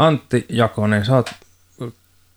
Antti 0.00 0.46
Jakonen, 0.48 1.04
sä 1.04 1.16
oot 1.16 1.30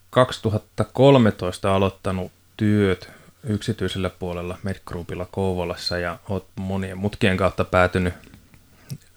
2013 0.09 1.75
aloittanut 1.75 2.31
työt 2.57 3.11
yksityisellä 3.43 4.09
puolella 4.09 4.57
Medgroupilla 4.63 5.27
Kouvolassa 5.31 5.97
ja 5.97 6.19
oot 6.29 6.47
monien 6.55 6.97
mutkien 6.97 7.37
kautta 7.37 7.63
päätynyt 7.63 8.13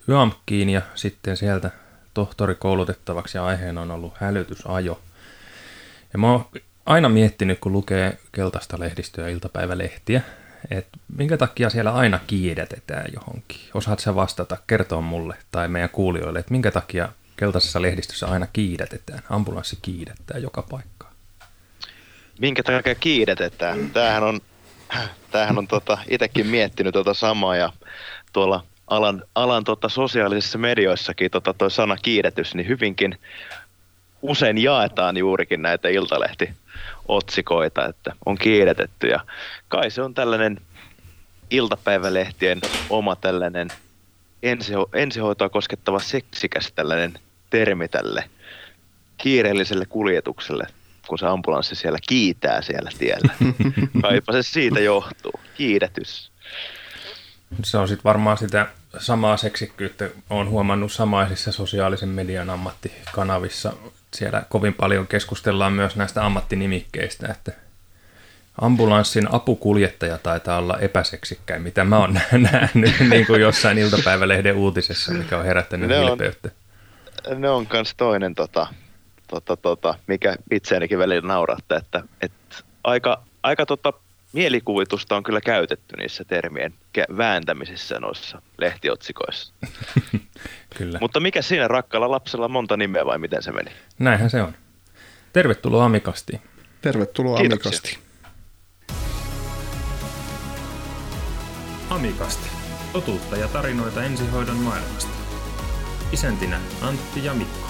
YAMKiin 0.09 0.71
ja 0.71 0.83
sitten 0.95 1.37
sieltä 1.37 1.71
tohtorikoulutettavaksi 2.15 3.39
ja 3.39 3.45
aiheena 3.45 3.83
on 3.83 3.91
ollut 3.91 4.15
hälytysajo. 4.17 5.01
Ja 6.13 6.19
mä 6.19 6.33
oon 6.33 6.47
aina 6.87 7.09
miettinyt, 7.09 7.59
kun 7.59 7.73
lukee 7.73 8.19
keltaista 8.33 8.81
lehdistöä 8.81 9.25
ja 9.25 9.35
iltapäivälehtiä, 9.35 10.21
että 10.71 10.99
minkä 11.17 11.37
takia 11.37 11.71
siellä 11.71 11.93
aina 11.93 12.21
kiidätetään 12.27 13.07
johonkin. 13.15 13.61
Osaat 13.75 13.99
sä 13.99 14.15
vastata, 14.15 14.57
kertoa 14.67 15.01
mulle 15.01 15.37
tai 15.51 15.69
meidän 15.69 15.91
kuulijoille, 15.91 16.39
että 16.39 16.53
minkä 16.53 16.71
takia 16.71 17.09
keltaisessa 17.37 17.83
lehdistössä 17.83 18.27
aina 18.27 18.47
kiidätetään, 18.53 19.23
ambulanssi 19.31 19.79
kiidättää 19.83 20.39
joka 20.39 20.63
paikkaan. 20.63 21.13
Minkä 22.39 22.63
takia 22.63 22.95
kiidätetään? 22.95 23.91
Tämähän 23.91 24.23
on, 24.23 24.41
tämähän 25.31 25.59
on 25.59 25.69
tota, 25.69 25.99
itsekin 26.09 26.47
miettinyt 26.47 26.93
tota 26.93 27.15
samaa 27.15 27.57
ja 27.57 27.73
tuolla 28.33 28.65
alan, 28.87 29.23
alan 29.35 29.65
tota, 29.65 29.89
sosiaalisissa 29.89 30.59
medioissakin 30.59 31.31
tota, 31.31 31.69
sana 31.69 31.97
kiidetys, 31.97 32.55
niin 32.55 32.69
hyvinkin 32.69 33.19
usein 34.23 34.59
jaetaan 34.59 35.17
juurikin 35.17 35.63
näitä 35.63 35.89
iltalehti-otsikoita, 35.89 37.87
että 37.89 38.13
on 38.27 38.39
kiiretetty. 38.39 39.07
Ja 39.07 39.21
kai 39.69 39.91
se 39.91 40.03
on 40.03 40.15
tällainen 40.15 40.61
iltapäivälehtien 41.51 42.61
oma 42.91 43.17
tällainen 43.17 43.69
ensiho- 44.43 44.89
ensihoitoa 44.95 45.49
koskettava 45.49 45.99
seksikäs 45.99 46.73
tällainen 46.73 47.19
termi 47.51 47.89
tälle 47.89 48.31
kiireelliselle 49.19 49.87
kuljetukselle, 49.87 50.67
kun 51.09 51.19
se 51.19 51.27
ambulanssi 51.27 51.75
siellä 51.75 51.99
kiitää 52.09 52.63
siellä 52.63 52.91
tiellä. 52.99 53.35
Kaipa 54.03 54.33
se 54.33 54.43
siitä 54.43 54.81
johtuu. 54.81 55.41
Kiidetys. 55.57 56.31
Se 57.65 57.79
on 57.79 57.89
sitten 57.89 58.05
varmaan 58.05 58.39
sitä 58.39 58.67
samaa 58.99 59.37
seksikkyyttä. 59.37 60.09
Olen 60.31 60.49
huomannut 60.49 60.93
samaisissa 60.93 61.53
sosiaalisen 61.53 62.09
median 62.09 62.51
ammattikanavissa. 62.51 63.73
Siellä 64.15 64.43
kovin 64.49 64.75
paljon 64.75 65.07
keskustellaan 65.07 65.73
myös 65.73 65.97
näistä 65.97 66.27
ammattinimikkeistä, 66.27 67.29
että 67.31 67.53
ambulanssin 68.61 69.35
apukuljettaja 69.35 70.19
taitaa 70.19 70.59
olla 70.59 70.79
epäseksikkäin, 70.79 71.63
mitä 71.63 71.85
mä 71.85 71.99
oon 71.99 72.21
nähnyt 72.53 72.95
niin 73.11 73.27
kuin 73.27 73.41
jossain 73.41 73.79
iltapäivälehden 73.79 74.57
uutisessa, 74.57 75.13
mikä 75.13 75.39
on 75.39 75.45
herättänyt 75.45 75.89
ne 75.89 75.99
hilpeyttä. 75.99 76.49
On, 76.49 76.66
ne 77.35 77.51
on 77.51 77.67
myös 77.73 77.95
toinen, 77.97 78.35
tota, 78.35 78.67
tota, 79.29 79.57
tota, 79.57 79.95
mikä 80.07 80.37
itseänikin 80.51 80.99
välillä 80.99 81.29
naurattaa, 81.29 81.79
että, 81.79 82.03
että 82.21 82.57
aika, 82.85 83.23
aika 83.43 83.67
tota, 83.67 83.93
mielikuvitusta 84.33 85.17
on 85.17 85.23
kyllä 85.23 85.41
käytetty 85.41 85.97
niissä 85.97 86.25
termien 86.25 86.75
vääntämisissä 87.17 88.01
noissa 88.01 88.43
lehtiotsikoissa. 88.59 89.55
kyllä. 90.79 90.99
Mutta 91.01 91.21
mikä 91.21 91.43
siinä 91.43 91.69
rakkaalla 91.69 92.11
lapsella 92.11 92.49
monta 92.49 92.77
nimeä 92.77 93.07
vai 93.07 93.19
miten 93.19 93.43
se 93.43 93.53
meni? 93.53 93.71
Näinhän 93.99 94.31
se 94.31 94.43
on. 94.43 94.55
Tervetuloa 95.33 95.85
Amikasti. 95.85 96.41
Tervetuloa 96.83 97.39
Kiitoksia. 97.39 97.69
Amikasti. 97.69 97.99
Amikasti. 101.91 102.49
Totuutta 102.93 103.37
ja 103.37 103.49
tarinoita 103.49 104.05
ensihoidon 104.05 104.57
maailmasta. 104.57 105.16
Isäntinä 106.13 106.61
Antti 106.81 107.25
ja 107.25 107.35
Mikko. 107.35 107.69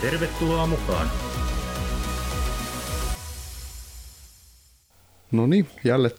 Tervetuloa 0.00 0.66
mukaan. 0.66 1.10
No 5.32 5.46
niin, 5.46 5.68
jälleen 5.84 6.14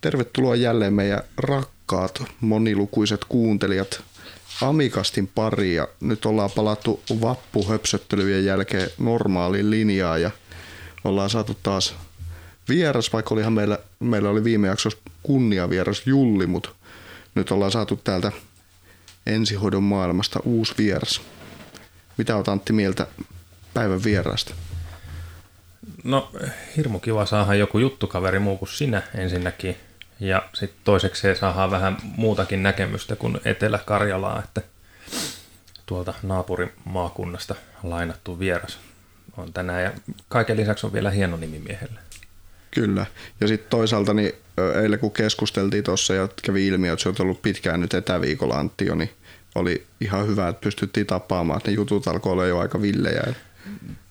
tervetuloa 0.00 0.56
jälleen 0.56 0.92
meidän 0.92 1.22
rakkaat 1.36 2.22
monilukuiset 2.40 3.24
kuuntelijat 3.24 4.02
Amikastin 4.62 5.26
paria. 5.34 5.88
Nyt 6.00 6.26
ollaan 6.26 6.50
palattu 6.56 7.02
vappuhöpsöttelyjen 7.20 8.44
jälkeen 8.44 8.90
normaaliin 8.98 9.70
linjaan 9.70 10.22
ja 10.22 10.30
ollaan 11.04 11.30
saatu 11.30 11.56
taas 11.62 11.94
vieras, 12.68 13.12
vaikka 13.12 13.34
olihan 13.34 13.52
meillä, 13.52 13.78
meillä 14.00 14.30
oli 14.30 14.44
viime 14.44 14.68
jaksossa 14.68 14.98
kunniavieras 15.22 16.06
Julli, 16.06 16.46
mutta 16.46 16.68
nyt 17.34 17.50
ollaan 17.50 17.72
saatu 17.72 17.96
täältä 17.96 18.32
ensihoidon 19.26 19.82
maailmasta 19.82 20.40
uusi 20.44 20.74
vieras. 20.78 21.20
Mitä 22.16 22.36
olet 22.36 22.48
Antti 22.48 22.72
mieltä 22.72 23.06
päivän 23.74 24.04
vieraasta? 24.04 24.54
No 26.04 26.32
hirmu 26.76 26.98
kiva 26.98 27.26
saada 27.26 27.54
joku 27.54 27.78
juttukaveri 27.78 28.38
muu 28.38 28.56
kuin 28.58 28.68
sinä 28.68 29.02
ensinnäkin. 29.14 29.76
Ja 30.20 30.48
sitten 30.54 30.80
toiseksi 30.84 31.34
saadaan 31.34 31.70
vähän 31.70 31.96
muutakin 32.02 32.62
näkemystä 32.62 33.16
kuin 33.16 33.40
Etelä-Karjalaa, 33.44 34.42
että 34.44 34.62
tuolta 35.86 36.14
naapurimaakunnasta 36.22 37.54
lainattu 37.82 38.38
vieras 38.38 38.78
on 39.36 39.52
tänään. 39.52 39.82
Ja 39.82 39.92
kaiken 40.28 40.56
lisäksi 40.56 40.86
on 40.86 40.92
vielä 40.92 41.10
hieno 41.10 41.36
nimi 41.36 41.58
miehelle. 41.58 42.00
Kyllä. 42.76 43.06
Ja 43.40 43.48
sitten 43.48 43.70
toisaalta 43.70 44.14
niin 44.14 44.32
eilen 44.82 44.98
kun 44.98 45.12
keskusteltiin 45.12 45.84
tuossa 45.84 46.14
ja 46.14 46.28
kävi 46.42 46.66
ilmi, 46.66 46.88
että 46.88 47.02
se 47.02 47.08
on 47.08 47.14
ollut 47.20 47.42
pitkään 47.42 47.80
nyt 47.80 47.94
etäviikolla 47.94 48.54
Antti 48.54 48.84
niin 48.94 49.10
oli 49.54 49.86
ihan 50.00 50.26
hyvä, 50.26 50.48
että 50.48 50.60
pystyttiin 50.60 51.06
tapaamaan, 51.06 51.56
että 51.56 51.70
ne 51.70 51.74
jutut 51.74 52.08
alkoi 52.08 52.32
olla 52.32 52.46
jo 52.46 52.58
aika 52.58 52.82
villejä. 52.82 53.22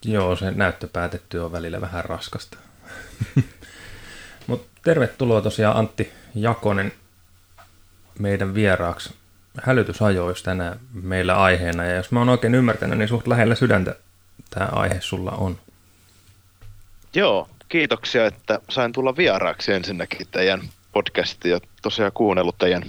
Joo, 0.06 0.36
se 0.36 0.52
näyttö 0.52 0.88
päätetty 0.88 1.38
on 1.38 1.52
välillä 1.52 1.82
vähän 1.82 2.06
raskasta. 2.06 2.58
Mutta 4.48 4.68
tervetuloa 4.84 5.42
tosiaan 5.42 5.78
Antti 5.78 6.12
Jakonen 6.36 6.92
meidän 8.20 8.54
vieraaksi 8.54 9.14
hälytysajoista 9.64 10.46
tänään 10.46 10.80
meillä 10.94 11.36
aiheena. 11.36 11.84
Ja 11.84 11.96
jos 11.96 12.12
mä 12.12 12.20
oon 12.20 12.30
oikein 12.30 12.56
ymmärtänyt, 12.56 12.98
niin 12.98 13.08
suht 13.08 13.28
lähellä 13.28 13.56
sydäntä 13.56 13.96
tämä 14.50 14.66
aihe 14.72 14.98
sulla 15.02 15.32
on. 15.32 15.58
Joo, 17.14 17.50
kiitoksia, 17.70 18.26
että 18.26 18.60
sain 18.70 18.92
tulla 18.92 19.18
vieraaksi 19.18 19.74
ensinnäkin 19.74 20.28
teidän 20.32 20.62
podcastiin 20.92 21.52
ja 21.52 21.60
tosiaan 21.82 22.12
kuunnellut 22.12 22.58
teidän, 22.58 22.84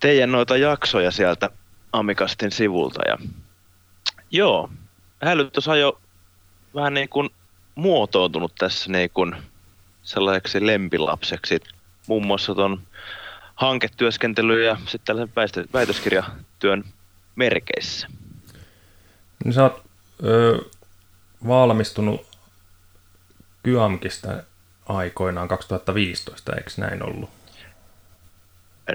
teidän 0.00 0.32
noita 0.32 0.56
jaksoja 0.56 1.10
sieltä 1.10 1.50
Amikastin 1.92 2.52
sivulta. 2.52 3.02
Ja 3.08 3.18
joo, 4.30 4.70
hälytysajo 5.22 6.00
vähän 6.74 6.94
niin 6.94 7.08
kuin 7.08 7.30
muotoutunut 7.74 8.52
tässä 8.58 8.92
niin 8.92 9.10
kuin 9.14 9.36
sellaiseksi 10.02 10.66
lempilapseksi. 10.66 11.60
Muun 12.06 12.26
muassa 12.26 12.54
tuon 12.54 12.82
hanketyöskentelyn 13.54 14.64
ja 14.66 14.76
sitten 14.86 15.16
tällaisen 15.16 15.66
väitöskirjatyön 15.72 16.84
merkeissä. 17.36 18.08
Niin 19.44 19.52
sä 19.52 19.62
oot 19.62 19.82
ö, 20.24 20.58
valmistunut 21.48 22.31
Kyamkista 23.62 24.28
aikoinaan 24.88 25.48
2015, 25.48 26.52
eikö 26.52 26.70
näin 26.76 27.02
ollut? 27.02 27.30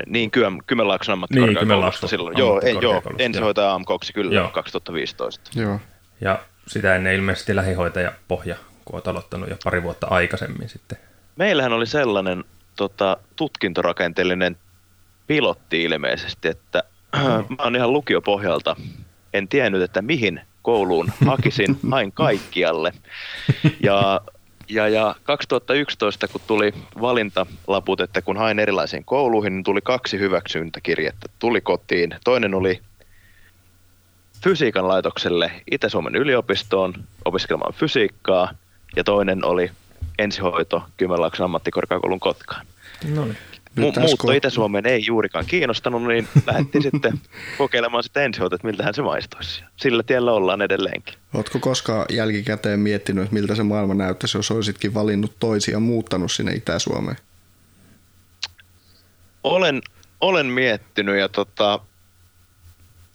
Niin, 0.05 0.31
Kymen, 0.31 0.63
Kymenlaakson 0.67 1.13
ammattikorkeakoulusta 1.13 2.05
niin, 2.05 2.09
silloin. 2.09 2.37
Joo, 2.37 2.61
en, 2.63 2.81
joo, 2.81 3.01
ensihoitaja 3.17 3.73
AMKoksi 3.73 4.13
kyllä 4.13 4.35
joo. 4.35 4.49
2015. 4.49 5.49
Joo. 5.55 5.79
Ja 6.21 6.39
sitä 6.67 6.95
ennen 6.95 7.15
ilmeisesti 7.15 7.55
lähihoitaja 7.55 8.11
pohja, 8.27 8.55
kun 8.85 8.95
olet 8.95 9.07
aloittanut 9.07 9.49
jo 9.49 9.57
pari 9.63 9.83
vuotta 9.83 10.07
aikaisemmin 10.07 10.69
sitten. 10.69 10.97
Meillähän 11.35 11.73
oli 11.73 11.85
sellainen 11.85 12.43
tota, 12.75 13.17
tutkintorakenteellinen 13.35 14.57
pilotti 15.27 15.83
ilmeisesti, 15.83 16.47
että 16.47 16.83
mm. 17.15 17.21
mä 17.57 17.63
oon 17.63 17.75
ihan 17.75 17.93
lukiopohjalta. 17.93 18.75
En 19.33 19.47
tiennyt, 19.47 19.81
että 19.81 20.01
mihin 20.01 20.41
kouluun 20.61 21.11
hakisin, 21.25 21.79
hain 21.91 22.11
kaikkialle. 22.11 22.93
Ja, 23.83 24.21
ja, 24.69 24.87
ja 24.87 25.15
2011, 25.23 26.27
kun 26.27 26.41
tuli 26.47 26.73
valintalaput, 27.01 28.01
että 28.01 28.21
kun 28.21 28.37
hain 28.37 28.59
erilaisiin 28.59 29.05
kouluihin, 29.05 29.53
niin 29.53 29.63
tuli 29.63 29.81
kaksi 29.81 30.19
hyväksyntäkirjettä. 30.19 31.29
Tuli 31.39 31.61
kotiin. 31.61 32.15
Toinen 32.23 32.55
oli 32.55 32.81
fysiikan 34.43 34.87
laitokselle 34.87 35.51
Itä-Suomen 35.71 36.15
yliopistoon 36.15 36.93
opiskelemaan 37.25 37.73
fysiikkaa 37.73 38.53
ja 38.95 39.03
toinen 39.03 39.45
oli 39.45 39.71
ensihoito 40.19 40.83
Kymenlaakson 40.97 41.43
ammattikorkeakoulun 41.43 42.19
Kotkaan. 42.19 42.65
No 43.15 43.25
niin. 43.25 43.37
Mu- 43.77 43.99
muutto 43.99 44.31
Itä-Suomeen 44.31 44.85
ei 44.85 45.03
juurikaan 45.05 45.45
kiinnostanut, 45.45 46.03
niin 46.03 46.27
lähdettiin 46.47 46.81
sitten 46.81 47.21
kokeilemaan 47.57 48.03
sitä 48.03 48.21
ensihoitoa, 48.21 48.55
että 48.55 48.67
miltähän 48.67 48.93
se 48.93 49.01
maistuisi. 49.01 49.63
Sillä 49.75 50.03
tiellä 50.03 50.31
ollaan 50.31 50.61
edelleenkin. 50.61 51.15
Oletko 51.33 51.59
koskaan 51.59 52.05
jälkikäteen 52.09 52.79
miettinyt, 52.79 53.23
että 53.23 53.33
miltä 53.33 53.55
se 53.55 53.63
maailma 53.63 53.93
näyttäisi, 53.93 54.37
jos 54.37 54.51
olisikin 54.51 54.93
valinnut 54.93 55.35
toisia 55.39 55.73
ja 55.73 55.79
muuttanut 55.79 56.31
sinne 56.31 56.51
Itä-Suomeen? 56.53 57.17
Olen 59.43 59.81
olen 60.21 60.45
miettinyt 60.45 61.19
ja 61.19 61.29
tota, 61.29 61.79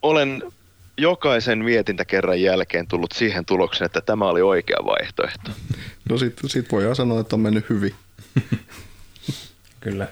olen 0.03 0.43
jokaisen 0.97 1.65
mietintäkerran 1.65 2.41
jälkeen 2.41 2.87
tullut 2.87 3.12
siihen 3.12 3.44
tulokseen, 3.44 3.87
että 3.87 4.00
tämä 4.00 4.25
oli 4.25 4.43
oikea 4.43 4.79
vaihtoehto. 4.85 5.50
No 6.08 6.19
sit, 6.19 6.41
sit 6.47 6.73
voi 6.73 6.97
sanoa, 6.97 7.20
että 7.20 7.37
on 7.37 7.41
mennyt 7.41 7.70
hyvin. 7.70 7.94
Kyllä. 9.81 10.08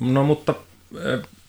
No 0.00 0.24
mutta 0.24 0.54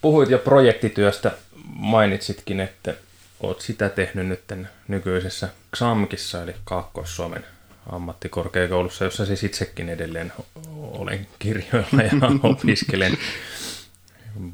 puhuit 0.02 0.30
jo 0.30 0.38
projektityöstä, 0.38 1.32
mainitsitkin, 1.66 2.60
että 2.60 2.94
olet 3.40 3.62
sitä 3.62 3.90
tehnyt 3.90 4.28
nyt 4.28 4.44
nykyisessä 4.88 5.50
XAMKissa, 5.76 6.44
eli 6.44 6.56
Kaakkois-Suomen 6.64 7.46
ammattikorkeakoulussa, 7.92 9.04
jossa 9.06 9.26
siis 9.26 9.44
itsekin 9.44 9.90
edelleen 9.90 10.34
olen 10.76 11.28
kirjoilla 11.40 12.04
ja 12.04 12.12
opiskelen. 12.52 13.18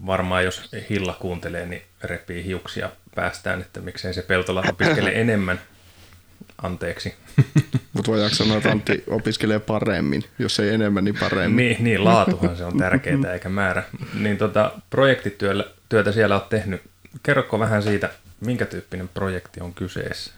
Varmaan 0.06 0.44
jos 0.44 0.72
Hilla 0.90 1.18
kuuntelee, 1.20 1.66
niin 1.66 1.82
repii 2.04 2.46
hiuksia 2.46 2.90
päästään, 3.16 3.62
että 3.62 3.80
miksei 3.82 4.14
se 4.14 4.22
Peltola 4.22 4.64
opiskele 4.70 5.10
enemmän. 5.10 5.62
Anteeksi. 6.64 7.16
Mutta 7.94 8.12
voidaanko 8.12 8.36
sanoa, 8.36 8.58
että 8.58 8.72
Antti 8.72 9.04
opiskelee 9.08 9.60
paremmin, 9.60 10.24
jos 10.40 10.60
ei 10.60 10.70
enemmän, 10.70 11.04
niin 11.04 11.18
paremmin. 11.20 11.58
Niin, 11.58 11.84
niin 11.84 12.04
laatuhan 12.04 12.58
se 12.58 12.66
on 12.66 12.78
tärkeää 12.78 13.34
eikä 13.34 13.50
määrä. 13.50 13.84
Niin 14.14 14.38
tota, 14.38 14.72
projektityötä 14.90 16.12
siellä 16.14 16.36
olet 16.36 16.50
tehnyt. 16.50 16.82
Kerroko 17.24 17.60
vähän 17.60 17.84
siitä, 17.84 18.10
minkä 18.40 18.66
tyyppinen 18.66 19.10
projekti 19.10 19.62
on 19.62 19.74
kyseessä? 19.74 20.32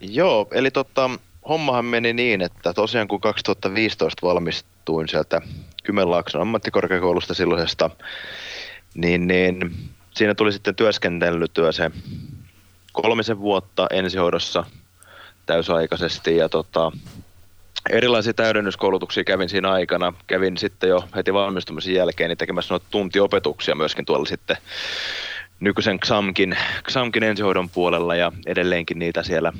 Joo, 0.00 0.48
eli 0.50 0.70
tota, 0.70 1.10
hommahan 1.48 1.84
meni 1.84 2.12
niin, 2.12 2.40
että 2.40 2.72
tosiaan 2.72 3.08
kun 3.08 3.20
2015 3.20 4.26
valmistuin 4.26 5.08
sieltä 5.08 5.40
Kymenlaakson 5.84 6.40
ammattikorkeakoulusta 6.40 7.34
silloisesta, 7.34 7.90
niin, 8.94 9.26
niin 9.26 9.74
siinä 10.14 10.34
tuli 10.34 10.52
sitten 10.52 10.74
työskentelytyö 10.74 11.72
se 11.72 11.90
kolmisen 12.92 13.38
vuotta 13.38 13.86
ensihoidossa 13.90 14.64
täysaikaisesti 15.46 16.36
ja 16.36 16.48
tota, 16.48 16.92
erilaisia 17.90 18.34
täydennyskoulutuksia 18.34 19.24
kävin 19.24 19.48
siinä 19.48 19.72
aikana. 19.72 20.12
Kävin 20.26 20.58
sitten 20.58 20.88
jo 20.88 21.04
heti 21.16 21.34
valmistumisen 21.34 21.94
jälkeen 21.94 22.28
niin 22.28 22.38
tekemässä 22.38 22.74
noita 22.74 22.86
tuntiopetuksia 22.90 23.74
myöskin 23.74 24.04
tuolla 24.04 24.26
sitten 24.26 24.56
nykyisen 25.60 26.00
XAMKin, 26.00 26.56
XAMKin 26.82 27.22
ensihoidon 27.22 27.70
puolella 27.70 28.14
ja 28.14 28.32
edelleenkin 28.46 28.98
niitä 28.98 29.22
siellä 29.22 29.52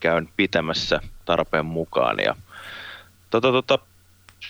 käyn 0.00 0.28
pitämässä 0.36 1.00
tarpeen 1.24 1.66
mukaan. 1.66 2.18
Ja, 2.18 2.36
tota, 3.30 3.52
tota, 3.52 3.78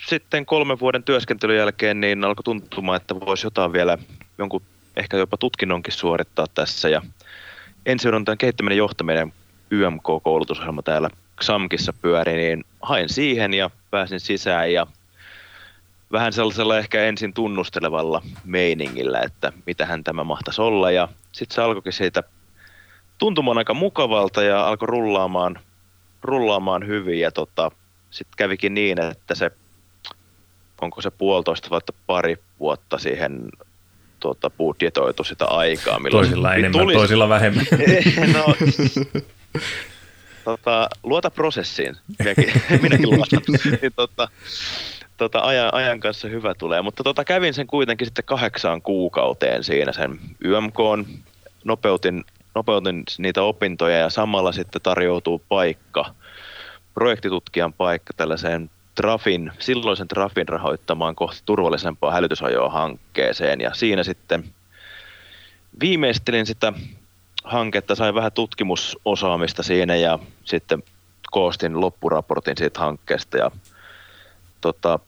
sitten 0.07 0.45
kolmen 0.45 0.79
vuoden 0.79 1.03
työskentelyn 1.03 1.57
jälkeen 1.57 2.01
niin 2.01 2.23
alkoi 2.23 2.43
tuntumaan, 2.43 2.97
että 2.97 3.19
voisi 3.19 3.45
jotain 3.47 3.73
vielä 3.73 3.97
jonkun 4.37 4.61
ehkä 4.95 5.17
jopa 5.17 5.37
tutkinnonkin 5.37 5.93
suorittaa 5.93 6.45
tässä. 6.53 6.89
Ja 6.89 7.01
ensihoidon 7.85 8.37
kehittäminen 8.37 8.77
johtaminen 8.77 9.33
YMK-koulutusohjelma 9.73 10.81
täällä 10.81 11.09
XAMKissa 11.41 11.93
pyöri, 11.93 12.33
niin 12.33 12.65
hain 12.81 13.09
siihen 13.09 13.53
ja 13.53 13.69
pääsin 13.91 14.19
sisään 14.19 14.73
ja 14.73 14.87
vähän 16.11 16.33
sellaisella 16.33 16.77
ehkä 16.77 17.03
ensin 17.03 17.33
tunnustelevalla 17.33 18.21
meiningillä, 18.45 19.19
että 19.19 19.53
mitähän 19.65 20.03
tämä 20.03 20.23
mahtaisi 20.23 20.61
olla 20.61 20.91
ja 20.91 21.07
sitten 21.31 21.55
se 21.55 21.61
alkoikin 21.61 21.93
siitä 21.93 22.23
tuntumaan 23.17 23.57
aika 23.57 23.73
mukavalta 23.73 24.43
ja 24.43 24.67
alkoi 24.67 24.87
rullaamaan, 24.87 25.59
rullaamaan 26.21 26.87
hyvin 26.87 27.19
ja 27.19 27.31
tota, 27.31 27.71
sitten 28.09 28.37
kävikin 28.37 28.73
niin, 28.73 29.01
että 29.01 29.35
se, 29.35 29.51
onko 30.81 31.01
se 31.01 31.11
puolitoista 31.11 31.69
vai 31.69 31.81
pari 32.07 32.37
vuotta 32.59 32.97
siihen 32.97 33.49
tuota, 34.19 34.49
budjetoitu 34.49 35.23
sitä 35.23 35.45
aikaa. 35.45 35.99
Milloin 35.99 36.25
toisilla 36.25 36.53
enemmän, 36.53 36.81
tuli... 36.81 36.93
toisilla 36.93 37.29
vähemmän. 37.29 37.65
no, 38.33 38.55
tota, 40.43 40.89
luota 41.03 41.31
prosessiin, 41.31 41.95
minäkin, 42.19 42.53
minäkin 42.81 43.09
luotan. 43.09 43.41
niin, 43.81 43.93
tota, 43.95 44.27
tota, 45.17 45.39
ajan, 45.39 45.73
ajan 45.73 45.99
kanssa 45.99 46.27
hyvä 46.27 46.53
tulee, 46.53 46.81
mutta 46.81 47.03
tota, 47.03 47.25
kävin 47.25 47.53
sen 47.53 47.67
kuitenkin 47.67 48.07
sitten 48.07 48.25
kahdeksaan 48.25 48.81
kuukauteen 48.81 49.63
siinä 49.63 49.91
sen 49.91 50.19
YMK, 50.39 50.79
nopeutin 51.63 52.25
nopeutin 52.55 53.03
niitä 53.17 53.41
opintoja 53.43 53.97
ja 53.97 54.09
samalla 54.09 54.51
sitten 54.51 54.81
tarjoutuu 54.81 55.41
paikka, 55.49 56.13
projektitutkijan 56.93 57.73
paikka 57.73 58.13
tällaiseen 58.17 58.69
Trafin, 58.95 59.51
silloisen 59.59 60.07
Trafin 60.07 60.47
rahoittamaan 60.47 61.15
kohti 61.15 61.41
turvallisempaa 61.45 62.11
hälytysajoa 62.11 62.69
hankkeeseen. 62.69 63.61
Ja 63.61 63.73
siinä 63.73 64.03
sitten 64.03 64.43
viimeistelin 65.79 66.45
sitä 66.45 66.73
hanketta, 67.43 67.95
sain 67.95 68.15
vähän 68.15 68.31
tutkimusosaamista 68.31 69.63
siinä 69.63 69.95
ja 69.95 70.19
sitten 70.43 70.83
koostin 71.31 71.81
loppuraportin 71.81 72.57
siitä 72.57 72.79
hankkeesta 72.79 73.37
ja 73.37 73.51
tota, 74.61 74.99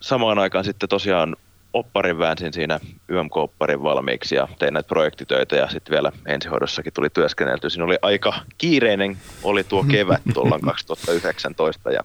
samaan 0.00 0.38
aikaan 0.38 0.64
sitten 0.64 0.88
tosiaan 0.88 1.36
opparin 1.72 2.18
väänsin 2.18 2.52
siinä 2.52 2.80
YMK-opparin 3.08 3.82
valmiiksi 3.82 4.34
ja 4.34 4.48
tein 4.58 4.74
näitä 4.74 4.88
projektitöitä 4.88 5.56
ja 5.56 5.68
sitten 5.68 5.92
vielä 5.92 6.12
ensihoidossakin 6.26 6.92
tuli 6.92 7.10
työskennelty. 7.10 7.70
Siinä 7.70 7.84
oli 7.84 7.98
aika 8.02 8.34
kiireinen, 8.58 9.18
oli 9.42 9.64
tuo 9.64 9.84
kevät 9.84 10.22
tuolla 10.34 10.58
2019 10.70 11.90
ja 11.90 12.00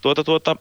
tuota, 0.00 0.24
tuota, 0.24 0.56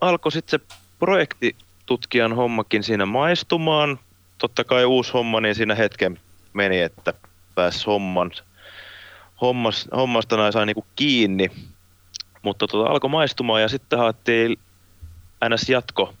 alkoi 0.00 0.32
sitten 0.32 0.60
se 0.60 0.76
projektitutkijan 0.98 2.32
hommakin 2.32 2.82
siinä 2.82 3.06
maistumaan. 3.06 3.98
Totta 4.42 4.64
kai 4.64 4.84
uusi 4.84 5.12
homma, 5.12 5.40
niin 5.40 5.54
siinä 5.54 5.74
hetken 5.74 6.20
meni, 6.52 6.80
että 6.80 7.14
pääsi 7.54 7.86
homman, 7.86 8.30
hommas, 9.40 9.88
hommasta 9.96 10.36
näin 10.36 10.52
sai 10.52 10.66
niinku 10.66 10.86
kiinni. 10.96 11.50
Mutta 12.42 12.66
tota, 12.66 12.90
alkoi 12.90 13.10
maistumaan 13.10 13.62
ja 13.62 13.68
sitten 13.68 13.98
haettiin 13.98 14.58
ns. 15.48 15.68
jatko 15.68 16.14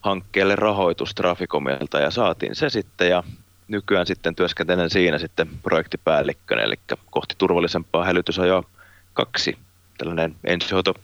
hankkeelle 0.00 0.56
rahoitus 0.56 1.14
Traficomilta 1.14 1.98
ja 1.98 2.10
saatiin 2.10 2.54
se 2.54 2.70
sitten 2.70 3.08
ja 3.08 3.22
nykyään 3.68 4.06
sitten 4.06 4.34
työskentelen 4.34 4.90
siinä 4.90 5.18
sitten 5.18 5.48
projektipäällikkönä, 5.62 6.62
eli 6.62 6.74
kohti 7.10 7.34
turvallisempaa 7.38 8.04
hälytysajoa 8.04 8.62
kaksi, 9.12 9.58
tällainen 9.98 10.36
ensihoito 10.44 10.94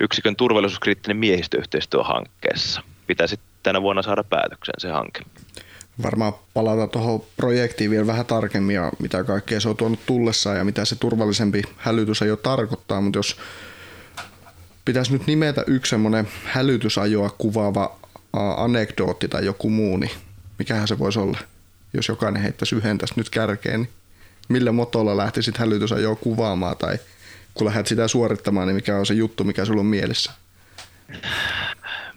yksikön 0.00 0.36
turvallisuuskriittinen 0.36 1.16
miehistöyhteistyöhankkeessa. 1.16 2.82
Pitäisi 3.06 3.40
tänä 3.62 3.82
vuonna 3.82 4.02
saada 4.02 4.24
päätöksen 4.24 4.74
se 4.78 4.90
hanke. 4.90 5.20
Varmaan 6.02 6.32
palata 6.54 6.86
tuohon 6.86 7.22
projektiin 7.36 7.90
vielä 7.90 8.06
vähän 8.06 8.26
tarkemmin 8.26 8.76
ja 8.76 8.92
mitä 8.98 9.24
kaikkea 9.24 9.60
se 9.60 9.68
on 9.68 9.76
tuonut 9.76 10.06
tullessaan 10.06 10.56
ja 10.56 10.64
mitä 10.64 10.84
se 10.84 10.96
turvallisempi 10.96 11.62
hälytysajo 11.76 12.36
tarkoittaa, 12.36 13.00
mutta 13.00 13.18
jos 13.18 13.36
pitäisi 14.84 15.12
nyt 15.12 15.26
nimetä 15.26 15.64
yksi 15.66 15.90
semmoinen 15.90 16.28
hälytysajoa 16.44 17.30
kuvaava 17.30 17.98
anekdootti 18.56 19.28
tai 19.28 19.44
joku 19.44 19.70
muu, 19.70 19.96
niin 19.96 20.10
mikähän 20.58 20.88
se 20.88 20.98
voisi 20.98 21.18
olla, 21.18 21.38
jos 21.92 22.08
jokainen 22.08 22.42
heittäisi 22.42 22.76
yhden 22.76 22.98
tästä 22.98 23.14
nyt 23.16 23.30
kärkeen, 23.30 23.80
niin 23.80 23.90
millä 24.48 24.72
motolla 24.72 25.16
lähtisit 25.16 25.58
hälytysajoa 25.58 26.16
kuvaamaan? 26.16 26.76
Tai 26.76 26.98
kun 27.54 27.66
lähdet 27.66 27.86
sitä 27.86 28.08
suorittamaan, 28.08 28.66
niin 28.66 28.74
mikä 28.74 28.96
on 28.96 29.06
se 29.06 29.14
juttu, 29.14 29.44
mikä 29.44 29.64
sulla 29.64 29.80
on 29.80 29.86
mielessä? 29.86 30.32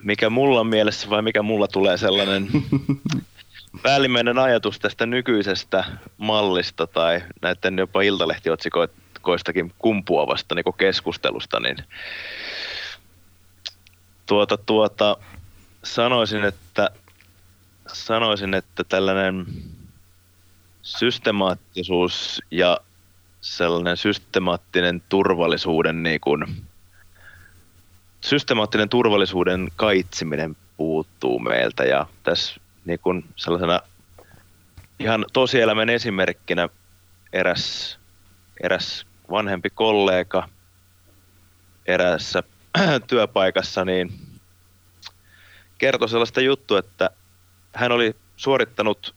Mikä 0.04 0.30
mulla 0.30 0.60
on 0.60 0.68
mielessä 0.68 1.10
vai 1.10 1.22
mikä 1.22 1.42
mulla 1.42 1.68
tulee 1.68 1.98
sellainen 1.98 2.48
päällimmäinen 3.84 4.38
ajatus 4.38 4.80
tästä 4.80 5.06
nykyisestä 5.06 5.86
mallista 6.18 6.88
tai 6.88 7.22
näiden 7.42 7.78
jopa 7.78 8.01
iltalehtiotsikoistakin 8.01 9.74
kumpuavasta 9.80 10.56
niin 10.56 10.74
keskustelusta, 10.78 11.60
niin 11.60 11.78
tuota, 14.25 14.58
tuota, 14.58 15.18
sanoisin, 15.84 16.44
että 16.44 16.90
sanoisin, 17.88 18.54
että 18.54 18.84
tällainen 18.84 19.46
systemaattisuus 20.82 22.42
ja 22.51 22.78
sellainen 23.42 23.98
systemaattinen 23.98 25.04
turvallisuuden 25.10 26.04
niin 26.04 26.22
kuin, 26.22 26.66
systemaattinen 28.22 28.90
turvallisuuden 28.90 29.68
kaitsiminen 29.75 30.56
puuttuu 30.78 31.40
meiltä. 31.40 31.84
Ja 31.84 32.06
tässä 32.24 32.62
niin 32.86 33.00
kuin 33.00 33.26
sellaisena 33.36 33.80
ihan 35.00 35.26
tosielämän 35.34 35.90
esimerkkinä 35.90 36.70
eräs, 37.34 38.00
eräs 38.64 39.06
vanhempi 39.32 39.70
kollega 39.70 40.50
erässä 41.86 42.44
työpaikassa 43.08 43.86
niin 43.86 44.14
kertoi 45.78 46.10
sellaista 46.10 46.42
juttua, 46.42 46.80
että 46.80 47.10
hän 47.76 47.92
oli 47.92 48.16
suorittanut 48.36 49.16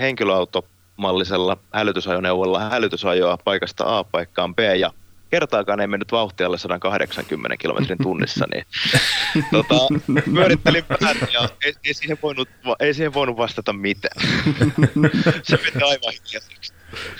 henkilöautomallisella 0.00 1.56
hälytysajoneuvolla 1.72 2.60
hälytysajoa 2.60 3.38
paikasta 3.44 3.98
A 3.98 4.04
paikkaan 4.04 4.54
B 4.54 4.58
ja 4.58 4.90
kertaakaan 5.40 5.80
ei 5.80 5.86
mennyt 5.86 6.12
vauhti 6.12 6.44
alle 6.44 6.58
180 6.58 7.56
kilometrin 7.56 7.98
tunnissa, 8.02 8.46
niin 8.52 8.64
tota, 9.50 9.74
pyörittelin 10.34 10.84
päätä 10.84 11.26
ja 11.32 11.48
ei, 11.64 11.74
ei, 11.84 11.94
siihen 11.94 12.18
voinut, 12.22 12.48
ei 12.80 12.94
siihen 12.94 13.14
voinut 13.14 13.36
vastata 13.36 13.72
mitään. 13.72 14.26
se 15.42 15.56
meni 15.56 15.82
aivan 15.84 16.12
hiljaiseksi. 16.12 16.72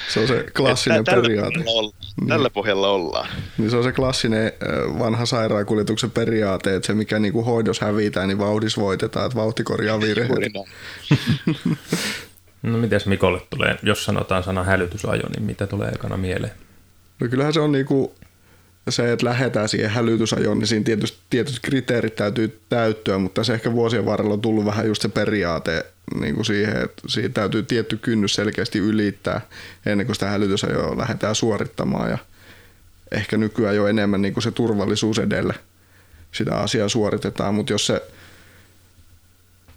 Se 0.09 0.21
on 0.21 0.29
se 0.29 0.47
klassinen 0.57 1.05
tällä 1.05 1.23
periaate. 1.23 1.59
Pohjalla 1.59 1.81
olla, 1.81 1.93
niin. 2.21 2.29
Tällä 2.29 2.51
pohjalla 2.51 2.89
ollaan. 2.89 3.29
Niin 3.59 3.71
se 3.71 3.77
on 3.77 3.85
se 3.85 3.93
klassinen 3.93 4.53
vanha 4.99 5.27
sairaankuljetuksen 5.27 6.11
periaate, 6.11 6.75
että 6.75 6.87
se 6.87 6.95
mikä 6.95 7.19
niinku 7.19 7.43
hoidos 7.43 7.81
hävitään, 7.81 8.29
niin 8.29 8.39
vauhdis 8.39 8.77
voitetaan, 8.77 9.27
että 9.27 9.37
vauhti 9.37 9.65
korjaa 9.65 10.01
virheet. 10.01 10.31
No 12.63 12.79
mites 12.79 13.07
Mikolle 13.07 13.41
tulee, 13.51 13.79
jos 13.83 14.05
sanotaan 14.05 14.43
sana 14.43 14.65
hälytysajo, 14.65 15.23
niin 15.29 15.43
mitä 15.43 15.67
tulee 15.67 15.89
ekana 15.89 16.17
mieleen? 16.17 16.53
No 17.21 17.29
kyllähän 17.29 17.53
se 17.53 17.61
on 17.61 17.73
niinku 17.73 18.15
se, 18.89 19.13
että 19.13 19.27
lähdetään 19.27 19.69
siihen 19.69 19.91
hälytysajoon, 19.91 20.59
niin 20.59 20.67
siinä 20.67 20.85
tietysti 20.85 21.19
tietyt 21.31 21.59
kriteerit 21.63 22.17
täytyy 22.17 22.61
täyttyä, 22.69 23.19
mutta 23.19 23.45
se 23.45 23.55
ehkä 23.55 23.73
vuosien 23.73 24.07
varrella 24.07 24.35
on 24.35 24.41
tullut 24.41 24.65
vähän 24.65 24.87
just 24.87 25.03
se 25.03 25.09
periaate 25.09 25.87
niin 26.21 26.35
kuin 26.35 26.45
siihen, 26.45 26.77
että 26.77 27.03
siitä 27.07 27.29
täytyy 27.29 27.63
tietty 27.63 27.97
kynnys 27.97 28.35
selkeästi 28.35 28.79
ylittää 28.79 29.41
ennen 29.87 30.07
kuin 30.07 30.17
sitä 30.17 30.27
hälytysajoa 30.27 30.99
lähdetään 30.99 31.35
suorittamaan. 31.35 32.11
Ja 32.11 32.19
ehkä 33.13 33.37
nykyään 33.37 33.77
jo 33.77 33.87
enemmän 33.87 34.23
niin 34.23 34.35
kuin 34.35 34.43
se 34.43 34.51
turvallisuus 34.51 35.19
edelle 35.19 35.55
sitä 36.33 36.57
asiaa 36.57 36.89
suoritetaan, 36.89 37.55
mutta 37.55 37.73
jos 37.73 37.87
se 37.87 38.03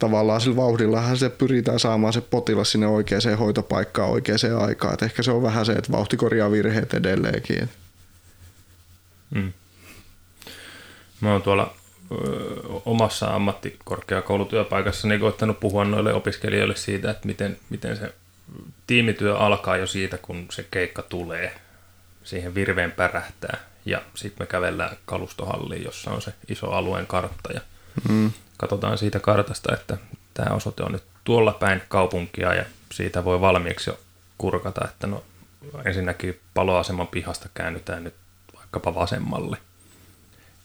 tavallaan 0.00 0.40
sillä 0.40 0.56
vauhdillahan 0.56 1.16
se 1.16 1.30
pyritään 1.30 1.78
saamaan 1.78 2.12
se 2.12 2.20
potilas 2.20 2.72
sinne 2.72 2.86
oikeaan 2.86 3.38
hoitopaikkaan 3.38 4.10
oikeaan 4.10 4.64
aikaan. 4.64 4.94
Et 4.94 5.02
ehkä 5.02 5.22
se 5.22 5.30
on 5.30 5.42
vähän 5.42 5.66
se, 5.66 5.72
että 5.72 5.92
vauhti 5.92 6.16
korjaa 6.16 6.50
virheet 6.50 6.94
edelleenkin. 6.94 7.70
Mm. 9.30 9.52
Mä 11.20 11.32
oon 11.32 11.42
tuolla 11.42 11.74
ö, 12.12 12.16
omassa 12.84 13.34
ammattikorkeakoulutyöpaikassa 13.34 15.08
niin 15.08 15.20
koittanut 15.20 15.60
puhua 15.60 15.84
noille 15.84 16.14
opiskelijoille 16.14 16.76
siitä, 16.76 17.10
että 17.10 17.26
miten, 17.26 17.58
miten 17.70 17.96
se 17.96 18.14
tiimityö 18.86 19.38
alkaa 19.38 19.76
jo 19.76 19.86
siitä, 19.86 20.18
kun 20.18 20.46
se 20.50 20.66
keikka 20.70 21.02
tulee. 21.02 21.54
Siihen 22.24 22.54
virveen 22.54 22.92
pärähtää 22.92 23.58
ja 23.84 24.02
sitten 24.14 24.42
me 24.42 24.46
kävellään 24.46 24.96
kalustohalliin, 25.04 25.84
jossa 25.84 26.10
on 26.10 26.22
se 26.22 26.34
iso 26.48 26.70
alueen 26.70 27.06
kartta 27.06 27.52
ja 27.52 27.60
mm. 28.08 28.32
Katsotaan 28.60 28.98
siitä 28.98 29.20
kartasta, 29.20 29.74
että 29.74 29.96
tämä 30.34 30.56
osoite 30.56 30.82
on 30.82 30.92
nyt 30.92 31.02
tuolla 31.24 31.52
päin 31.52 31.82
kaupunkia 31.88 32.54
ja 32.54 32.64
siitä 32.92 33.24
voi 33.24 33.40
valmiiksi 33.40 33.90
jo 33.90 33.98
kurkata, 34.38 34.80
että 34.84 35.06
no 35.06 35.24
ensinnäkin 35.84 36.40
paloaseman 36.54 37.06
pihasta 37.06 37.48
käännytään 37.54 38.04
nyt 38.04 38.14
vaikkapa 38.56 38.94
vasemmalle 38.94 39.56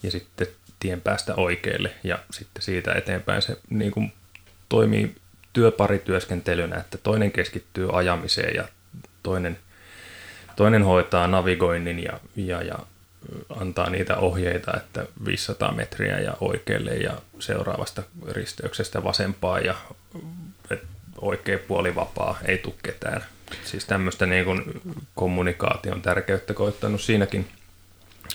ja 0.04 0.12
sitten 0.12 0.48
tien 0.80 1.02
päästä 1.02 1.36
oikealle 1.36 1.92
ja 2.04 2.20
sitten 2.32 2.64
siitä 2.64 2.94
eteenpäin 2.94 3.42
se 3.42 3.58
niin 3.70 3.92
kuin 3.92 4.14
toimii 4.70 5.16
työparityöskentelynä, 5.54 6.78
että 6.78 6.98
toinen 6.98 7.32
keskittyy 7.32 7.98
ajamiseen 7.98 8.56
ja 8.56 8.68
toinen, 9.24 9.60
toinen 10.56 10.84
hoitaa 10.84 11.28
navigoinnin 11.28 12.04
ja, 12.04 12.20
ja, 12.36 12.62
ja 12.62 12.80
antaa 13.50 13.90
niitä 13.90 14.18
ohjeita, 14.18 14.78
että 14.78 15.06
500 15.26 15.72
metriä 15.72 16.20
ja 16.20 16.34
oikealle 16.42 16.92
ja 16.92 17.14
seuraavasta 17.40 18.04
risteyksestä 18.32 19.04
vasempaa 19.04 19.60
ja 19.60 19.76
oikea 21.22 21.60
puoli 21.68 21.96
vapaa, 21.96 22.40
ei 22.46 22.58
tule 22.58 22.76
ketään. 22.84 23.26
Siis 23.64 23.86
tämmöistä 23.86 24.26
niin 24.26 24.46
kuin 24.46 24.82
kommunikaation 25.16 26.02
tärkeyttä 26.02 26.54
koittanut 26.54 27.02
siinäkin, 27.02 27.48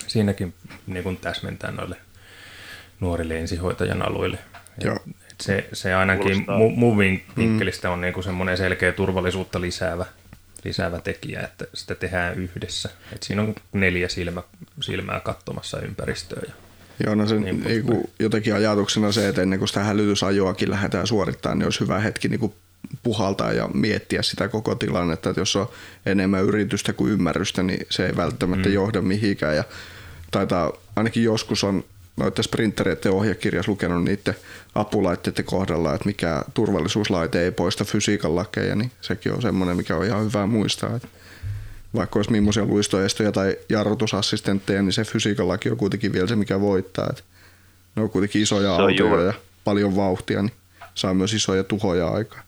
siinäkin 0.06 0.54
niin 0.86 1.02
kuin 1.02 1.16
täsmentää 1.16 1.70
noille 1.70 1.96
nuorille 3.00 3.38
ensihoitajan 3.38 4.02
alueille. 4.02 4.38
Joo. 4.84 4.96
Et 5.30 5.40
se, 5.40 5.68
se 5.72 5.94
ainakin 5.94 6.36
mu- 6.36 6.76
moving 6.76 7.20
vinkkelistä 7.36 7.90
on 7.90 8.00
niin 8.00 8.14
kuin 8.14 8.24
semmoinen 8.24 8.56
selkeä 8.56 8.92
turvallisuutta 8.92 9.60
lisäävä, 9.60 10.06
lisäävä 10.64 11.00
tekijä, 11.00 11.40
että 11.40 11.64
sitä 11.74 11.94
tehdään 11.94 12.34
yhdessä. 12.34 12.88
Et 13.12 13.22
siinä 13.22 13.42
on 13.42 13.54
neljä 13.72 14.08
silmä, 14.08 14.42
silmää 14.80 15.20
katsomassa 15.20 15.80
ympäristöä. 15.80 16.42
Ja 16.48 16.52
Joo, 17.06 17.14
no 17.14 17.26
sen 17.26 17.42
niin 17.42 17.64
niin 17.64 17.84
kuin, 17.84 18.10
jotenkin 18.18 18.54
ajatuksena 18.54 19.12
se, 19.12 19.28
että 19.28 19.42
ennen 19.42 19.58
kuin 19.58 19.68
sitä 19.68 19.80
hälytysajoakin 19.80 20.70
lähdetään 20.70 21.06
suorittamaan, 21.06 21.58
niin 21.58 21.66
olisi 21.66 21.80
hyvä 21.80 21.98
hetki 21.98 22.28
niin 22.28 22.40
kuin 22.40 22.54
puhaltaa 23.02 23.52
ja 23.52 23.68
miettiä 23.74 24.22
sitä 24.22 24.48
koko 24.48 24.74
tilannetta, 24.74 25.30
että 25.30 25.40
jos 25.40 25.56
on 25.56 25.68
enemmän 26.06 26.44
yritystä 26.44 26.92
kuin 26.92 27.12
ymmärrystä, 27.12 27.62
niin 27.62 27.86
se 27.90 28.06
ei 28.06 28.16
välttämättä 28.16 28.68
mm. 28.68 28.74
johda 28.74 29.02
mihinkään. 29.02 29.56
Ja 29.56 29.64
taitaa 30.30 30.72
ainakin 30.96 31.24
joskus 31.24 31.64
on 31.64 31.84
noiden 32.16 32.44
sprintereiden 32.44 33.12
ohjekirjassa 33.12 33.72
lukenut 33.72 34.04
niiden 34.04 34.34
apulaitteiden 34.74 35.44
kohdalla, 35.44 35.94
että 35.94 36.06
mikä 36.06 36.42
turvallisuuslaite 36.54 37.44
ei 37.44 37.50
poista 37.50 37.84
fysiikan 37.84 38.36
lakeja, 38.36 38.76
niin 38.76 38.90
sekin 39.00 39.32
on 39.32 39.42
semmoinen, 39.42 39.76
mikä 39.76 39.96
on 39.96 40.04
ihan 40.04 40.24
hyvä 40.24 40.46
muistaa. 40.46 40.96
Että 40.96 41.08
vaikka 41.94 42.18
olisi 42.18 42.32
millaisia 42.32 42.64
luistoestoja 42.64 43.32
tai 43.32 43.56
jarrutusassistentteja, 43.68 44.82
niin 44.82 44.92
se 44.92 45.04
fysiikan 45.04 45.48
laki 45.48 45.70
on 45.70 45.76
kuitenkin 45.76 46.12
vielä 46.12 46.26
se, 46.26 46.36
mikä 46.36 46.60
voittaa. 46.60 47.06
Että 47.10 47.22
ne 47.96 48.02
on 48.02 48.10
kuitenkin 48.10 48.42
isoja 48.42 48.62
Se 48.62 48.82
autoja 48.82 48.98
juuri- 48.98 49.26
ja 49.26 49.32
paljon 49.64 49.96
vauhtia, 49.96 50.42
niin 50.42 50.52
saa 50.94 51.14
myös 51.14 51.34
isoja 51.34 51.64
tuhoja 51.64 52.08
aikaan. 52.08 52.42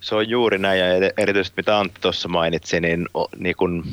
Se 0.00 0.14
on 0.14 0.28
juuri 0.28 0.58
näin, 0.58 0.80
ja 0.80 0.94
eri- 0.94 1.10
erityisesti 1.16 1.54
mitä 1.56 1.78
Antti 1.78 2.00
tuossa 2.00 2.28
mainitsi, 2.28 2.80
niin, 2.80 3.08
niin 3.36 3.56
kun, 3.56 3.84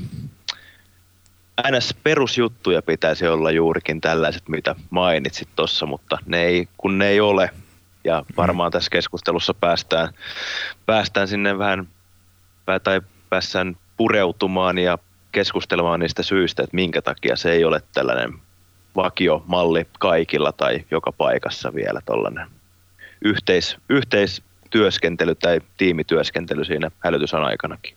ns. 1.77 1.95
perusjuttuja 2.03 2.81
pitäisi 2.81 3.27
olla 3.27 3.51
juurikin 3.51 4.01
tällaiset, 4.01 4.49
mitä 4.49 4.75
mainitsit 4.89 5.49
tuossa, 5.55 5.85
mutta 5.85 6.17
ne 6.25 6.43
ei, 6.43 6.67
kun 6.77 6.97
ne 6.97 7.07
ei 7.07 7.19
ole, 7.19 7.49
ja 8.03 8.23
varmaan 8.37 8.71
tässä 8.71 8.89
keskustelussa 8.89 9.53
päästään, 9.53 10.09
päästään 10.85 11.27
sinne 11.27 11.57
vähän, 11.57 11.87
tai 12.83 13.01
päästään 13.29 13.77
pureutumaan 13.97 14.77
ja 14.77 14.97
keskustelemaan 15.31 15.99
niistä 15.99 16.23
syistä, 16.23 16.63
että 16.63 16.75
minkä 16.75 17.01
takia 17.01 17.35
se 17.35 17.51
ei 17.51 17.65
ole 17.65 17.81
tällainen 17.93 18.33
vakiomalli 18.95 19.87
kaikilla 19.99 20.51
tai 20.51 20.85
joka 20.91 21.11
paikassa 21.11 21.73
vielä 21.73 22.01
tuollainen 22.05 22.47
yhteis, 23.25 23.77
yhteistyöskentely 23.89 25.35
tai 25.35 25.61
tiimityöskentely 25.77 26.65
siinä 26.65 26.91
hälytysajan 26.99 27.47
aikanakin. 27.47 27.95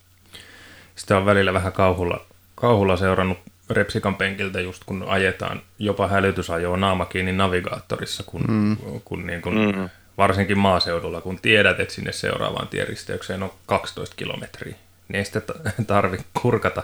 Sitä 0.95 1.17
on 1.17 1.27
välillä 1.27 1.53
vähän 1.53 1.73
kauhulla, 1.73 2.21
kauhulla 2.55 2.97
seurannut 2.97 3.39
Repsikan 3.71 4.15
penkiltä 4.15 4.61
just 4.61 4.85
kun 4.87 5.05
ajetaan 5.09 5.63
jopa 5.79 6.09
hälytysajoa 6.09 6.77
naama 6.77 7.05
kiinni 7.05 7.33
navigaattorissa, 7.33 8.23
kun, 8.27 8.45
mm. 8.49 8.77
kun 9.05 9.27
niin 9.27 9.43
kun 9.43 9.55
mm. 9.55 9.89
varsinkin 10.19 10.59
maaseudulla, 10.59 11.21
kun 11.21 11.39
tiedät, 11.43 11.81
että 11.81 11.95
sinne 11.95 12.13
seuraavaan 12.13 12.69
tieristeykseen 12.69 13.43
on 13.43 13.53
12 13.67 14.17
kilometriä, 14.17 14.75
niin 15.09 15.17
ei 15.17 15.25
sitä 15.25 15.41
ta- 15.41 15.55
tarvitse 15.87 16.27
kurkata, 16.43 16.83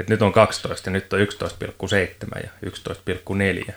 että 0.00 0.12
nyt 0.12 0.22
on 0.22 0.32
12 0.32 0.88
ja 0.88 0.92
nyt 0.92 1.12
on 1.12 1.20
11,7 1.20 2.42
ja 2.42 2.70
11,4. 3.68 3.72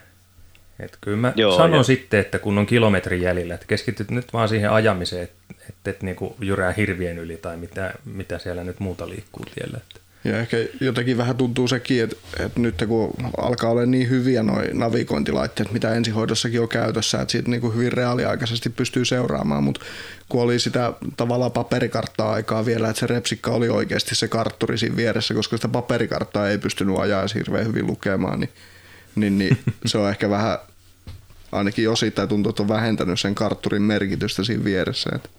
Et 0.79 0.97
kyllä 1.01 1.17
mä 1.17 1.33
Joo, 1.35 1.57
sanon 1.57 1.79
ja- 1.79 1.83
sitten, 1.83 2.19
että 2.19 2.39
kun 2.39 2.57
on 2.57 2.65
kilometrin 2.65 3.21
jäljellä, 3.21 3.53
että 3.53 3.65
keskityt 3.67 4.11
nyt 4.11 4.33
vaan 4.33 4.49
siihen 4.49 4.71
ajamiseen, 4.71 5.23
että 5.23 5.35
et, 5.69 5.87
et 5.87 6.01
niinku 6.03 6.35
jyrää 6.39 6.71
hirvien 6.71 7.17
yli 7.17 7.37
tai 7.37 7.57
mitä, 7.57 7.93
mitä 8.05 8.39
siellä 8.39 8.63
nyt 8.63 8.79
muuta 8.79 9.09
liikkuu 9.09 9.45
tiellä. 9.55 9.77
Että. 9.77 9.99
Ja 10.23 10.39
ehkä 10.39 10.57
jotenkin 10.79 11.17
vähän 11.17 11.37
tuntuu 11.37 11.67
sekin, 11.67 12.03
että, 12.03 12.15
että 12.39 12.59
nyt 12.59 12.83
kun 12.87 13.13
alkaa 13.37 13.69
olla 13.69 13.85
niin 13.85 14.09
hyviä 14.09 14.43
noi 14.43 14.69
navigointilaitteet, 14.73 15.71
mitä 15.71 15.93
ensihoidossakin 15.93 16.61
on 16.61 16.69
käytössä, 16.69 17.21
että 17.21 17.31
siitä 17.31 17.49
niin 17.49 17.61
kuin 17.61 17.75
hyvin 17.75 17.93
reaaliaikaisesti 17.93 18.69
pystyy 18.69 19.05
seuraamaan, 19.05 19.63
mutta 19.63 19.81
kun 20.29 20.41
oli 20.41 20.59
sitä 20.59 20.93
tavallaan 21.17 21.51
paperikarttaa 21.51 22.31
aikaa 22.31 22.65
vielä, 22.65 22.89
että 22.89 22.99
se 22.99 23.07
repsikka 23.07 23.51
oli 23.51 23.69
oikeasti 23.69 24.15
se 24.15 24.27
kartturi 24.27 24.77
siinä 24.77 24.95
vieressä, 24.95 25.33
koska 25.33 25.57
sitä 25.57 25.67
paperikarttaa 25.67 26.49
ei 26.49 26.57
pystynyt 26.57 26.99
ajaa 26.99 27.25
hirveän 27.35 27.67
hyvin 27.67 27.87
lukemaan, 27.87 28.39
niin, 28.39 28.49
niin, 29.15 29.37
niin 29.37 29.57
se 29.85 29.97
on 29.97 30.09
ehkä 30.09 30.29
vähän, 30.29 30.57
ainakin 31.51 31.89
osittain 31.89 32.29
tuntuu, 32.29 32.49
että 32.49 32.63
on 32.63 32.69
vähentänyt 32.69 33.19
sen 33.19 33.35
kartturin 33.35 33.81
merkitystä 33.81 34.43
siinä 34.43 34.63
vieressä, 34.63 35.09
että 35.15 35.29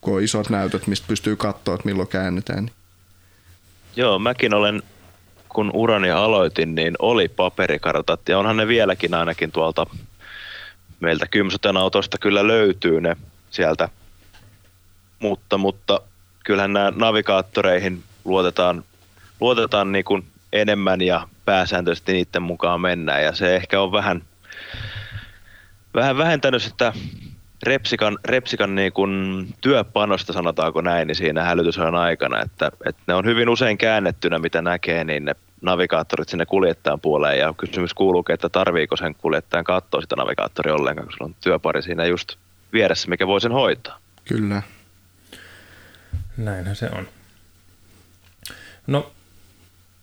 kun 0.00 0.14
on 0.14 0.22
isot 0.22 0.50
näytöt, 0.50 0.86
mistä 0.86 1.06
pystyy 1.08 1.36
katsoa, 1.36 1.74
että 1.74 1.86
milloin 1.86 2.08
käännytään, 2.08 2.64
niin 2.64 2.77
Joo, 3.98 4.18
mäkin 4.18 4.54
olen, 4.54 4.82
kun 5.48 5.70
urani 5.74 6.10
aloitin, 6.10 6.74
niin 6.74 6.94
oli 6.98 7.28
paperikartat. 7.28 8.28
Ja 8.28 8.38
onhan 8.38 8.56
ne 8.56 8.68
vieläkin 8.68 9.14
ainakin 9.14 9.52
tuolta 9.52 9.86
meiltä 11.00 11.26
Kymsoten 11.26 11.76
autosta 11.76 12.18
kyllä 12.18 12.46
löytyy 12.46 13.00
ne 13.00 13.16
sieltä, 13.50 13.88
mutta, 15.18 15.58
mutta 15.58 16.00
kyllähän 16.44 16.72
nämä 16.72 16.92
navigaattoreihin 16.96 18.02
luotetaan, 18.24 18.84
luotetaan 19.40 19.92
niin 19.92 20.04
kuin 20.04 20.24
enemmän 20.52 21.00
ja 21.00 21.28
pääsääntöisesti 21.44 22.12
niiden 22.12 22.42
mukaan 22.42 22.80
mennään. 22.80 23.24
Ja 23.24 23.32
se 23.32 23.56
ehkä 23.56 23.80
on 23.80 23.92
vähän, 23.92 24.22
vähän 25.94 26.18
vähentänyt 26.18 26.62
sitä 26.62 26.92
Repsikan, 27.62 28.18
Repsikan 28.24 28.74
niin 28.74 28.92
kuin 28.92 29.46
työpanosta, 29.60 30.32
sanotaanko 30.32 30.80
näin, 30.80 31.06
niin 31.06 31.16
siinä 31.16 31.44
hälytysajan 31.44 31.94
aikana, 31.94 32.42
että, 32.42 32.70
että 32.86 33.02
ne 33.06 33.14
on 33.14 33.24
hyvin 33.24 33.48
usein 33.48 33.78
käännettynä, 33.78 34.38
mitä 34.38 34.62
näkee, 34.62 35.04
niin 35.04 35.24
ne 35.24 35.34
navigaattorit 35.62 36.28
sinne 36.28 36.46
kuljettajan 36.46 37.00
puoleen 37.00 37.38
ja 37.38 37.54
kysymys 37.56 37.94
kuuluu, 37.94 38.24
että 38.28 38.48
tarviiko 38.48 38.96
sen 38.96 39.14
kuljettajan 39.14 39.64
katsoa 39.64 40.00
sitä 40.00 40.16
navigaattoria 40.16 40.74
ollenkaan, 40.74 41.06
kun 41.06 41.12
sulla 41.12 41.28
on 41.28 41.36
työpari 41.40 41.82
siinä 41.82 42.06
just 42.06 42.34
vieressä, 42.72 43.08
mikä 43.08 43.26
voi 43.26 43.40
sen 43.40 43.52
hoitaa. 43.52 43.98
Kyllä. 44.24 44.62
Näinhän 46.36 46.76
se 46.76 46.88
on. 46.92 47.08
No, 48.86 49.12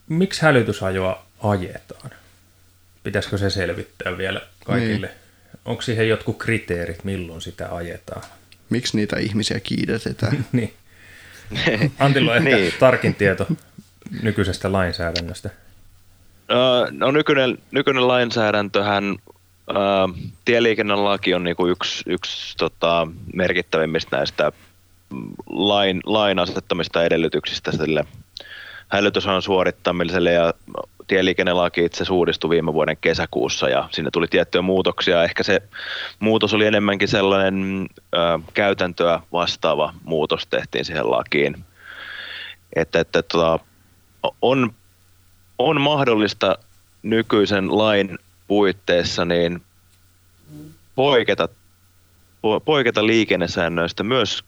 miksi 0.10 0.42
hälytysajoa 0.42 1.26
ajetaan? 1.44 2.12
Pitäisikö 3.04 3.38
se 3.38 3.50
selvittää 3.50 4.18
vielä 4.18 4.42
kaikille? 4.66 5.08
Niin. 5.08 5.25
Onko 5.66 5.82
siihen 5.82 6.10
jotkut 6.10 6.38
kriteerit, 6.38 7.04
milloin 7.04 7.42
sitä 7.42 7.76
ajetaan? 7.76 8.22
Miksi 8.70 8.98
niitä 8.98 9.20
ihmisiä 9.20 9.60
kiidetetään? 9.60 10.46
niin. 10.52 10.74
Antilla 12.00 12.32
on 12.32 12.38
ehkä 12.38 12.50
niin. 12.58 12.74
tarkin 12.80 13.16
tieto 13.16 13.48
nykyisestä 14.22 14.72
lainsäädännöstä. 14.72 15.50
No 16.92 17.12
nykyinen, 17.12 17.58
nykyinen 17.72 18.08
lainsäädäntöhän, 18.08 19.16
ää, 19.68 20.10
tieliikennelaki 20.46 21.34
on 21.34 21.44
niinku 21.44 21.68
yksi, 21.68 22.04
yksi 22.08 22.58
tota, 22.58 23.08
merkittävimmistä 23.34 24.18
näistä 24.18 24.52
lain, 25.50 26.02
lain 26.06 26.40
asettamista 26.40 27.04
edellytyksistä 27.04 27.72
sille 27.72 28.06
hälytysajon 28.88 29.42
suorittamiselle 29.42 30.32
ja 30.32 30.54
tieliikennelaki 31.08 31.86
itse 31.86 32.04
uudistui 32.12 32.50
viime 32.50 32.74
vuoden 32.74 32.98
kesäkuussa 32.98 33.70
ja 33.70 33.90
sinne 33.92 34.12
tuli 34.12 34.28
tiettyjä 34.28 34.62
muutoksia. 34.62 35.24
Ehkä 35.24 35.44
se 35.44 35.62
muutos 36.20 36.54
oli 36.54 36.66
enemmänkin 36.66 37.08
sellainen 37.08 37.88
ö, 38.16 38.18
käytäntöä 38.54 39.20
vastaava 39.32 39.94
muutos 40.04 40.48
tehtiin 40.48 40.86
siihen 40.86 41.12
lakiin. 41.12 41.66
Että, 42.76 43.00
että 43.00 43.24
tota, 43.24 43.60
on, 44.42 44.74
on 45.60 45.82
mahdollista 45.82 46.58
nykyisen 47.04 47.78
lain 47.78 48.18
puitteissa 48.48 49.26
niin 49.26 49.62
poiketa, 50.96 51.50
poiketa 52.66 53.08
liikennesäännöistä 53.08 54.04
myös 54.04 54.44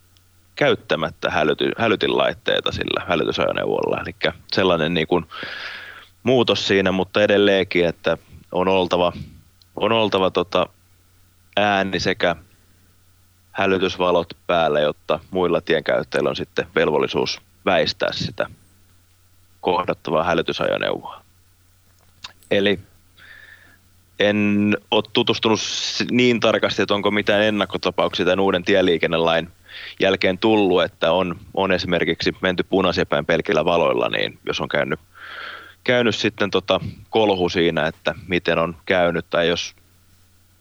käyttämättä 0.56 1.30
hälyty, 1.30 1.72
hälytinlaitteita 1.78 2.72
sillä 2.72 3.06
hälytysajoneuvolla. 3.08 4.02
Eli 4.02 4.34
sellainen 4.54 4.94
niin 4.94 5.08
kuin 5.08 5.26
muutos 6.28 6.68
siinä, 6.68 6.92
mutta 6.92 7.24
edelleenkin, 7.24 7.86
että 7.86 8.18
on 8.52 8.68
oltava, 8.68 9.14
on 9.76 9.92
oltava 9.92 10.32
tota 10.32 10.70
ääni 11.58 12.00
sekä 12.00 12.36
hälytysvalot 13.52 14.34
päällä, 14.48 14.80
jotta 14.80 15.20
muilla 15.32 15.62
tienkäyttäjillä 15.62 16.30
on 16.30 16.36
sitten 16.36 16.68
velvollisuus 16.76 17.42
väistää 17.66 18.14
sitä 18.14 18.50
kohdattavaa 19.62 20.24
hälytysajoneuvoa. 20.24 21.22
Eli 22.52 22.80
en 24.20 24.72
ole 24.92 25.04
tutustunut 25.14 25.60
niin 26.12 26.40
tarkasti, 26.40 26.82
että 26.82 26.94
onko 26.94 27.12
mitään 27.12 27.44
ennakkotapauksia 27.44 28.26
tämän 28.26 28.40
uuden 28.40 28.64
tieliikennelain 28.64 29.50
jälkeen 30.00 30.38
tullut, 30.38 30.84
että 30.84 31.12
on, 31.12 31.36
on 31.54 31.72
esimerkiksi 31.72 32.36
menty 32.42 32.64
punaisia 32.64 33.06
päin 33.06 33.26
pelkillä 33.26 33.66
valoilla, 33.66 34.10
niin 34.10 34.40
jos 34.46 34.62
on 34.62 34.68
käynyt, 34.68 35.00
käynyt 35.88 36.16
sitten 36.16 36.52
tota 36.52 36.80
kolhu 37.10 37.50
siinä, 37.50 37.88
että 37.88 38.16
miten 38.28 38.60
on 38.60 38.76
käynyt, 38.86 39.26
tai 39.30 39.48
jos 39.48 39.76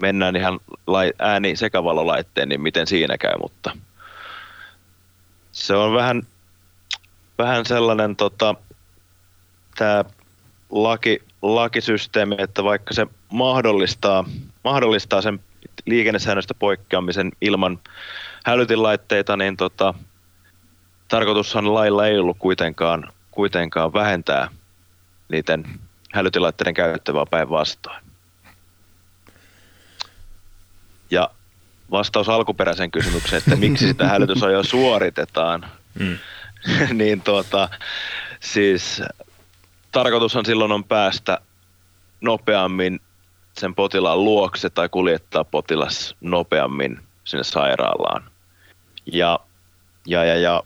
mennään 0.02 0.36
ihan 0.36 0.60
lai, 0.86 1.12
ääni 1.18 1.56
sekavalolaitteen, 1.56 2.48
niin 2.48 2.60
miten 2.60 2.86
siinä 2.86 3.18
käy, 3.18 3.34
mutta 3.42 3.76
se 5.52 5.76
on 5.76 5.94
vähän, 5.94 6.22
vähän 7.38 7.66
sellainen 7.66 8.16
tota, 8.16 8.54
tämä 9.76 10.04
laki, 10.70 11.22
lakisysteemi, 11.42 12.36
että 12.38 12.64
vaikka 12.64 12.94
se 12.94 13.06
mahdollistaa, 13.32 14.24
mahdollistaa 14.64 15.22
sen 15.22 15.40
liikennesäännöstä 15.86 16.54
poikkeamisen 16.54 17.32
ilman 17.40 17.78
hälytinlaitteita, 18.44 19.36
niin 19.36 19.56
tota, 19.56 19.94
tarkoitushan 21.08 21.74
lailla 21.74 22.06
ei 22.06 22.18
ollut 22.18 22.36
kuitenkaan, 22.38 23.12
kuitenkaan 23.30 23.92
vähentää 23.92 24.48
niiden 25.28 25.80
hälytinlaitteiden 26.12 26.74
käyttöä, 26.74 27.14
vaan 27.14 27.26
päinvastoin. 27.30 28.04
Ja 31.10 31.30
vastaus 31.90 32.28
alkuperäiseen 32.28 32.90
kysymykseen, 32.90 33.38
että 33.38 33.56
miksi 33.56 33.86
sitä 33.86 34.08
hälytysajoa 34.14 34.62
suoritetaan, 34.62 35.66
mm. 35.98 36.18
niin 36.98 37.20
tuota, 37.20 37.68
siis 38.40 39.02
tarkoitushan 39.92 40.44
silloin 40.44 40.72
on 40.72 40.84
päästä 40.84 41.40
nopeammin 42.20 43.00
sen 43.58 43.74
potilaan 43.74 44.24
luokse 44.24 44.70
tai 44.70 44.88
kuljettaa 44.88 45.44
potilas 45.44 46.16
nopeammin 46.20 47.00
sinne 47.24 47.44
sairaalaan. 47.44 48.30
Ja, 49.12 49.40
ja, 50.06 50.24
ja, 50.24 50.36
ja 50.36 50.62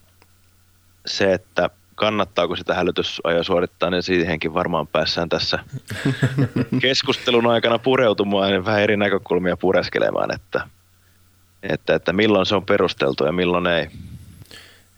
se, 1.07 1.33
että 1.33 1.71
kannattaako 2.01 2.57
sitä 2.57 2.75
hälytysajoa 2.75 3.43
suorittaa, 3.43 3.91
niin 3.91 4.03
siihenkin 4.03 4.55
varmaan 4.55 4.87
päässään 4.87 5.29
tässä 5.29 5.59
keskustelun 6.83 7.47
aikana 7.47 7.79
pureutumaan 7.79 8.53
ja 8.53 8.65
vähän 8.65 8.83
eri 8.83 8.97
näkökulmia 8.97 9.57
pureskelemaan, 9.57 10.35
että, 10.35 10.61
että, 11.63 11.95
että 11.95 12.13
milloin 12.13 12.47
se 12.47 12.55
on 12.55 12.67
perusteltu 12.67 13.25
ja 13.25 13.33
milloin 13.33 13.67
ei. 13.67 13.89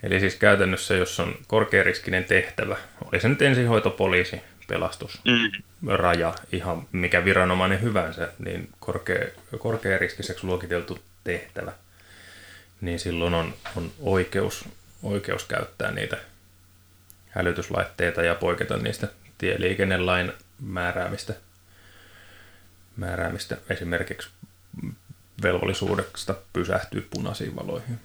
Eli 0.02 0.20
siis 0.20 0.36
käytännössä, 0.36 0.94
jos 0.94 1.20
on 1.20 1.34
korkeariskinen 1.46 2.24
tehtävä, 2.24 2.76
oli 3.12 3.20
se 3.20 3.28
nyt 3.28 3.42
ensihoitopoliisi, 3.42 4.40
pelastus, 4.68 5.20
mm. 5.24 5.88
raja, 5.88 6.34
ihan 6.52 6.86
mikä 6.92 7.24
viranomainen 7.24 7.82
hyvänsä, 7.82 8.28
niin 8.44 8.68
korkea, 8.80 9.26
korkeariskiseksi 9.58 10.46
luokiteltu 10.46 10.98
tehtävä, 11.24 11.72
niin 12.80 12.98
silloin 12.98 13.34
on, 13.34 13.54
on 13.76 13.90
oikeus, 14.00 14.64
oikeus 15.02 15.44
käyttää 15.44 15.90
niitä 15.90 16.16
hälytyslaitteita 17.32 18.22
ja 18.22 18.34
poiketa 18.34 18.76
niistä 18.76 19.08
tieliikennelain 19.38 20.32
määräämistä, 20.60 21.34
määräämistä 22.96 23.56
esimerkiksi 23.70 24.28
velvollisuudesta 25.42 26.34
pysähtyä 26.52 27.02
punaisiin 27.10 27.56
valoihin. 27.56 28.00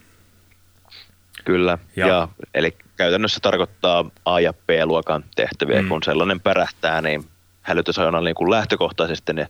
Kyllä, 1.46 1.78
ja, 1.96 2.08
ja 2.08 2.28
eli 2.54 2.76
käytännössä 2.96 3.40
tarkoittaa 3.42 4.10
A- 4.26 4.40
ja 4.40 4.54
B-luokan 4.54 5.24
tehtäviä, 5.36 5.82
mm. 5.82 5.90
kun 5.90 6.04
sellainen 6.04 6.40
pärähtää, 6.40 7.02
niin 7.02 7.26
hälytysajona 7.62 8.22
niin 8.22 8.36
kuin 8.36 8.52
lähtökohtaisesti 8.52 9.34
ne 9.34 9.48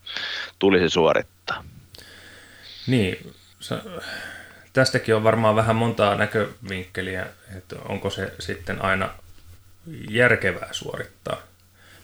tulisi 0.59 0.89
suorittaa. 0.89 1.63
Niin, 2.87 3.33
tästäkin 4.73 5.15
on 5.15 5.23
varmaan 5.23 5.55
vähän 5.55 5.75
montaa 5.75 6.15
näkövinkkeliä, 6.15 7.27
että 7.57 7.75
onko 7.89 8.09
se 8.09 8.33
sitten 8.39 8.81
aina 8.81 9.09
järkevää 10.09 10.69
suorittaa. 10.71 11.37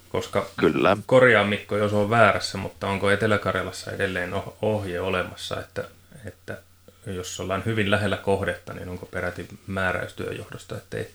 Koska 0.10 0.46
Kyllä. 0.60 0.98
korjaa 1.06 1.44
Mikko, 1.44 1.78
jos 1.78 1.94
on 1.94 2.10
väärässä, 2.10 2.58
mutta 2.58 2.88
onko 2.88 3.12
Etelä-Karjalassa 3.12 3.92
edelleen 3.92 4.34
ohje 4.62 5.00
olemassa, 5.00 5.60
että, 5.60 5.84
että 6.26 6.58
jos 7.06 7.40
ollaan 7.40 7.64
hyvin 7.66 7.92
lähellä 7.92 8.18
kohdetta, 8.18 8.74
niin 8.74 8.90
onko 8.90 9.06
peräti 9.06 9.48
määräystyöjohdosta, 9.68 10.78
että 10.78 10.98
ei 10.98 11.12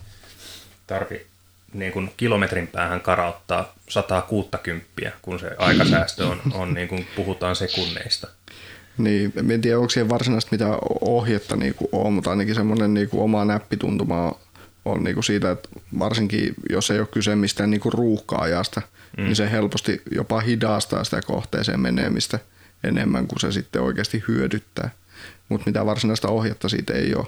tarvi 0.86 1.26
niin 1.72 1.92
kuin 1.92 2.12
kilometrin 2.16 2.66
päähän 2.66 3.00
karauttaa 3.00 3.74
160, 3.88 5.12
kun 5.22 5.38
se 5.38 5.50
aikasäästö 5.58 6.26
on, 6.26 6.40
on 6.52 6.74
niin 6.74 6.88
kuin 6.88 7.06
puhutaan 7.16 7.56
sekunneista. 7.56 8.28
Niin, 8.98 9.32
en 9.50 9.60
tiedä, 9.60 9.78
onko 9.78 9.90
siihen 9.90 10.08
varsinaisesti 10.08 10.54
mitään 10.54 10.78
ohjetta 11.00 11.56
niin 11.56 11.74
kuin 11.74 11.88
on, 11.92 12.12
mutta 12.12 12.30
ainakin 12.30 12.54
semmoinen 12.54 12.94
niin 12.94 13.08
kuin 13.08 13.22
oma 13.22 13.44
näppituntuma 13.44 14.34
on 14.90 15.04
niin 15.04 15.14
kuin 15.14 15.24
siitä, 15.24 15.50
että 15.50 15.68
varsinkin 15.98 16.54
jos 16.70 16.90
ei 16.90 16.98
ole 16.98 17.08
kyse 17.10 17.36
mistään 17.36 17.70
niin 17.70 17.80
kuin 17.80 17.92
ruuhka-ajasta, 17.92 18.82
mm. 19.16 19.24
niin 19.24 19.36
se 19.36 19.50
helposti 19.50 20.02
jopa 20.14 20.40
hidastaa 20.40 21.04
sitä 21.04 21.22
kohteeseen 21.22 21.80
menemistä 21.80 22.38
enemmän 22.84 23.26
kuin 23.26 23.40
se 23.40 23.52
sitten 23.52 23.82
oikeasti 23.82 24.24
hyödyttää. 24.28 24.90
Mutta 25.48 25.66
mitä 25.66 25.86
varsinaista 25.86 26.28
ohjetta 26.28 26.68
siitä 26.68 26.92
ei 26.92 27.14
ole 27.14 27.26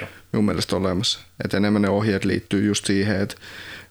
Joo. 0.00 0.08
minun 0.32 0.44
mielestä 0.44 0.76
olemassa. 0.76 1.20
Et 1.44 1.54
enemmän 1.54 1.82
ne 1.82 1.88
ohjeet 1.88 2.24
liittyy 2.24 2.66
just 2.66 2.86
siihen, 2.86 3.20
että 3.20 3.36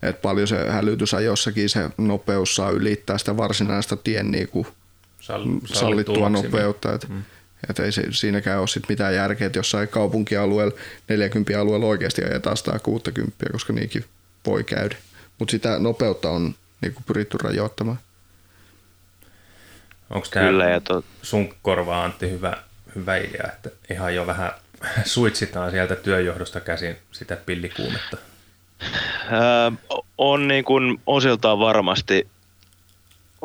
et 0.02 0.22
paljon 0.22 0.48
se 0.48 0.72
hälytysajossakin 0.72 1.70
se 1.70 1.90
nopeus 1.98 2.56
saa 2.56 2.70
ylittää 2.70 3.18
sitä 3.18 3.38
varsinaista 3.38 3.98
tien 3.98 4.32
niin 4.32 4.48
kuin 4.48 4.68
sallittua 5.66 6.30
nopeutta. 6.30 6.94
Et, 6.94 7.10
mm. 7.10 7.24
Et 7.70 7.80
ei 7.80 7.92
se, 7.92 8.04
siinäkään 8.12 8.60
ole 8.60 8.68
sit 8.68 8.84
mitään 8.90 9.16
järkeä, 9.16 9.48
että 9.48 9.60
jossain 9.60 9.88
kaupunkialueella 9.88 10.74
40 11.08 11.62
alueella 11.62 11.86
oikeasti 11.86 12.24
ajetaan 12.24 12.58
160, 12.58 13.46
koska 13.52 13.74
niinkin 13.74 14.06
voi 14.46 14.64
käydä. 14.64 14.96
Mutta 15.40 15.52
sitä 15.52 15.80
nopeutta 15.80 16.30
on 16.30 16.56
niin 16.82 16.94
kuin 16.94 17.04
pyritty 17.08 17.38
rajoittamaan. 17.44 18.00
Onko 20.10 20.28
tämä 20.32 20.80
to... 20.84 21.04
sun 21.22 21.54
korvaa 21.62 22.04
Antti 22.04 22.32
hyvä, 22.32 22.58
hyvä 22.96 23.18
idea, 23.18 23.50
että 23.54 23.70
ihan 23.90 24.16
jo 24.16 24.28
vähän 24.28 24.52
suitsitaan 25.06 25.72
sieltä 25.72 25.96
työjohdosta 25.96 26.60
käsin 26.60 26.96
sitä 27.12 27.36
pillikuumetta? 27.36 28.18
on 30.18 30.48
niin 30.48 30.66
kuin 30.66 31.02
osiltaan 31.08 31.60
varmasti, 31.60 32.28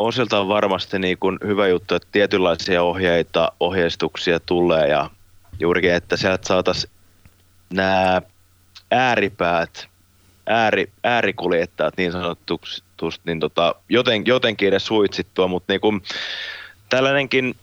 osiltaan 0.00 0.48
varmasti 0.48 0.98
niin 0.98 1.18
kuin 1.18 1.38
hyvä 1.46 1.68
juttu, 1.68 1.94
että 1.94 2.08
tietynlaisia 2.12 2.82
ohjeita, 2.82 3.52
ohjeistuksia 3.60 4.40
tulee 4.40 4.88
ja 4.88 5.10
juurikin, 5.60 5.94
että 5.94 6.16
sieltä 6.16 6.48
saataisiin 6.48 6.92
nämä 7.72 8.22
ääripäät, 8.90 9.88
ääri, 10.46 10.92
äärikuljettajat 11.04 11.96
niin 11.96 12.12
sanotusti, 12.12 12.82
niin 13.24 13.40
tota, 13.40 13.74
joten, 13.88 14.26
jotenkin 14.26 14.68
edes 14.68 14.86
suitsittua, 14.86 15.48
mutta 15.48 15.72
niin 15.72 15.80
kuin, 15.80 16.02
tällainenkin, 16.88 17.54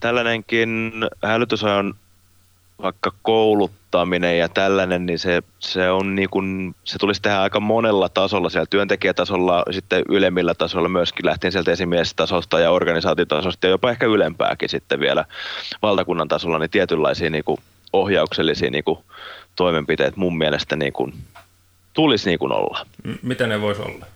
tällainenkin 0.00 0.92
hälytysajon 1.22 1.94
vaikka 2.82 3.12
kouluttaminen 3.22 4.38
ja 4.38 4.48
tällainen, 4.48 5.06
niin 5.06 5.18
se, 5.18 5.42
se, 5.58 5.90
on 5.90 6.14
niin 6.14 6.30
kuin, 6.30 6.74
se 6.84 6.98
tulisi 6.98 7.22
tehdä 7.22 7.40
aika 7.40 7.60
monella 7.60 8.08
tasolla, 8.08 8.50
siellä 8.50 8.66
työntekijätasolla, 8.70 9.64
sitten 9.70 10.04
ylemmillä 10.08 10.54
tasolla 10.54 10.88
myöskin 10.88 11.26
lähtien 11.26 11.52
sieltä 11.52 11.72
esimiestasolta 11.72 12.60
ja 12.60 12.70
organisaatiotasosta 12.70 13.66
ja 13.66 13.70
jopa 13.70 13.90
ehkä 13.90 14.06
ylempääkin 14.06 14.68
sitten 14.68 15.00
vielä 15.00 15.24
valtakunnan 15.82 16.28
tasolla, 16.28 16.58
niin 16.58 16.70
tietynlaisia 16.70 17.30
niin 17.30 17.44
kuin 17.44 17.58
ohjauksellisia 17.92 18.70
niin 18.70 18.84
kuin 18.84 18.98
toimenpiteet 19.56 20.16
mun 20.16 20.38
mielestä 20.38 20.76
niin 20.76 20.92
kuin, 20.92 21.14
tulisi 21.92 22.28
niin 22.28 22.38
kuin 22.38 22.52
olla. 22.52 22.86
Mitä 23.22 23.46
ne 23.46 23.60
voisi 23.60 23.82
olla, 23.82 24.06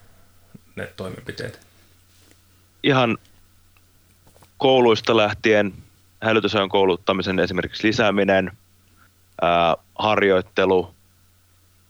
ne 0.75 0.87
toimenpiteet? 0.97 1.59
Ihan 2.83 3.17
kouluista 4.57 5.17
lähtien 5.17 5.73
hälytysajon 6.25 6.69
kouluttamisen 6.69 7.39
esimerkiksi 7.39 7.87
lisääminen, 7.87 8.51
ää, 9.41 9.75
harjoittelu, 9.99 10.95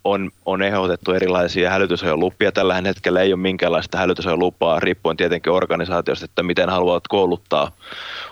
on, 0.06 0.32
on 0.46 0.62
ehdotettu 0.62 1.12
erilaisia 1.12 1.70
hälytysajon 1.70 2.20
lupia. 2.20 2.52
Tällä 2.52 2.82
hetkellä 2.82 3.22
ei 3.22 3.34
ole 3.34 3.42
minkäänlaista 3.42 3.98
hälytysajon 3.98 4.40
lupaa, 4.40 4.80
riippuen 4.80 5.18
tietenkin 5.18 5.54
organisaatiosta, 5.54 6.26
että 6.26 6.44
miten 6.44 6.70
haluat 6.70 7.08
kouluttaa 7.08 7.72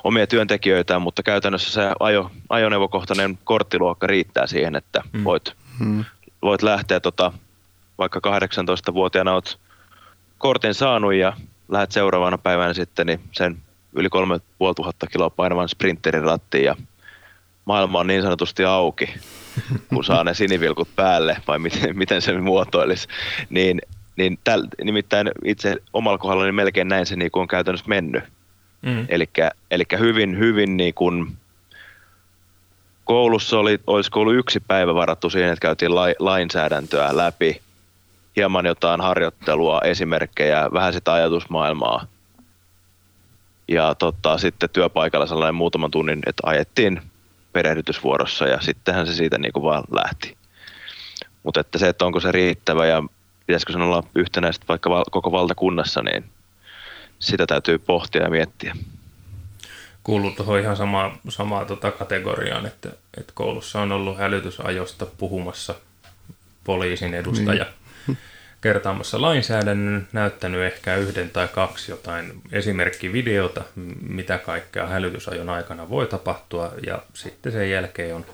omia 0.04 0.28
työntekijöitä, 0.28 1.00
mutta 1.00 1.24
käytännössä 1.24 1.72
se 1.72 1.94
ajo, 2.00 2.32
ajoneuvokohtainen 2.50 3.38
korttiluokka 3.44 4.08
riittää 4.08 4.48
siihen, 4.48 4.76
että 4.76 5.02
mm. 5.14 5.24
voit, 5.24 5.54
mm. 5.80 6.06
voit 6.42 6.62
lähteä 6.62 7.00
tota, 7.00 7.34
vaikka 7.98 8.20
18-vuotiaana 8.20 9.34
olet 9.34 9.58
kortin 10.38 10.74
saanut 10.74 11.14
ja 11.14 11.34
lähdet 11.70 11.92
seuraavana 11.92 12.38
päivänä 12.38 12.74
sitten 12.74 13.08
niin 13.08 13.20
sen 13.32 13.58
yli 13.96 14.10
3500 14.10 15.10
kiloa 15.10 15.30
painavan 15.30 15.70
sprinterin 15.70 16.24
rattiin 16.24 16.64
ja 16.64 16.76
maailma 17.66 18.00
on 18.00 18.08
niin 18.08 18.22
sanotusti 18.22 18.66
auki, 18.66 19.14
kun 19.90 20.04
saa 20.04 20.24
ne 20.24 20.34
sinivilkut 20.34 20.90
päälle, 20.96 21.38
vai 21.48 21.60
miten, 21.60 21.98
miten 21.98 22.22
se 22.22 22.38
muotoilisi, 22.38 23.08
niin, 23.50 23.82
niin 24.16 24.40
täl, 24.44 24.68
nimittäin 24.84 25.32
itse 25.46 25.76
omalla 25.94 26.18
kohdalla 26.18 26.44
niin 26.44 26.56
melkein 26.56 26.88
näin 26.88 27.06
se 27.06 27.16
niin 27.16 27.32
kuin 27.32 27.42
on 27.42 27.48
käytännössä 27.48 27.90
mennyt. 27.90 28.24
Mm. 28.82 29.06
Eli 29.72 29.86
hyvin, 30.00 30.38
hyvin 30.40 30.78
niin 30.78 30.94
kuin 30.94 31.38
koulussa 33.04 33.60
oli, 33.60 33.80
olisiko 33.88 34.20
ollut 34.20 34.36
yksi 34.36 34.60
päivä 34.60 34.96
varattu 34.96 35.30
siihen, 35.30 35.52
että 35.52 35.62
käytiin 35.62 35.96
la, 35.96 36.06
lainsäädäntöä 36.20 37.18
läpi, 37.18 37.62
hieman 38.36 38.66
jotain 38.66 39.02
harjoittelua, 39.02 39.82
esimerkkejä, 39.84 40.70
vähän 40.74 40.94
sitä 40.94 41.14
ajatusmaailmaa 41.14 42.08
ja 43.68 43.96
tota, 43.96 44.38
sitten 44.38 44.70
työpaikalla 44.70 45.28
sellainen 45.28 45.56
muutaman 45.56 45.92
tunnin, 45.92 46.20
että 46.26 46.44
ajettiin 46.46 47.02
perehdytysvuorossa 47.54 48.48
ja 48.48 48.62
sittenhän 48.62 49.08
se 49.08 49.14
siitä 49.14 49.38
niin 49.38 49.54
kuin 49.54 49.64
vaan 49.64 49.84
lähti. 49.92 50.38
Mutta 51.44 51.60
että 51.60 51.78
se, 51.78 51.90
että 51.90 52.06
onko 52.06 52.20
se 52.20 52.32
riittävä 52.32 52.86
ja 52.86 53.04
pitäisikö 53.48 53.74
sen 53.74 53.82
olla 53.82 54.04
yhtenäistä 54.16 54.66
vaikka 54.68 54.90
val- 54.90 55.06
koko 55.12 55.32
valtakunnassa, 55.32 56.02
niin 56.02 56.26
sitä 57.20 57.48
täytyy 57.48 57.78
pohtia 57.78 58.24
ja 58.24 58.30
miettiä. 58.30 58.76
Kuuluu 60.04 60.32
tuohon 60.32 60.60
ihan 60.60 60.78
samaan, 60.78 61.20
samaa 61.30 61.66
tota 61.66 61.92
kategoriaan, 61.92 62.66
että, 62.66 62.90
että 63.18 63.34
koulussa 63.36 63.82
on 63.82 63.92
ollut 63.92 64.18
hälytysajosta 64.18 65.06
puhumassa 65.06 65.76
poliisin 66.64 67.14
edustaja. 67.14 67.64
Niin 67.64 67.83
kertaamassa 68.64 69.22
lainsäädännön, 69.22 70.08
näyttänyt 70.14 70.62
ehkä 70.62 70.96
yhden 70.96 71.30
tai 71.30 71.48
kaksi 71.48 71.92
jotain 71.92 72.42
esimerkkivideota, 72.52 73.64
mitä 74.10 74.38
kaikkea 74.38 74.88
hälytysajon 74.88 75.50
aikana 75.50 75.90
voi 75.90 76.08
tapahtua, 76.08 76.74
ja 76.86 77.04
sitten 77.14 77.52
sen 77.52 77.70
jälkeen 77.70 78.16
on, 78.16 78.26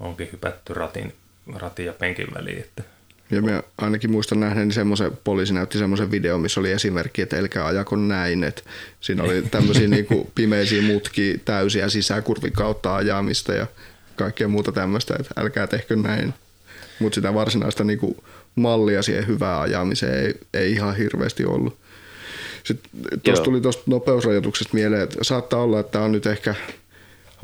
onkin 0.00 0.28
hypätty 0.32 0.74
ratin, 0.74 1.14
ratin 1.54 1.86
ja 1.86 1.92
penkin 1.92 2.26
väliin. 2.34 2.58
Että 2.58 2.82
ja 3.30 3.42
mä 3.42 3.62
ainakin 3.78 4.10
muistan 4.10 4.40
nähneeni 4.40 4.72
semmoisen, 4.72 5.18
poliisi 5.24 5.54
näytti 5.54 5.78
semmoisen 5.78 6.10
videon, 6.10 6.40
missä 6.40 6.60
oli 6.60 6.72
esimerkki, 6.72 7.22
että 7.22 7.38
älkää 7.38 7.66
ajako 7.66 7.96
näin. 7.96 8.44
Että 8.44 8.62
siinä 9.00 9.22
oli 9.22 9.42
tämmöisiä 9.42 9.88
niinku 9.96 10.30
pimeisiä 10.34 10.82
mutkia, 10.82 11.38
täysiä 11.44 11.88
sisäkurvin 11.88 12.52
kautta 12.52 12.96
ajamista 12.96 13.52
ja 13.52 13.66
kaikkea 14.16 14.48
muuta 14.48 14.72
tämmöistä, 14.72 15.14
että 15.20 15.40
älkää 15.40 15.66
tehkö 15.66 15.96
näin. 15.96 16.34
Mutta 16.98 17.14
sitä 17.14 17.34
varsinaista 17.34 17.84
niinku 17.84 18.24
mallia 18.54 19.02
siihen 19.02 19.26
hyvään 19.26 19.60
ajamiseen 19.60 20.26
ei, 20.26 20.34
ei 20.54 20.72
ihan 20.72 20.96
hirveästi 20.96 21.44
ollut. 21.44 21.78
Sitten 22.64 22.90
tuosta 23.22 23.44
tuli 23.44 23.60
tuosta 23.60 23.82
nopeusrajoituksesta 23.86 24.74
mieleen, 24.74 25.02
että 25.02 25.24
saattaa 25.24 25.62
olla, 25.62 25.80
että 25.80 25.92
tämä 25.92 26.04
on 26.04 26.12
nyt 26.12 26.26
ehkä 26.26 26.54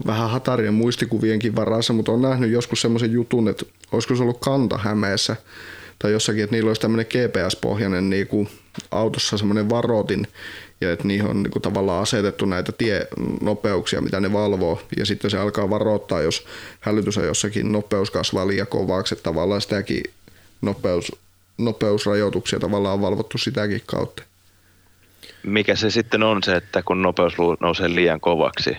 vähän 0.07 0.31
hatarien 0.31 0.75
muistikuvienkin 0.75 1.57
varassa, 1.57 1.93
mutta 1.93 2.13
on 2.13 2.23
nähnyt 2.23 2.51
joskus 2.51 2.81
semmoisen 2.81 3.13
jutun, 3.13 3.49
että 3.49 3.65
olisiko 3.93 4.17
se 4.17 4.23
ollut 4.23 4.41
kanta 4.41 4.79
Hämeessä 4.79 5.37
tai 5.99 6.13
jossakin, 6.13 6.45
että 6.45 6.57
niillä 6.57 6.69
olisi 6.69 6.81
tämmöinen 6.81 7.07
GPS-pohjainen 7.07 8.11
niin 8.11 8.27
kuin 8.27 8.49
autossa 8.91 9.39
semmoinen 9.39 9.71
varotin, 9.71 10.27
ja 10.81 10.93
että 10.93 11.09
niihin 11.09 11.27
on 11.27 11.43
niin 11.43 11.51
kuin 11.51 11.63
tavallaan 11.63 12.03
asetettu 12.03 12.47
näitä 12.47 12.73
tienopeuksia, 12.73 14.01
mitä 14.01 14.21
ne 14.21 14.33
valvoo, 14.33 14.83
ja 14.97 15.07
sitten 15.07 15.31
se 15.31 15.39
alkaa 15.39 15.71
varoittaa, 15.71 16.23
jos 16.23 16.47
hälytys 16.81 17.19
on 17.19 17.25
jossakin 17.25 17.73
nopeus 17.73 18.11
kasvaa 18.11 18.49
liian 18.49 18.67
kovaksi, 18.67 19.15
että 19.15 19.23
tavallaan 19.23 19.61
sitäkin 19.61 20.03
nopeus, 20.63 21.13
nopeusrajoituksia 21.59 22.61
tavallaan 22.61 22.95
on 22.95 23.01
valvottu 23.01 23.39
sitäkin 23.39 23.83
kautta. 23.87 24.23
Mikä 25.43 25.77
se 25.77 25.91
sitten 25.91 26.23
on 26.23 26.43
se, 26.43 26.57
että 26.57 26.83
kun 26.83 27.03
nopeus 27.03 27.35
nousee 27.61 27.95
liian 27.95 28.21
kovaksi? 28.21 28.77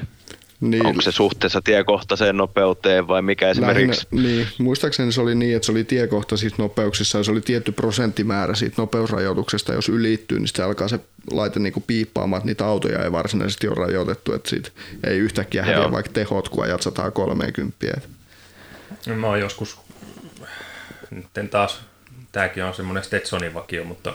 Niin. 0.62 0.86
Onko 0.86 1.02
se 1.02 1.12
suhteessa 1.12 1.62
tiekohtaiseen 1.62 2.38
nopeuteen 2.38 3.08
vai 3.08 3.22
mikä 3.22 3.50
esimerkiksi? 3.50 4.08
Lähinnä, 4.12 4.30
niin, 4.32 4.48
muistaakseni 4.58 5.12
se 5.12 5.22
oli 5.22 5.36
niin, 5.36 5.56
että 5.56 5.66
se 5.66 5.72
oli 5.72 5.84
tiekohtaisissa 5.84 6.62
nopeuksissa 6.64 7.18
ja 7.18 7.24
se 7.24 7.32
oli 7.32 7.42
tietty 7.42 7.72
prosenttimäärä 7.72 8.56
siitä 8.56 8.76
nopeusrajoituksesta. 8.78 9.74
Jos 9.74 9.90
ylittyy, 9.90 10.40
niin 10.40 10.48
se 10.48 10.64
alkaa 10.64 10.88
se 10.88 11.00
laite 11.32 11.60
niin 11.60 11.84
piippaamaan, 11.88 12.40
että 12.40 12.48
niitä 12.48 12.66
autoja 12.66 13.04
ei 13.04 13.12
varsinaisesti 13.12 13.68
ole 13.68 13.76
rajoitettu, 13.76 14.34
että 14.34 14.50
siitä 14.50 14.70
ei 15.04 15.18
yhtäkkiä 15.18 15.64
häviä 15.66 15.92
vaikka 15.92 16.12
tehot, 16.12 16.50
kun 16.50 16.64
ajat 16.64 16.82
130. 16.82 17.86
Mä 19.16 19.28
oon 19.28 19.40
joskus 19.40 19.80
nyt 21.12 21.52
taas, 21.52 21.82
tämäkin 22.32 22.64
on 22.64 22.74
semmoinen 22.74 23.04
Stetsonin 23.04 23.54
vakio, 23.54 23.84
mutta 23.84 24.14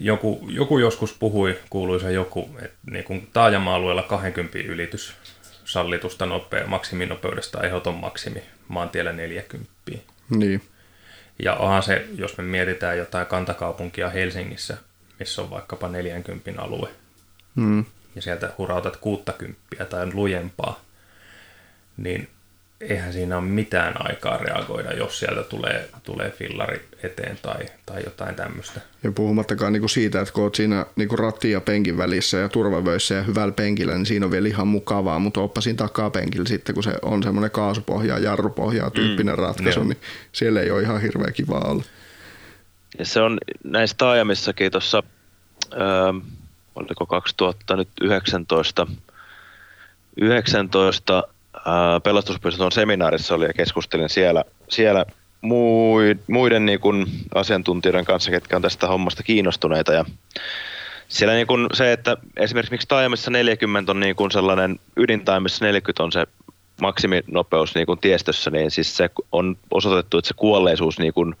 joku, 0.00 0.46
joku 0.48 0.78
joskus 0.78 1.12
puhui, 1.12 1.58
kuuluisa 1.70 2.10
joku, 2.10 2.50
että 2.62 2.76
niin 2.90 3.04
kuin 3.04 3.28
taajama-alueella 3.32 4.02
20 4.02 4.58
ylitys 4.58 5.14
sallitusta 5.64 6.26
nopea, 6.26 6.66
maksiminopeudesta 6.66 7.62
ehdoton 7.62 7.94
maksimi, 7.94 8.42
maantiellä 8.68 9.12
40. 9.12 9.70
Niin. 10.30 10.62
Ja 11.42 11.54
onhan 11.54 11.82
se, 11.82 12.06
jos 12.14 12.38
me 12.38 12.44
mietitään 12.44 12.98
jotain 12.98 13.26
kantakaupunkia 13.26 14.10
Helsingissä, 14.10 14.76
missä 15.18 15.42
on 15.42 15.50
vaikkapa 15.50 15.88
40 15.88 16.62
alue, 16.62 16.88
mm. 17.54 17.84
ja 18.14 18.22
sieltä 18.22 18.52
hurautat 18.58 18.96
60 18.96 19.84
tai 19.84 20.14
lujempaa, 20.14 20.80
niin 21.96 22.28
eihän 22.80 23.12
siinä 23.12 23.36
ole 23.38 23.44
mitään 23.44 23.94
aikaa 23.98 24.36
reagoida, 24.36 24.92
jos 24.92 25.18
sieltä 25.18 25.42
tulee, 25.42 25.88
tulee 26.02 26.30
fillari 26.30 26.88
eteen 27.02 27.38
tai, 27.42 27.66
tai 27.86 28.02
jotain 28.04 28.34
tämmöistä. 28.34 28.80
Ja 29.02 29.12
puhumattakaan 29.12 29.72
niinku 29.72 29.88
siitä, 29.88 30.20
että 30.20 30.34
kun 30.34 30.42
oot 30.44 30.54
siinä 30.54 30.86
niinku 30.96 31.16
ratti 31.16 31.50
ja 31.50 31.60
penkin 31.60 31.96
välissä 31.96 32.36
ja 32.36 32.48
turvavöissä 32.48 33.14
ja 33.14 33.22
hyvällä 33.22 33.52
penkillä, 33.52 33.94
niin 33.94 34.06
siinä 34.06 34.26
on 34.26 34.32
vielä 34.32 34.48
ihan 34.48 34.68
mukavaa, 34.68 35.18
mutta 35.18 35.40
oppa 35.40 35.60
siinä 35.60 35.76
takapenkillä 35.76 36.48
sitten, 36.48 36.74
kun 36.74 36.84
se 36.84 36.92
on 37.02 37.22
semmoinen 37.22 37.50
kaasupohja, 37.50 38.18
jarrupohja 38.18 38.90
tyyppinen 38.90 39.34
mm, 39.34 39.42
ratkaisu, 39.42 39.84
niin 39.84 39.98
siellä 40.32 40.60
ei 40.60 40.70
ole 40.70 40.82
ihan 40.82 41.00
hirveä 41.00 41.32
kiva 41.32 41.58
olla. 41.58 41.84
Ja 42.98 43.04
se 43.06 43.20
on 43.20 43.38
näissä 43.64 43.96
taajamissakin 43.96 44.72
tuossa, 44.72 45.02
oliko 46.74 47.06
2019, 47.06 48.86
19 50.20 51.24
pelastuspiston 52.02 52.72
seminaarissa 52.72 53.34
oli 53.34 53.44
ja 53.44 53.52
keskustelin 53.52 54.08
siellä, 54.08 54.44
siellä 54.68 55.04
muiden 56.28 56.66
niin 56.66 56.80
kuin 56.80 57.06
asiantuntijoiden 57.34 58.04
kanssa, 58.04 58.30
ketkä 58.30 58.56
on 58.56 58.62
tästä 58.62 58.86
hommasta 58.86 59.22
kiinnostuneita. 59.22 59.92
Ja 59.92 60.04
siellä 61.08 61.34
niin 61.34 61.46
kuin 61.46 61.66
se, 61.72 61.92
että 61.92 62.16
esimerkiksi 62.36 62.72
miksi 62.72 62.88
taajamissa 62.88 63.30
40 63.30 63.92
on 63.92 64.00
niin 64.00 64.16
kuin 64.16 64.30
sellainen, 64.30 64.78
ydintaimissa 64.96 65.64
40 65.64 66.02
on 66.02 66.12
se 66.12 66.26
maksiminopeus 66.80 67.74
niin 67.74 67.86
kuin 67.86 67.98
tiestössä, 67.98 68.50
niin 68.50 68.70
siis 68.70 68.96
se 68.96 69.10
on 69.32 69.56
osoitettu, 69.70 70.18
että 70.18 70.28
se 70.28 70.34
kuolleisuus 70.36 70.98
niin 70.98 71.14
kuin 71.14 71.34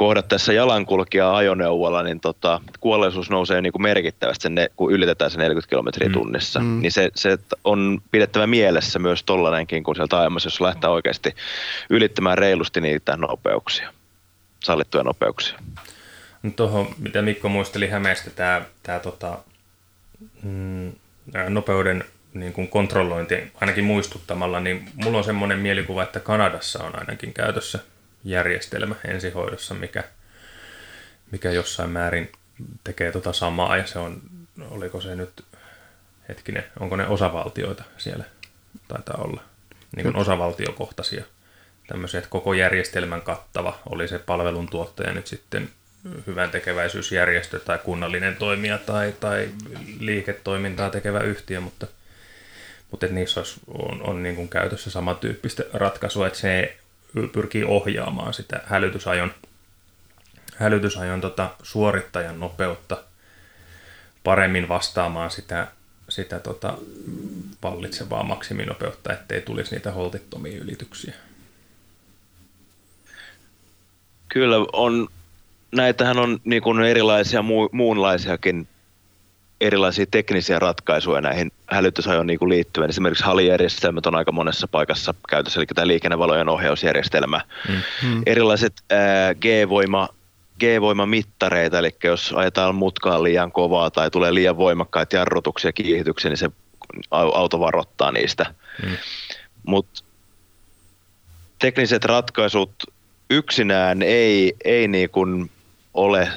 kohdattaessa 0.00 0.52
jalankulkija 0.52 1.36
ajoneuvolla, 1.36 2.02
niin 2.02 2.20
tota, 2.20 2.60
kuolleisuus 2.80 3.30
nousee 3.30 3.60
niin 3.60 3.72
kuin 3.72 3.82
merkittävästi, 3.82 4.42
sen, 4.42 4.54
kun 4.76 4.92
ylitetään 4.92 5.30
se 5.30 5.38
40 5.38 5.68
kilometriä 5.68 6.08
mm. 6.08 6.12
tunnissa. 6.12 6.60
Mm. 6.60 6.80
Niin 6.80 6.92
se, 6.92 7.10
se 7.14 7.38
on 7.64 8.00
pidettävä 8.10 8.46
mielessä 8.46 8.98
myös 8.98 9.22
tollanenkin, 9.22 9.82
kun 9.82 9.96
sieltä 9.96 10.20
ajamassa, 10.20 10.46
jos 10.46 10.60
lähtee 10.60 10.90
oikeasti 10.90 11.34
ylittämään 11.90 12.38
reilusti 12.38 12.80
niitä 12.80 13.16
nopeuksia, 13.16 13.92
sallittuja 14.64 15.04
nopeuksia. 15.04 15.58
No 16.42 16.50
tuohon, 16.50 16.86
mitä 16.98 17.22
Mikko 17.22 17.48
muisteli 17.48 17.88
Hämeestä, 17.88 18.30
tämä, 18.30 18.62
tämä 18.82 18.98
tota, 18.98 19.38
mm, 20.42 20.92
nopeuden 21.48 22.04
niin 22.34 22.52
kuin 22.52 22.68
kontrollointi 22.68 23.52
ainakin 23.60 23.84
muistuttamalla, 23.84 24.60
niin 24.60 24.88
mulla 24.94 25.18
on 25.18 25.24
semmoinen 25.24 25.58
mielikuva, 25.58 26.02
että 26.02 26.20
Kanadassa 26.20 26.84
on 26.84 26.98
ainakin 26.98 27.32
käytössä 27.32 27.78
järjestelmä 28.24 28.94
ensihoidossa, 29.04 29.74
mikä, 29.74 30.04
mikä 31.30 31.50
jossain 31.50 31.90
määrin 31.90 32.32
tekee 32.84 33.12
tota 33.12 33.32
samaa. 33.32 33.76
Ja 33.76 33.86
se 33.86 33.98
on, 33.98 34.22
oliko 34.70 35.00
se 35.00 35.14
nyt, 35.14 35.44
hetkinen, 36.28 36.64
onko 36.80 36.96
ne 36.96 37.06
osavaltioita 37.06 37.84
siellä, 37.98 38.24
taitaa 38.88 39.20
olla, 39.24 39.42
niin 39.96 40.04
kuin 40.04 40.16
osavaltiokohtaisia 40.16 41.24
tämmöisiä, 41.86 42.18
että 42.18 42.30
koko 42.30 42.54
järjestelmän 42.54 43.22
kattava 43.22 43.78
oli 43.86 44.08
se 44.08 44.18
palveluntuottaja 44.18 45.12
nyt 45.12 45.26
sitten 45.26 45.70
hyvän 46.26 46.50
tekeväisyysjärjestö 46.50 47.60
tai 47.60 47.78
kunnallinen 47.78 48.36
toimija 48.36 48.78
tai, 48.78 49.14
tai 49.20 49.48
liiketoimintaa 49.98 50.90
tekevä 50.90 51.20
yhtiö, 51.20 51.60
mutta, 51.60 51.86
mutta 52.90 53.06
että 53.06 53.14
niissä 53.14 53.40
olisi, 53.40 53.60
on, 53.68 54.02
on 54.02 54.22
niin 54.22 54.36
kuin 54.36 54.48
käytössä 54.48 54.90
samantyyppistä 54.90 55.64
ratkaisua, 55.72 56.26
että 56.26 56.38
se 56.38 56.76
pyrkii 57.32 57.64
ohjaamaan 57.64 58.34
sitä 58.34 58.60
hälytysajon, 58.66 59.34
hälytysajon 60.56 61.20
tota, 61.20 61.50
suorittajan 61.62 62.40
nopeutta 62.40 62.96
paremmin 64.24 64.68
vastaamaan 64.68 65.30
sitä, 65.30 65.68
sitä 66.08 66.38
tota, 66.38 66.78
vallitsevaa 67.62 68.22
maksiminopeutta, 68.22 69.12
ettei 69.12 69.40
tulisi 69.40 69.74
niitä 69.74 69.92
holtittomia 69.92 70.58
ylityksiä. 70.58 71.14
Kyllä 74.28 74.56
on, 74.72 75.08
näitähän 75.72 76.18
on 76.18 76.40
niin 76.44 76.62
kuin 76.62 76.82
erilaisia 76.82 77.42
mu, 77.42 77.68
muunlaisiakin 77.72 78.68
erilaisia 79.60 80.06
teknisiä 80.10 80.58
ratkaisuja 80.58 81.20
näihin 81.20 81.52
hälytysajoon 81.66 82.26
niin 82.26 82.38
kuin 82.38 82.48
liittyen. 82.48 82.90
Esimerkiksi 82.90 83.24
halijärjestelmät 83.24 84.06
on 84.06 84.14
aika 84.14 84.32
monessa 84.32 84.68
paikassa 84.68 85.14
käytössä, 85.28 85.60
eli 85.60 85.66
tämä 85.74 85.86
liikennevalojen 85.86 86.48
ohjausjärjestelmä. 86.48 87.40
Mm. 87.68 88.22
Erilaiset 88.26 88.72
ää, 88.90 89.34
G-voima 89.34 90.08
G-voimamittareita, 90.60 91.78
eli 91.78 91.90
jos 92.04 92.32
ajetaan 92.36 92.74
mutkaan 92.74 93.22
liian 93.22 93.52
kovaa 93.52 93.90
tai 93.90 94.10
tulee 94.10 94.34
liian 94.34 94.56
voimakkaita 94.56 95.16
jarrutuksia 95.16 95.68
ja 95.68 95.72
kiihityksiä, 95.72 96.28
niin 96.28 96.38
se 96.38 96.50
auto 97.10 97.60
varoittaa 97.60 98.12
niistä. 98.12 98.54
Mm. 98.82 98.96
Mutta 99.66 100.02
tekniset 101.58 102.04
ratkaisut 102.04 102.72
yksinään 103.30 104.02
ei, 104.02 104.54
ei 104.64 104.88
niin 104.88 105.10
kuin 105.10 105.50
ole 105.94 106.28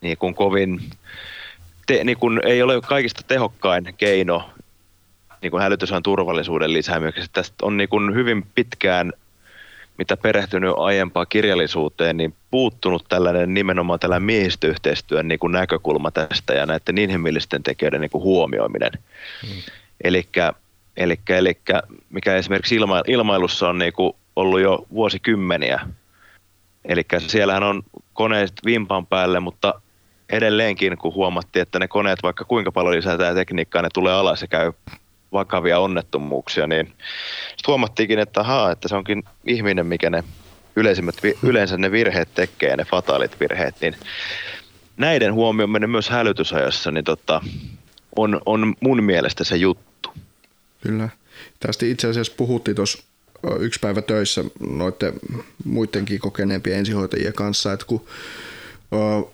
niin 0.00 0.18
kuin 0.18 0.34
kovin 0.34 0.80
te, 1.86 2.04
niin 2.04 2.18
kun 2.18 2.40
ei 2.44 2.62
ole 2.62 2.80
kaikista 2.80 3.22
tehokkain 3.28 3.94
keino 3.98 4.50
niin 5.44 5.50
kun 5.50 5.60
hälytysajan 5.60 6.02
turvallisuuden 6.02 6.72
lisäämiseksi. 6.72 7.30
Tästä 7.32 7.54
on 7.62 7.76
niin 7.76 7.88
kun 7.88 8.14
hyvin 8.14 8.46
pitkään, 8.54 9.12
mitä 9.98 10.16
perehtynyt 10.16 10.74
aiempaa 10.76 11.26
kirjallisuuteen, 11.26 12.16
niin 12.16 12.34
puuttunut 12.50 13.04
tällainen 13.08 13.54
nimenomaan 13.54 14.00
tällainen 14.00 14.26
miehistöyhteistyön 14.26 15.28
niin 15.28 15.38
näkökulma 15.50 16.10
tästä 16.10 16.54
ja 16.54 16.66
näiden 16.66 16.98
inhimillisten 16.98 17.62
tekijöiden 17.62 18.00
niin 18.00 18.10
huomioiminen. 18.14 18.92
Mm. 19.42 19.48
Eli 20.04 20.28
mikä 22.10 22.36
esimerkiksi 22.36 22.74
ilma, 22.74 23.02
ilmailussa 23.06 23.68
on 23.68 23.78
niin 23.78 23.92
ollut 24.36 24.60
jo 24.60 24.86
vuosikymmeniä. 24.92 25.80
Eli 26.84 27.02
siellähän 27.18 27.62
on 27.62 27.82
koneet 28.12 28.52
vimpan 28.64 29.06
päälle, 29.06 29.40
mutta 29.40 29.74
edelleenkin, 30.36 30.98
kun 30.98 31.14
huomattiin, 31.14 31.62
että 31.62 31.78
ne 31.78 31.88
koneet, 31.88 32.22
vaikka 32.22 32.44
kuinka 32.44 32.72
paljon 32.72 32.94
lisätään 32.94 33.34
tekniikkaa, 33.34 33.82
ne 33.82 33.88
tulee 33.94 34.12
alas 34.14 34.42
ja 34.42 34.48
käy 34.48 34.72
vakavia 35.32 35.78
onnettomuuksia, 35.78 36.66
niin 36.66 36.86
sitten 36.86 37.66
huomattiinkin, 37.66 38.18
että 38.18 38.40
ahaa, 38.40 38.70
että 38.70 38.88
se 38.88 38.96
onkin 38.96 39.22
ihminen, 39.46 39.86
mikä 39.86 40.10
ne 40.10 40.24
yleisimmät, 40.76 41.14
yleensä 41.42 41.76
ne 41.76 41.90
virheet 41.92 42.28
tekee, 42.34 42.76
ne 42.76 42.84
fataalit 42.84 43.40
virheet, 43.40 43.74
niin 43.80 43.94
näiden 44.96 45.34
huomioiminen 45.34 45.90
myös 45.90 46.10
hälytysajassa 46.10 46.90
niin 46.90 47.04
tota, 47.04 47.40
on, 48.16 48.40
on 48.46 48.74
mun 48.80 49.02
mielestä 49.02 49.44
se 49.44 49.56
juttu. 49.56 50.10
Kyllä. 50.80 51.08
Tästä 51.60 51.86
itse 51.86 52.08
asiassa 52.08 52.32
puhuttiin 52.36 52.74
tuossa 52.74 53.02
yksi 53.58 53.80
päivä 53.80 54.02
töissä 54.02 54.44
noiden 54.60 55.12
muidenkin 55.64 56.18
kokeneempien 56.18 56.78
ensihoitajien 56.78 57.32
kanssa, 57.32 57.72
että 57.72 57.86
kun 57.86 58.04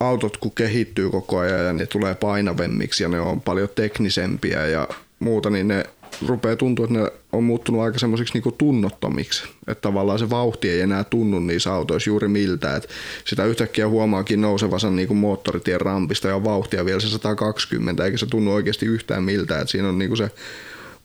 autot 0.01 0.37
kun 0.37 0.53
kehittyy 0.55 1.11
koko 1.11 1.39
ajan 1.39 1.67
ja 1.67 1.73
ne 1.73 1.87
tulee 1.87 2.15
painavemmiksi 2.15 3.03
ja 3.03 3.09
ne 3.09 3.21
on 3.21 3.41
paljon 3.41 3.69
teknisempiä 3.75 4.67
ja 4.67 4.89
muuta, 5.19 5.51
niin 5.51 5.69
ne 5.69 5.85
rupeaa 6.27 6.57
tuntua, 6.57 6.85
että 6.85 6.99
ne 6.99 7.11
on 7.33 7.45
muuttunut 7.45 7.81
aika 7.81 7.99
semmoisiksi 7.99 8.35
niin 8.35 8.55
tunnottomiksi. 8.59 9.45
Että 9.69 9.83
tavallaan 9.83 10.19
se 10.19 10.31
vauhti 10.31 10.71
ei 10.71 10.81
enää 10.81 11.05
tunnu 11.05 11.41
niissä 11.41 11.73
autoissa 11.73 12.11
juuri 12.11 12.29
miltä. 12.29 12.77
Että 12.77 12.89
sitä 13.25 13.45
yhtäkkiä 13.45 13.89
huomaakin 13.89 14.41
nousevansa 14.41 14.91
niin 14.91 15.09
kuin 15.09 15.19
moottoritien 15.19 15.81
rampista 15.81 16.29
ja 16.29 16.45
vauhtia 16.45 16.85
vielä 16.85 17.01
se 17.01 17.09
120, 17.09 18.05
eikä 18.05 18.17
se 18.17 18.27
tunnu 18.27 18.53
oikeasti 18.53 18.87
yhtään 18.87 19.23
miltä. 19.23 19.59
Että 19.59 19.71
siinä 19.71 19.89
on 19.89 19.99
niin 19.99 20.09
kuin 20.09 20.19
se 20.19 20.31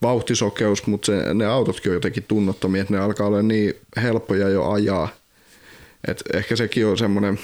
vauhtisokeus, 0.01 0.87
mutta 0.87 1.05
se, 1.05 1.33
ne 1.33 1.45
autotkin 1.45 1.91
on 1.91 1.95
jotenkin 1.95 2.25
tunnottomia, 2.27 2.81
että 2.81 2.93
ne 2.93 2.99
alkaa 2.99 3.27
olla 3.27 3.41
niin 3.41 3.73
helppoja 4.01 4.49
jo 4.49 4.69
ajaa. 4.69 5.07
Et 6.07 6.23
ehkä 6.33 6.55
sekin 6.55 6.85
on 6.85 6.97
semmoinen 6.97 7.39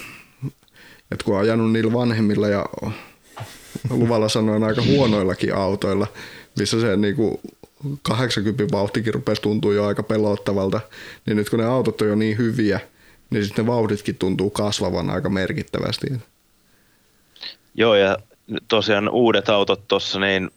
että 1.12 1.24
kun 1.24 1.34
on 1.34 1.40
ajanut 1.40 1.72
niillä 1.72 1.92
vanhemmilla 1.92 2.48
ja 2.48 2.66
luvalla 3.90 4.28
sanoen 4.28 4.64
aika 4.64 4.82
huonoillakin 4.82 5.54
autoilla, 5.54 6.06
missä 6.58 6.80
se 6.80 6.96
niin 6.96 7.16
kuin 7.16 7.40
80 8.02 8.76
vauhtikin 8.76 9.14
rupesi 9.14 9.42
tuntuu 9.42 9.72
jo 9.72 9.86
aika 9.86 10.02
pelottavalta, 10.02 10.80
niin 11.26 11.36
nyt 11.36 11.50
kun 11.50 11.58
ne 11.58 11.64
autot 11.64 12.00
on 12.00 12.08
jo 12.08 12.14
niin 12.14 12.38
hyviä, 12.38 12.80
niin 13.30 13.44
sitten 13.44 13.64
ne 13.64 13.72
vauhditkin 13.72 14.16
tuntuu 14.16 14.50
kasvavan 14.50 15.10
aika 15.10 15.28
merkittävästi. 15.28 16.06
Joo, 17.74 17.94
ja 17.94 18.18
tosiaan 18.68 19.08
uudet 19.08 19.48
autot 19.48 19.88
tuossa, 19.88 20.20
niin 20.20 20.50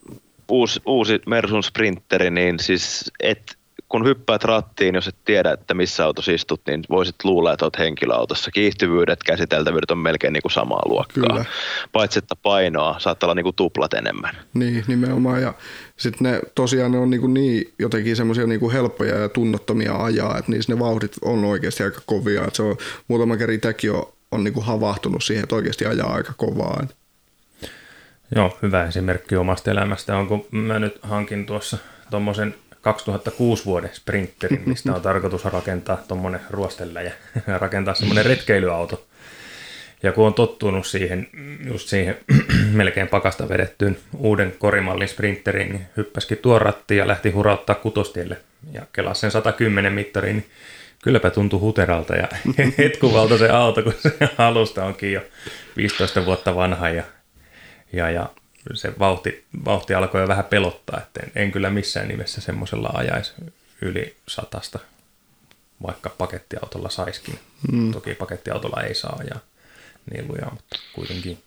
uusi, 0.49 0.81
uusi 0.85 1.21
Mersun 1.25 1.63
Sprinteri, 1.63 2.29
niin 2.29 2.59
siis 2.59 3.11
et 3.19 3.57
kun 3.89 4.05
hyppäät 4.05 4.43
rattiin, 4.43 4.95
jos 4.95 5.07
et 5.07 5.15
tiedä, 5.25 5.51
että 5.51 5.73
missä 5.73 6.05
autossa 6.05 6.31
istut, 6.31 6.61
niin 6.67 6.83
voisit 6.89 7.15
luulla, 7.23 7.53
että 7.53 7.65
olet 7.65 7.79
henkilöautossa. 7.79 8.51
Kiihtyvyydet, 8.51 9.23
käsiteltävyydet 9.23 9.91
on 9.91 9.97
melkein 9.97 10.33
niin 10.33 10.41
kuin 10.41 10.51
samaa 10.51 10.81
luokkaa. 10.85 11.23
Kyllä. 11.27 11.45
Paitsi, 11.91 12.19
että 12.19 12.35
painoa 12.35 12.99
saattaa 12.99 13.27
olla 13.27 13.35
niin 13.35 13.43
kuin 13.43 13.55
tuplat 13.55 13.93
enemmän. 13.93 14.35
Niin, 14.53 14.83
nimenomaan. 14.87 15.41
Ja 15.41 15.53
sitten 15.97 16.31
ne 16.31 16.41
tosiaan 16.55 16.91
ne 16.91 16.97
on 16.97 17.09
niin, 17.09 17.21
kuin 17.21 17.33
niin 17.33 17.73
jotenkin 17.79 18.15
semmoisia 18.15 18.47
niin 18.47 18.71
helppoja 18.71 19.19
ja 19.19 19.29
tunnottomia 19.29 20.03
ajaa, 20.03 20.37
että 20.37 20.51
niissä 20.51 20.73
ne 20.73 20.79
vauhdit 20.79 21.15
on 21.21 21.45
oikeasti 21.45 21.83
aika 21.83 22.01
kovia. 22.05 22.43
Että 22.43 22.55
se 22.55 22.63
on 22.63 22.77
muutama 23.07 23.37
kerran 23.37 23.55
itsekin 23.55 23.91
on, 23.91 24.13
on 24.31 24.43
niin 24.43 24.53
kuin 24.53 24.65
havahtunut 24.65 25.23
siihen, 25.23 25.43
että 25.43 25.55
oikeasti 25.55 25.85
ajaa 25.85 26.13
aika 26.13 26.33
kovaa. 26.37 26.87
Joo, 28.35 28.57
hyvä 28.61 28.85
esimerkki 28.85 29.35
omasta 29.35 29.71
elämästä 29.71 30.17
on, 30.17 30.27
kun 30.27 30.45
mä 30.51 30.79
nyt 30.79 30.99
hankin 31.01 31.45
tuossa 31.45 31.77
tuommoisen 32.11 32.55
2006 32.85 33.65
vuoden 33.65 33.89
sprinterin, 33.93 34.63
mistä 34.65 34.93
on 34.93 35.01
tarkoitus 35.01 35.45
rakentaa 35.45 35.97
tuommoinen 36.07 36.41
ruosteläjä 36.49 37.11
ja 37.47 37.57
rakentaa 37.59 37.93
semmoinen 37.93 38.25
retkeilyauto. 38.25 39.05
Ja 40.03 40.11
kun 40.11 40.27
on 40.27 40.33
tottunut 40.33 40.87
siihen, 40.87 41.27
just 41.67 41.87
siihen 41.87 42.17
melkein 42.71 43.07
pakasta 43.07 43.49
vedettyyn 43.49 43.97
uuden 44.17 44.55
korimallin 44.59 45.07
sprinteriin, 45.07 45.69
niin 45.69 45.85
hyppäskin 45.97 46.37
tuon 46.37 46.61
rattiin 46.61 46.97
ja 46.97 47.07
lähti 47.07 47.29
hurauttaa 47.29 47.75
kutostielle 47.75 48.37
ja 48.71 48.81
kelasi 48.93 49.21
sen 49.21 49.31
110 49.31 49.93
mittariin, 49.93 50.35
niin 50.35 50.49
kylläpä 51.03 51.29
tuntui 51.29 51.59
huteralta 51.59 52.15
ja 52.15 52.27
hetkuvalta 52.77 53.37
se 53.37 53.49
auto, 53.49 53.83
kun 53.83 53.93
se 53.99 54.17
alusta 54.37 54.83
onkin 54.83 55.13
jo 55.13 55.21
15 55.77 56.25
vuotta 56.25 56.55
vanha 56.55 56.89
ja, 56.89 57.03
ja, 57.93 58.09
ja 58.09 58.29
se 58.73 58.93
vauhti, 58.99 59.45
vauhti 59.65 59.93
alkoi 59.93 60.21
jo 60.21 60.28
vähän 60.28 60.45
pelottaa, 60.45 61.01
että 61.01 61.19
en, 61.23 61.32
en 61.36 61.51
kyllä 61.51 61.69
missään 61.69 62.08
nimessä 62.08 62.41
semmoisella 62.41 62.89
ajaisi 62.93 63.34
yli 63.82 64.15
satasta, 64.28 64.80
vaikka 65.88 66.10
pakettiautolla 66.10 66.89
saiskin. 66.89 67.39
Mm. 67.71 67.91
Toki 67.91 68.15
pakettiautolla 68.15 68.84
ei 68.84 68.95
saa 68.95 69.17
ajaa 69.19 69.39
niin 70.12 70.28
lujaa, 70.28 70.51
mutta 70.51 70.75
kuitenkin. 70.93 71.43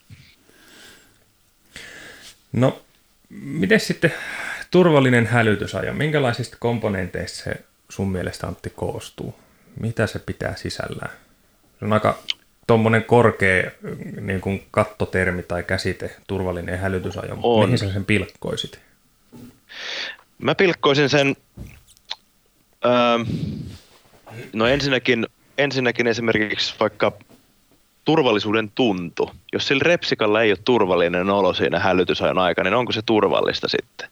No, 2.53 2.83
miten 3.31 3.81
sitten 3.81 4.15
turvallinen 4.71 5.27
hälytysajo. 5.27 5.93
Minkälaisista 5.93 6.57
komponenteista 6.61 7.45
se 7.45 7.55
sun 7.89 8.13
mielestä 8.13 8.47
Antti 8.47 8.71
koostuu? 8.71 9.39
Mitä 9.81 10.07
se 10.07 10.19
pitää 10.19 10.57
sisällään? 10.57 11.13
Se 11.79 11.85
on 11.85 11.93
aika 11.93 12.19
tuommoinen 12.69 13.05
korkea 13.05 13.71
niin 14.21 14.41
kuin 14.41 14.67
kattotermi 14.71 15.43
tai 15.43 15.63
käsite, 15.63 16.17
turvallinen 16.27 16.79
hälytysajo. 16.79 17.39
On. 17.43 17.65
Mihin 17.65 17.79
sä 17.79 17.93
sen 17.93 18.05
pilkkoisit? 18.05 18.81
Mä 20.39 20.55
pilkkoisin 20.55 21.09
sen, 21.09 21.37
öö, 22.85 22.93
no 24.53 24.67
ensinnäkin, 24.67 25.27
ensinnäkin 25.59 26.07
esimerkiksi 26.07 26.75
vaikka 26.81 27.13
turvallisuuden 28.05 28.71
tuntu. 28.75 29.31
Jos 29.53 29.69
sillä 29.69 29.83
repsikalla 29.85 30.43
ei 30.43 30.51
ole 30.51 30.59
turvallinen 30.65 31.31
olo 31.31 31.55
siinä 31.55 31.79
hälytysajan 31.79 32.39
aikana, 32.39 32.71
niin 32.71 32.79
onko 32.79 32.93
se 32.93 33.03
turvallista 33.03 33.69
sitten? 33.69 34.09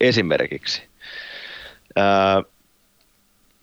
Esimerkiksi. 0.00 0.82
Öö, 1.98 2.04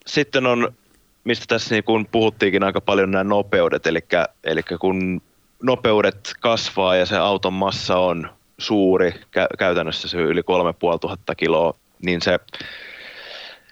sitten 0.08 0.46
on, 0.46 0.74
mistä 1.24 1.46
tässä 1.48 1.76
niin 1.76 1.84
kun 1.84 2.08
puhuttiinkin 2.12 2.64
aika 2.64 2.82
paljon 2.82 3.12
nämä 3.12 3.24
nopeudet, 3.24 3.88
eli, 3.88 4.00
eli 4.44 4.62
kun 4.64 5.22
nopeudet 5.64 6.34
kasvaa 6.40 6.96
ja 6.96 7.06
se 7.06 7.18
auton 7.18 7.54
massa 7.54 7.98
on 7.98 8.30
suuri, 8.58 9.10
kä- 9.12 9.58
käytännössä 9.60 10.08
se 10.08 10.18
yli 10.18 10.44
3500 10.44 11.36
kiloa, 11.36 11.74
niin 12.02 12.22
se 12.22 12.40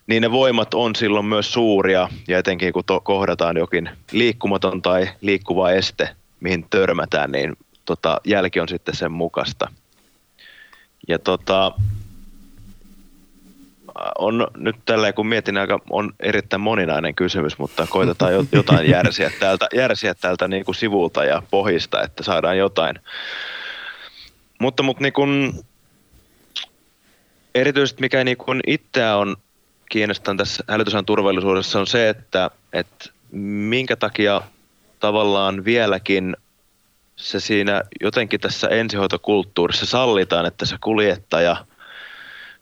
niin 0.08 0.22
ne 0.22 0.32
voimat 0.32 0.74
on 0.74 0.96
silloin 0.96 1.26
myös 1.26 1.54
suuria, 1.54 2.10
ja 2.28 2.38
etenkin 2.38 2.74
kun 2.74 2.84
to, 2.86 3.00
kohdataan 3.00 3.58
jokin 3.58 3.90
liikkumaton 4.12 4.82
tai 4.82 5.10
liikkuva 5.22 5.72
este, 5.72 6.10
mihin 6.40 6.66
törmätään, 6.70 7.32
niin 7.32 7.58
tota, 7.86 8.22
jälki 8.26 8.60
on 8.60 8.70
sitten 8.70 8.96
sen 8.96 9.12
mukasta. 9.12 9.72
Ja 11.08 11.20
tota, 11.20 11.72
on 14.18 14.48
nyt 14.58 14.76
tällä 14.86 15.14
kun 15.14 15.28
mietin 15.28 15.58
aika, 15.58 15.80
on 15.90 16.14
erittäin 16.20 16.62
moninainen 16.62 17.16
kysymys, 17.16 17.58
mutta 17.58 17.88
koitetaan 17.90 18.34
jotain 18.52 18.90
järsiä 18.96 19.32
täältä, 19.40 19.68
järsiä 19.74 20.14
täältä 20.14 20.48
niin 20.48 20.66
kuin 20.66 20.76
sivulta 20.76 21.26
ja 21.26 21.44
pohjista, 21.52 22.02
että 22.02 22.24
saadaan 22.24 22.58
jotain. 22.58 23.00
Mutta, 24.60 24.84
mutta 24.84 25.04
niin 25.04 25.14
kuin, 25.14 25.54
erityisesti 27.56 28.02
mikä 28.02 28.24
niin 28.24 28.38
kuin 28.38 28.62
itseä 28.68 29.16
on 29.16 29.36
kiinnostan 29.90 30.38
tässä 30.38 30.64
hälytysajan 30.68 31.06
turvallisuudessa 31.06 31.80
on 31.80 31.88
se, 31.88 32.10
että, 32.10 32.52
että 32.74 33.10
minkä 33.32 33.96
takia 33.96 34.42
tavallaan 35.00 35.66
vieläkin 35.66 36.38
se 37.16 37.40
siinä 37.40 37.82
jotenkin 38.02 38.40
tässä 38.40 38.68
ensihoitokulttuurissa 38.68 39.86
sallitaan, 39.86 40.46
että 40.46 40.66
se 40.66 40.76
kuljettaja 40.84 41.66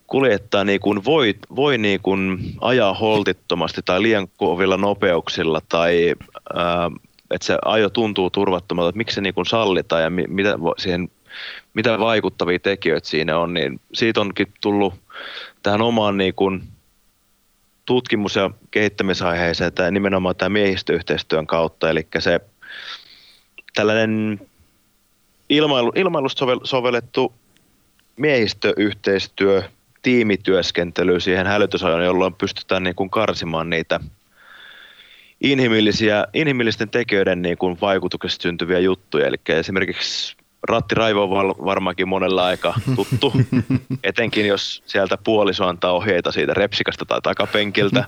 kuljettaa 0.07 0.63
niin 0.63 0.79
kuin 0.79 1.05
voi, 1.05 1.35
voi 1.55 1.77
niin 1.77 1.99
kuin 1.99 2.39
ajaa 2.61 2.93
holtittomasti 2.93 3.81
tai 3.85 4.01
liian 4.01 4.27
kovilla 4.37 4.77
nopeuksilla 4.77 5.61
tai 5.69 6.15
ää, 6.53 6.91
että 7.31 7.45
se 7.45 7.57
ajo 7.65 7.89
tuntuu 7.89 8.29
turvattomalta, 8.29 8.89
että 8.89 8.97
miksi 8.97 9.15
se 9.15 9.21
niin 9.21 9.33
kuin 9.33 9.45
sallitaan 9.45 10.03
ja 10.03 10.09
mitä, 10.09 10.57
siihen, 10.77 11.09
mitä 11.73 11.99
vaikuttavia 11.99 12.59
tekijöitä 12.59 13.07
siinä 13.07 13.37
on, 13.37 13.53
niin 13.53 13.79
siitä 13.93 14.21
onkin 14.21 14.53
tullut 14.61 14.93
tähän 15.63 15.81
omaan 15.81 16.17
niin 16.17 16.33
kuin 16.33 16.63
tutkimus- 17.85 18.35
ja 18.35 18.51
kehittämisaiheeseen 18.71 19.73
tämä 19.73 19.91
nimenomaan 19.91 20.35
tämä 20.35 20.49
miehistöyhteistyön 20.49 21.47
kautta, 21.47 21.89
eli 21.89 22.07
se 22.19 22.39
tällainen 23.75 24.41
ilmailu, 25.49 25.91
ilmailusta 25.95 26.45
sovellettu 26.63 27.33
miehistöyhteistyö, 28.17 29.63
tiimityöskentely 30.05 31.19
siihen 31.19 31.47
hälytysajoon, 31.47 32.05
jolloin 32.05 32.33
pystytään 32.33 32.83
niin 32.83 32.95
kuin 32.95 33.09
karsimaan 33.09 33.69
niitä 33.69 33.99
inhimillisiä, 35.41 36.27
inhimillisten 36.33 36.89
tekijöiden 36.89 37.41
niin 37.41 37.57
kuin 37.57 37.77
vaikutuksesta 37.81 38.43
syntyviä 38.43 38.79
juttuja. 38.79 39.27
Eli 39.27 39.35
esimerkiksi 39.49 40.35
rattiraivo 40.63 41.23
on 41.23 41.55
varmaankin 41.65 42.07
monella 42.07 42.45
aika 42.45 42.73
tuttu, 42.95 43.33
etenkin 44.03 44.47
jos 44.47 44.83
sieltä 44.85 45.17
puoliso 45.17 45.67
antaa 45.67 45.91
ohjeita 45.91 46.31
siitä 46.31 46.53
repsikasta 46.53 47.05
tai 47.05 47.21
takapenkiltä, 47.23 48.05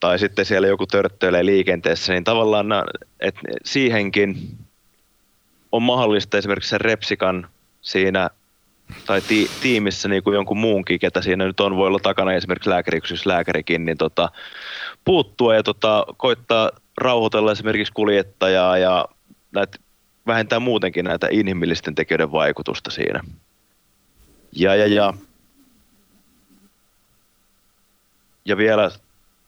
tai 0.00 0.18
sitten 0.18 0.44
siellä 0.44 0.68
joku 0.68 0.86
törttöilee 0.86 1.46
liikenteessä, 1.46 2.12
niin 2.12 2.24
tavallaan 2.24 2.66
että 3.20 3.40
siihenkin 3.64 4.56
on 5.72 5.82
mahdollista 5.82 6.38
esimerkiksi 6.38 6.70
sen 6.70 6.80
repsikan 6.80 7.48
siinä 7.80 8.30
tai 9.06 9.20
ti- 9.20 9.50
tiimissä 9.60 10.08
niin 10.08 10.22
kuin 10.22 10.34
jonkun 10.34 10.58
muunkin, 10.58 10.98
ketä 10.98 11.22
siinä 11.22 11.46
nyt 11.46 11.60
on, 11.60 11.76
voi 11.76 11.86
olla 11.86 11.98
takana 11.98 12.32
esimerkiksi 12.32 12.70
lääkäri, 12.70 13.00
lääkärikin, 13.24 13.84
niin 13.84 13.98
tota, 13.98 14.28
puuttua 15.04 15.54
ja 15.54 15.62
tota, 15.62 16.06
koittaa 16.16 16.70
rauhoitella 16.98 17.52
esimerkiksi 17.52 17.92
kuljettajaa 17.92 18.78
ja 18.78 19.04
näitä 19.52 19.78
vähentää 20.26 20.60
muutenkin 20.60 21.04
näitä 21.04 21.28
inhimillisten 21.30 21.94
tekijöiden 21.94 22.32
vaikutusta 22.32 22.90
siinä. 22.90 23.20
Ja, 24.52 24.74
ja, 24.74 24.86
ja. 24.86 25.14
ja 28.44 28.56
vielä 28.56 28.90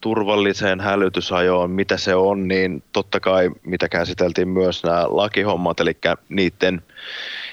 turvalliseen 0.01 0.81
hälytysajoon, 0.81 1.71
mitä 1.71 1.97
se 1.97 2.15
on, 2.15 2.49
niin 2.49 2.83
totta 2.93 3.21
kai 3.21 3.51
mitä 3.63 3.89
käsiteltiin 3.89 4.49
myös 4.49 4.85
nämä 4.85 5.05
lakihommat, 5.09 5.81
eli 5.81 5.97
niiden, 6.29 6.83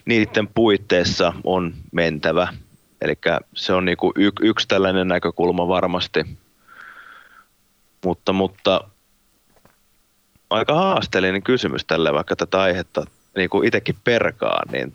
niiden 0.05 0.47
puitteissa 0.47 1.33
on 1.43 1.73
mentävä. 1.91 2.47
Eli 3.01 3.17
se 3.53 3.73
on 3.73 3.85
niinku 3.85 4.13
y, 4.15 4.31
yksi 4.41 4.67
tällainen 4.67 5.07
näkökulma 5.07 5.67
varmasti. 5.67 6.25
Mutta, 8.05 8.33
mutta 8.33 8.81
aika 10.49 10.73
haasteellinen 10.73 11.43
kysymys 11.43 11.85
tälle, 11.85 12.13
vaikka 12.13 12.35
tätä 12.35 12.61
aihetta 12.61 13.05
niin 13.35 13.49
itsekin 13.65 13.95
perkaa, 14.03 14.61
niin 14.71 14.93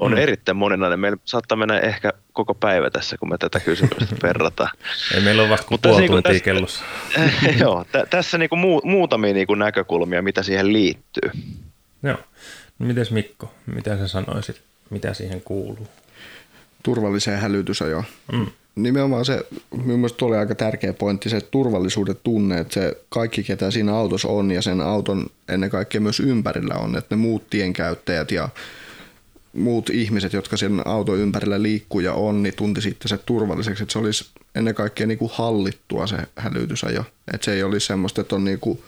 on 0.00 0.12
mm. 0.12 0.18
erittäin 0.18 0.56
moninainen. 0.56 1.00
Meillä 1.00 1.18
saattaa 1.24 1.58
mennä 1.58 1.78
ehkä 1.78 2.12
koko 2.32 2.54
päivä 2.54 2.90
tässä, 2.90 3.16
kun 3.18 3.28
me 3.28 3.38
tätä 3.38 3.60
kysymystä 3.60 4.16
verrataan. 4.26 4.70
Ei 5.14 5.20
meillä 5.20 5.42
ole 5.42 5.50
vasta 5.50 5.66
kuin 5.66 5.80
puoli 5.82 6.00
niin 6.00 6.10
tuntia 6.10 6.40
kellossa. 6.40 6.84
joo, 7.60 7.84
t- 7.84 8.10
tässä 8.10 8.38
niin 8.38 8.48
kuin 8.48 8.58
muu, 8.58 8.80
muutamia 8.84 9.34
niin 9.34 9.46
kuin 9.46 9.58
näkökulmia, 9.58 10.22
mitä 10.22 10.42
siihen 10.42 10.72
liittyy. 10.72 11.30
Joo. 12.02 12.18
No 12.78 12.86
mites 12.86 13.10
Mikko, 13.10 13.52
mitä 13.74 13.98
sä 13.98 14.08
sanoisit, 14.08 14.60
mitä 14.90 15.14
siihen 15.14 15.40
kuuluu? 15.40 15.88
Turvalliseen 16.82 17.40
hälytysajoon. 17.40 18.04
Mm 18.32 18.46
nimenomaan 18.76 19.24
se, 19.24 19.46
mielestäni 19.84 20.18
tuo 20.18 20.28
oli 20.28 20.36
aika 20.36 20.54
tärkeä 20.54 20.92
pointti, 20.92 21.28
se 21.28 21.40
turvallisuuden 21.40 22.16
tunne, 22.22 22.60
että 22.60 22.74
se 22.74 22.96
kaikki, 23.08 23.42
ketä 23.42 23.70
siinä 23.70 23.94
autossa 23.94 24.28
on 24.28 24.50
ja 24.50 24.62
sen 24.62 24.80
auton 24.80 25.26
ennen 25.48 25.70
kaikkea 25.70 26.00
myös 26.00 26.20
ympärillä 26.20 26.74
on, 26.74 26.96
että 26.96 27.16
ne 27.16 27.22
muut 27.22 27.50
tienkäyttäjät 27.50 28.30
ja 28.30 28.48
muut 29.54 29.90
ihmiset, 29.90 30.32
jotka 30.32 30.56
sen 30.56 30.86
auton 30.86 31.18
ympärillä 31.18 31.62
liikkuu 31.62 32.00
ja 32.00 32.12
on, 32.12 32.42
niin 32.42 32.56
tunti 32.56 32.80
sitten 32.80 33.08
se 33.08 33.18
turvalliseksi, 33.18 33.82
että 33.82 33.92
se 33.92 33.98
olisi 33.98 34.30
ennen 34.54 34.74
kaikkea 34.74 35.06
niin 35.06 35.18
kuin 35.18 35.30
hallittua 35.34 36.06
se 36.06 36.16
hälytysajo. 36.36 37.04
Että 37.34 37.44
se 37.44 37.52
ei 37.52 37.62
olisi 37.62 37.86
semmoista, 37.86 38.20
että 38.20 38.36
on 38.36 38.44
niin 38.44 38.60
kuin 38.60 38.82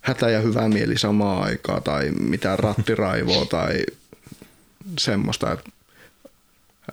hätä 0.00 0.30
ja 0.30 0.40
hyvä 0.40 0.68
mieli 0.68 0.98
samaan 0.98 1.42
aikaan 1.42 1.82
tai 1.82 2.10
mitään 2.10 2.58
rattiraivoa 2.58 3.46
tai 3.46 3.84
semmoista, 4.98 5.52
että 5.52 5.70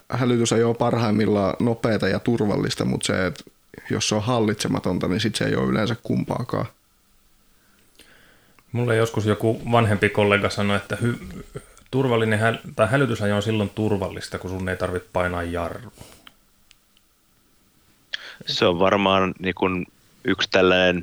hälytys 0.08 0.52
ei 0.52 0.64
ole 0.64 0.74
parhaimmillaan 0.74 1.56
nopeata 1.60 2.08
ja 2.08 2.18
turvallista, 2.18 2.84
mutta 2.84 3.06
se, 3.06 3.26
että 3.26 3.44
jos 3.90 4.08
se 4.08 4.14
on 4.14 4.22
hallitsematonta, 4.22 5.08
niin 5.08 5.20
sit 5.20 5.34
se 5.34 5.44
ei 5.44 5.56
ole 5.56 5.68
yleensä 5.68 5.96
kumpaakaan. 6.02 6.66
Mulle 8.72 8.96
joskus 8.96 9.26
joku 9.26 9.62
vanhempi 9.72 10.08
kollega 10.08 10.50
sanoi, 10.50 10.76
että 10.76 10.98
hy- 11.02 11.60
turvallinen 11.90 12.40
häl- 12.40 12.72
tai 12.76 12.88
hälytysajo 12.88 13.36
on 13.36 13.42
silloin 13.42 13.70
turvallista, 13.70 14.38
kun 14.38 14.50
sun 14.50 14.68
ei 14.68 14.76
tarvitse 14.76 15.08
painaa 15.12 15.42
jarru. 15.42 15.92
Se 18.46 18.66
on 18.66 18.78
varmaan 18.78 19.34
niin 19.38 19.54
kuin 19.54 19.86
yksi 20.24 20.50
tällainen 20.50 21.02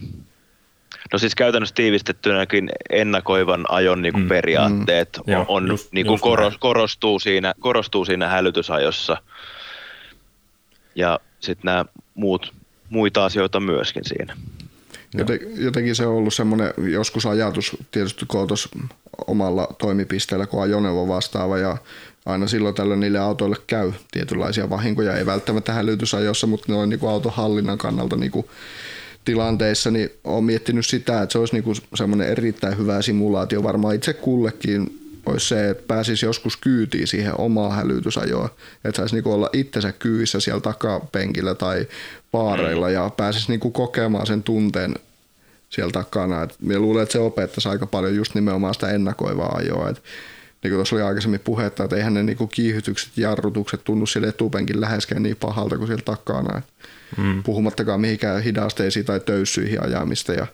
No 1.14 1.20
siis 1.20 1.36
käytännössä 1.36 1.76
tiivistettynäkin 1.76 2.70
ennakoivan 2.90 3.66
ajon 3.70 4.02
niin 4.02 4.14
kuin 4.14 4.24
mm, 4.24 4.30
periaatteet 4.30 5.20
mm, 5.28 5.34
on, 5.34 5.46
on 5.48 5.68
just, 5.68 5.92
niin 5.92 6.08
kuin 6.08 6.20
koros, 6.20 6.58
korostuu, 6.58 7.20
siinä, 7.20 7.54
korostuu 7.60 8.06
siinä 8.06 8.28
hälytysajossa. 8.28 9.18
Ja 10.96 11.20
sitten 11.40 11.66
nämä 11.66 11.86
muut, 12.16 12.54
muita 12.90 13.26
asioita 13.26 13.60
myöskin 13.60 14.06
siinä. 14.06 14.38
Joten, 15.14 15.40
jotenkin 15.56 15.96
se 15.96 16.06
on 16.06 16.14
ollut 16.16 16.34
semmoinen 16.34 16.74
joskus 16.78 17.26
ajatus, 17.26 17.78
tietysti 17.92 18.26
kun 18.28 18.48
omalla 19.28 19.76
toimipisteellä, 19.80 20.48
kun 20.48 20.62
ajoneuvo 20.62 21.08
vastaava 21.08 21.58
ja 21.58 21.78
aina 22.26 22.48
silloin 22.48 22.76
tällöin 22.76 23.00
niille 23.00 23.20
autoille 23.20 23.56
käy 23.68 23.92
tietynlaisia 24.12 24.70
vahinkoja, 24.70 25.18
ei 25.18 25.26
välttämättä 25.26 25.74
hälytysajossa, 25.74 26.48
mutta 26.48 26.72
ne 26.72 26.78
on 26.78 26.90
niin 26.90 27.00
kuin 27.00 27.10
autohallinnan 27.10 27.78
kannalta 27.78 28.16
niin 28.16 28.32
kuin 28.32 28.46
tilanteissa, 29.26 29.92
niin 29.92 30.10
olen 30.24 30.44
miettinyt 30.44 30.86
sitä, 30.86 31.22
että 31.22 31.34
se 31.34 31.40
olisi 31.40 31.54
niinku 31.54 31.74
semmoinen 31.96 32.28
erittäin 32.28 32.78
hyvä 32.78 33.02
simulaatio 33.02 33.64
varmaan 33.64 33.96
itse 33.96 34.14
kullekin 34.14 34.97
olisi 35.28 35.48
se, 35.48 35.70
että 35.70 35.84
pääsisi 35.88 36.26
joskus 36.26 36.58
kyytiin 36.58 37.08
siihen 37.08 37.40
omaa 37.40 37.74
hälytysajoa. 37.74 38.56
Että 38.86 38.98
saisi 38.98 39.16
niinku 39.16 39.34
olla 39.34 39.50
itsensä 39.54 39.92
kyyvissä 39.92 40.40
siellä 40.40 40.62
takapenkillä 40.62 41.56
tai 41.56 41.88
paareilla 42.32 42.90
ja 42.90 43.10
pääsisi 43.18 43.48
niinku 43.50 43.72
kokemaan 43.72 44.28
sen 44.28 44.44
tunteen 44.44 44.96
siellä 45.70 45.92
takana. 45.92 46.44
Et 46.44 46.56
minä 46.60 46.80
luulen, 46.80 47.04
että 47.04 47.14
se 47.14 47.20
opettaisi 47.20 47.70
aika 47.70 47.86
paljon 47.88 48.16
just 48.16 48.36
nimenomaan 48.36 48.74
sitä 48.74 48.90
ennakoivaa 48.90 49.56
ajoa. 49.56 49.90
Et 49.90 50.04
niin 50.64 50.72
kuin 50.72 50.78
tuossa 50.78 50.96
oli 50.96 51.04
aikaisemmin 51.04 51.40
puhetta, 51.40 51.84
että 51.84 51.96
eihän 51.96 52.14
ne 52.14 52.24
niinku 52.24 52.48
kiihytykset, 52.48 53.18
jarrutukset 53.18 53.84
tunnu 53.84 54.06
sille 54.06 54.28
etupenkin 54.28 54.82
läheskään 54.82 55.24
niin 55.24 55.38
pahalta 55.38 55.78
kuin 55.78 55.88
siellä 55.88 56.04
takana. 56.06 56.58
Et 56.58 56.64
mm. 57.18 57.44
Puhumattakaan 57.44 58.02
mihinkään 58.02 58.44
hidasteisiin 58.44 59.06
tai 59.06 59.20
töyssyihin 59.20 59.84
ajamista 59.84 60.34
ja 60.34 60.48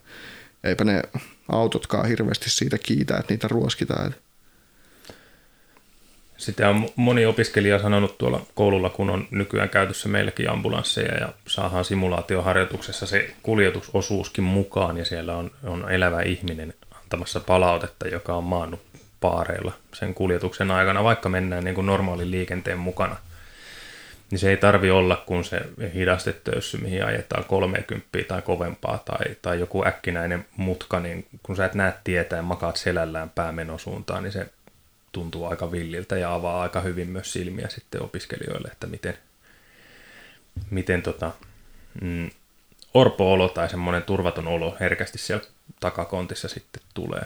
eipä 0.64 0.84
ne 0.84 1.02
autotkaan 1.50 2.08
hirveästi 2.08 2.50
siitä 2.50 2.78
kiitä, 2.78 3.18
että 3.18 3.34
niitä 3.34 3.48
ruoskitaan. 3.48 4.16
Sitten 6.38 6.68
on 6.68 6.90
moni 6.96 7.26
opiskelija 7.26 7.80
sanonut 7.80 8.18
tuolla 8.18 8.42
koululla, 8.56 8.90
kun 8.90 9.10
on 9.10 9.28
nykyään 9.32 9.70
käytössä 9.70 10.10
meilläkin 10.10 10.50
ambulansseja 10.50 11.18
ja 11.18 11.34
saadaan 11.48 11.86
simulaatioharjoituksessa 11.86 13.06
se 13.06 13.34
kuljetusosuuskin 13.44 14.44
mukaan 14.44 14.98
ja 14.98 15.06
siellä 15.06 15.38
on, 15.38 15.52
on 15.64 15.92
elävä 15.92 16.22
ihminen 16.22 16.74
antamassa 17.02 17.40
palautetta, 17.40 18.08
joka 18.08 18.34
on 18.34 18.44
maannut 18.44 18.82
paareilla 19.20 19.74
sen 19.94 20.14
kuljetuksen 20.14 20.72
aikana, 20.72 21.04
vaikka 21.04 21.30
mennään 21.30 21.64
niin 21.64 21.76
kuin 21.76 21.88
normaalin 21.88 22.32
liikenteen 22.32 22.78
mukana. 22.78 23.16
Niin 24.32 24.40
se 24.40 24.50
ei 24.50 24.58
tarvi 24.58 24.92
olla 24.92 25.16
kuin 25.16 25.44
se 25.44 25.62
hidastetöyssy, 25.94 26.78
mihin 26.78 27.06
ajetaan 27.06 27.44
30 27.46 28.08
tai 28.28 28.42
kovempaa 28.42 29.04
tai, 29.06 29.36
tai 29.42 29.60
joku 29.60 29.86
äkkinäinen 29.88 30.46
mutka, 30.58 31.00
niin 31.00 31.28
kun 31.44 31.56
sä 31.56 31.66
et 31.66 31.74
näe 31.74 31.94
tietää 32.04 32.38
ja 32.38 32.44
makaat 32.44 32.78
selällään 32.78 33.30
päämenosuuntaan, 33.30 34.24
niin 34.24 34.32
se 34.32 34.50
tuntuu 35.14 35.46
aika 35.46 35.72
villiltä 35.72 36.18
ja 36.18 36.34
avaa 36.34 36.62
aika 36.62 36.82
hyvin 36.82 37.10
myös 37.10 37.34
silmiä 37.34 37.70
sitten 37.70 38.02
opiskelijoille, 38.02 38.70
että 38.72 38.88
miten, 38.88 39.18
miten 40.70 41.02
tota, 41.02 41.32
mm, 42.02 42.30
orpo-olo 42.94 43.50
tai 43.50 43.70
semmoinen 43.70 44.04
turvaton 44.04 44.48
olo 44.48 44.78
herkästi 44.80 45.18
siellä 45.18 45.46
takakontissa 45.80 46.48
sitten 46.48 46.84
tulee. 46.94 47.26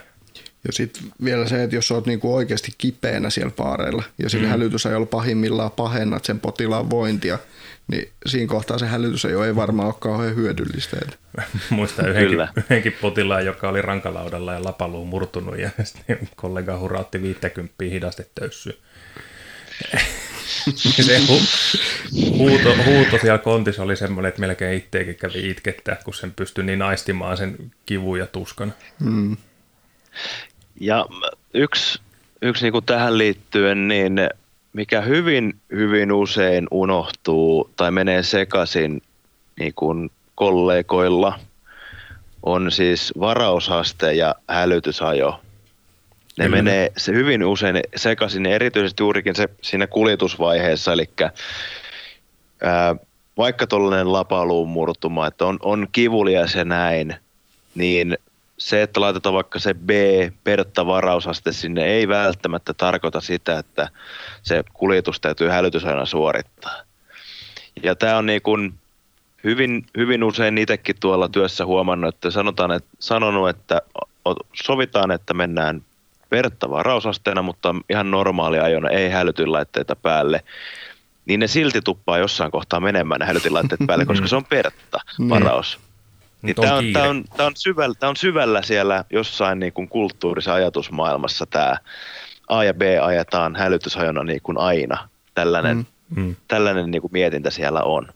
Ja 0.64 0.74
sitten 0.74 1.04
vielä 1.24 1.48
se, 1.48 1.64
että 1.64 1.76
jos 1.76 1.92
olet 1.92 2.06
niinku 2.06 2.36
oikeasti 2.36 2.72
kipeänä 2.78 3.30
siellä 3.30 3.52
paareilla 3.52 4.04
ja 4.18 4.30
sillä 4.30 4.48
mm. 4.48 4.52
hälytysajolla 4.52 5.06
pahimmillaan 5.06 5.72
pahennat 5.72 6.26
sen 6.26 6.40
potilaan 6.40 6.90
vointia, 6.90 7.40
niin 7.88 8.12
siinä 8.26 8.48
kohtaa 8.48 8.78
se 8.78 8.86
hälytys 8.86 9.26
ei 9.26 9.36
ole 9.36 9.56
varmaan 9.56 9.88
ole 9.88 9.96
kauhean 10.00 10.36
hyödyllistä. 10.36 10.98
Muistan 11.70 12.10
yhdenkin, 12.10 12.48
yhdenkin 12.56 12.94
potilaan, 13.02 13.46
joka 13.46 13.70
oli 13.70 13.82
rankalaudalla 13.82 14.54
ja 14.54 14.64
lapaluu 14.64 15.06
murtunut 15.06 15.60
ja 15.60 15.70
sitten 15.84 16.30
kollega 16.36 16.80
hurautti 16.80 17.22
50 17.22 17.74
hidastetöyssy. 17.84 18.80
se 20.76 21.20
hu, 21.28 21.40
huuto, 22.38 22.76
huuto 22.86 23.18
siellä 23.22 23.38
kontissa 23.38 23.84
oli 23.84 23.96
semmoinen, 23.96 24.30
että 24.30 24.42
melkein 24.42 24.78
itseäkin 24.78 25.16
kävi 25.16 25.50
itkettää, 25.50 25.98
kun 26.06 26.14
sen 26.14 26.32
pystyi 26.32 26.64
niin 26.64 26.82
aistimaan 26.82 27.38
sen 27.38 27.72
kivun 27.86 28.20
ja 28.20 28.28
tuskan. 28.28 28.74
Mm. 29.00 29.38
Ja 30.80 31.06
yksi, 31.54 32.00
yksi 32.42 32.66
niin 32.66 32.72
kuin 32.72 32.86
tähän 32.86 33.18
liittyen, 33.18 33.88
niin 33.88 34.20
mikä 34.78 35.02
hyvin, 35.02 35.54
hyvin 35.72 36.12
usein 36.12 36.68
unohtuu 36.72 37.70
tai 37.76 37.92
menee 37.92 38.24
sekaisin 38.24 39.02
niin 39.60 39.74
kuin 39.76 40.12
kollegoilla, 40.36 41.40
on 42.44 42.72
siis 42.72 43.14
varausaste 43.20 44.14
ja 44.14 44.36
hälytysajo. 44.50 45.40
Ne 46.38 46.46
Kyllä. 46.46 46.56
menee 46.56 46.92
se 46.98 47.14
hyvin 47.14 47.46
usein 47.46 47.80
sekaisin, 47.96 48.46
erityisesti 48.46 49.04
juurikin 49.04 49.36
se 49.36 49.50
siinä 49.62 49.88
kuljetusvaiheessa, 49.88 50.94
eli 50.94 51.10
ää, 52.64 52.96
vaikka 53.38 53.68
tuollainen 53.68 54.14
lapaluun 54.14 54.70
murtuma, 54.70 55.28
että 55.28 55.46
on, 55.46 55.60
on 55.62 55.88
kivulia 55.92 56.48
se 56.48 56.64
näin, 56.64 57.16
niin 57.76 58.18
se, 58.58 58.82
että 58.82 59.02
laitetaan 59.02 59.36
vaikka 59.36 59.60
se 59.60 59.74
B, 59.74 59.90
pertta 60.44 60.86
varausaste 60.86 61.52
sinne, 61.52 61.86
ei 61.86 62.08
välttämättä 62.08 62.74
tarkoita 62.74 63.22
sitä, 63.22 63.60
että 63.60 63.90
se 64.44 64.64
kuljetus 64.74 65.22
täytyy 65.22 65.48
hälytysajana 65.48 66.06
suorittaa. 66.06 66.76
Ja 67.84 67.96
tämä 67.96 68.18
on 68.18 68.26
niin 68.26 68.42
kuin 68.42 68.74
hyvin, 69.44 69.86
hyvin 69.98 70.24
usein 70.24 70.58
itsekin 70.58 70.96
tuolla 71.00 71.30
työssä 71.30 71.66
huomannut, 71.66 72.16
että 72.16 72.32
sanotaan, 72.32 72.72
että, 72.72 72.90
sanonut, 73.00 73.50
että 73.50 73.82
sovitaan, 74.54 75.12
että 75.12 75.34
mennään 75.34 75.82
pertta 76.30 76.70
varausasteena, 76.70 77.42
mutta 77.42 77.76
ihan 77.90 78.12
normaali 78.12 78.60
ajona, 78.60 78.90
ei 78.90 79.10
hälytylaitteita 79.10 79.96
päälle, 79.96 80.44
niin 81.26 81.40
ne 81.40 81.48
silti 81.48 81.82
tuppaa 81.82 82.18
jossain 82.18 82.52
kohtaa 82.52 82.80
menemään 82.80 83.20
ne 83.20 83.26
päälle, 83.88 84.06
koska 84.06 84.28
se 84.28 84.36
on 84.36 84.46
pertta 84.56 85.00
niin. 85.18 85.30
varaus. 85.30 85.80
Niin 86.42 86.56
tämä 86.56 86.76
on, 86.76 86.94
tää 86.94 87.10
on, 87.10 87.24
tää 87.38 87.46
on, 87.46 87.56
syvällä, 87.56 87.96
tää 88.00 88.10
on 88.10 88.16
syvällä 88.16 88.62
siellä 88.62 89.06
jossain 89.10 89.60
niin 89.60 89.74
kuin 89.74 89.88
kulttuurissa 89.88 90.54
ajatusmaailmassa 90.54 91.46
tämä 91.46 91.78
A 92.48 92.64
ja 92.64 92.74
B 92.74 92.82
ajetaan 93.02 93.56
hälytysajona 93.56 94.24
niin 94.24 94.42
kuin 94.44 94.58
aina. 94.58 95.10
Tällainen, 95.34 95.78
mm. 95.78 96.22
mm. 96.22 96.36
tällainen 96.48 96.92
niin 96.92 97.02
kuin 97.02 97.12
mietintä 97.14 97.50
siellä 97.50 97.84
on. 97.84 98.08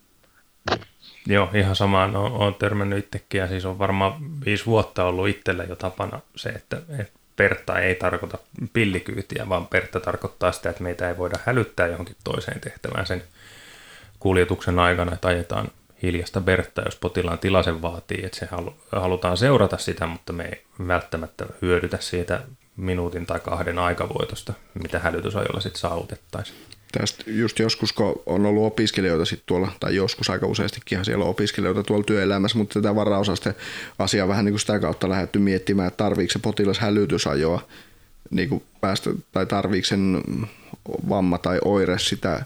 Joo, 1.27 1.49
ihan 1.53 1.75
samaan 1.75 2.15
olen, 2.15 2.31
olen 2.31 2.53
törmännyt 2.53 2.99
itsekin 2.99 3.39
ja 3.39 3.47
siis 3.47 3.65
on 3.65 3.79
varmaan 3.79 4.13
viisi 4.45 4.65
vuotta 4.65 5.03
ollut 5.03 5.27
itsellä 5.27 5.63
jo 5.63 5.75
tapana 5.75 6.19
se, 6.35 6.49
että, 6.49 6.81
että 6.99 7.19
Pertta 7.35 7.79
ei 7.79 7.95
tarkoita 7.95 8.37
pillikyytiä, 8.73 9.49
vaan 9.49 9.67
Pertta 9.67 9.99
tarkoittaa 9.99 10.51
sitä, 10.51 10.69
että 10.69 10.83
meitä 10.83 11.09
ei 11.09 11.17
voida 11.17 11.39
hälyttää 11.45 11.87
johonkin 11.87 12.15
toiseen 12.23 12.59
tehtävään 12.59 13.05
sen 13.05 13.23
kuljetuksen 14.19 14.79
aikana, 14.79 15.13
että 15.13 15.27
ajetaan 15.27 15.67
hiljasta 16.03 16.41
Berttaa, 16.41 16.85
jos 16.85 16.95
potilaan 16.95 17.39
tila 17.39 17.63
sen 17.63 17.81
vaatii, 17.81 18.25
että 18.25 18.39
se 18.39 18.47
halutaan 18.91 19.37
seurata 19.37 19.77
sitä, 19.77 20.07
mutta 20.07 20.33
me 20.33 20.43
ei 20.43 20.63
välttämättä 20.87 21.45
hyödytä 21.61 21.97
siitä 21.99 22.41
minuutin 22.77 23.25
tai 23.25 23.39
kahden 23.39 23.79
aikavoitosta, 23.79 24.53
mitä 24.83 24.99
hälytysajolla 24.99 25.59
sitten 25.59 25.81
saavutettaisiin. 25.81 26.57
Tästä 26.91 27.23
just 27.27 27.59
joskus, 27.59 27.93
kun 27.93 28.21
on 28.25 28.45
ollut 28.45 28.65
opiskelijoita 28.65 29.25
sitten 29.25 29.45
tuolla, 29.45 29.71
tai 29.79 29.95
joskus 29.95 30.29
aika 30.29 30.47
useastikin 30.47 31.05
siellä 31.05 31.23
on 31.23 31.31
opiskelijoita 31.31 31.83
tuolla 31.83 32.03
työelämässä, 32.03 32.57
mutta 32.57 32.73
tätä 32.81 32.95
varausaste 32.95 33.55
asiaa 33.99 34.27
vähän 34.27 34.45
niin 34.45 34.53
kuin 34.53 34.59
sitä 34.59 34.79
kautta 34.79 35.09
lähdetty 35.09 35.39
miettimään, 35.39 35.87
että 35.87 36.03
tarviiko 36.03 36.31
se 36.31 36.39
potilas 36.39 36.79
hälytysajoa 36.79 37.61
niin 38.29 38.49
kuin 38.49 38.63
päästä, 38.81 39.09
tai 39.31 39.45
tarviiko 39.45 39.85
sen 39.85 40.21
vamma 41.09 41.37
tai 41.37 41.59
oire 41.65 41.99
sitä 41.99 42.45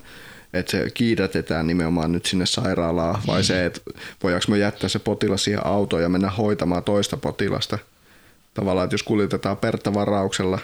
että 0.55 0.71
se 0.71 0.89
kiidätetään 0.93 1.67
nimenomaan 1.67 2.11
nyt 2.11 2.25
sinne 2.25 2.45
sairaalaan, 2.45 3.21
vai 3.27 3.43
se, 3.43 3.65
että 3.65 3.81
voidaanko 4.23 4.45
me 4.47 4.57
jättää 4.57 4.89
se 4.89 4.99
potilas 4.99 5.43
siihen 5.43 5.65
autoon 5.65 6.01
ja 6.01 6.09
mennä 6.09 6.29
hoitamaan 6.29 6.83
toista 6.83 7.17
potilasta. 7.17 7.77
Tavallaan, 8.53 8.85
että 8.85 8.93
jos 8.93 9.03
kuljetetaan 9.03 9.57
pertä 9.57 9.93
varauksella, 9.93 10.59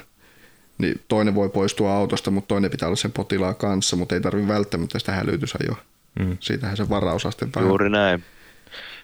niin 0.78 1.02
toinen 1.08 1.36
voi 1.36 1.50
poistua 1.50 1.94
autosta, 1.94 2.32
mutta 2.32 2.48
toinen 2.48 2.72
pitää 2.72 2.88
olla 2.88 2.96
sen 2.96 3.12
potilaan 3.12 3.56
kanssa, 3.56 3.96
mutta 3.96 4.16
ei 4.16 4.22
tarvitse 4.22 4.54
välttämättä 4.54 5.00
sitä 5.00 5.12
hälytysajoa. 5.12 5.78
Mm. 6.20 6.38
Siitähän 6.40 6.78
se 6.78 6.90
varausaste 6.90 7.48
vähän. 7.56 7.70
Juuri 7.70 7.90
näin. 7.90 8.24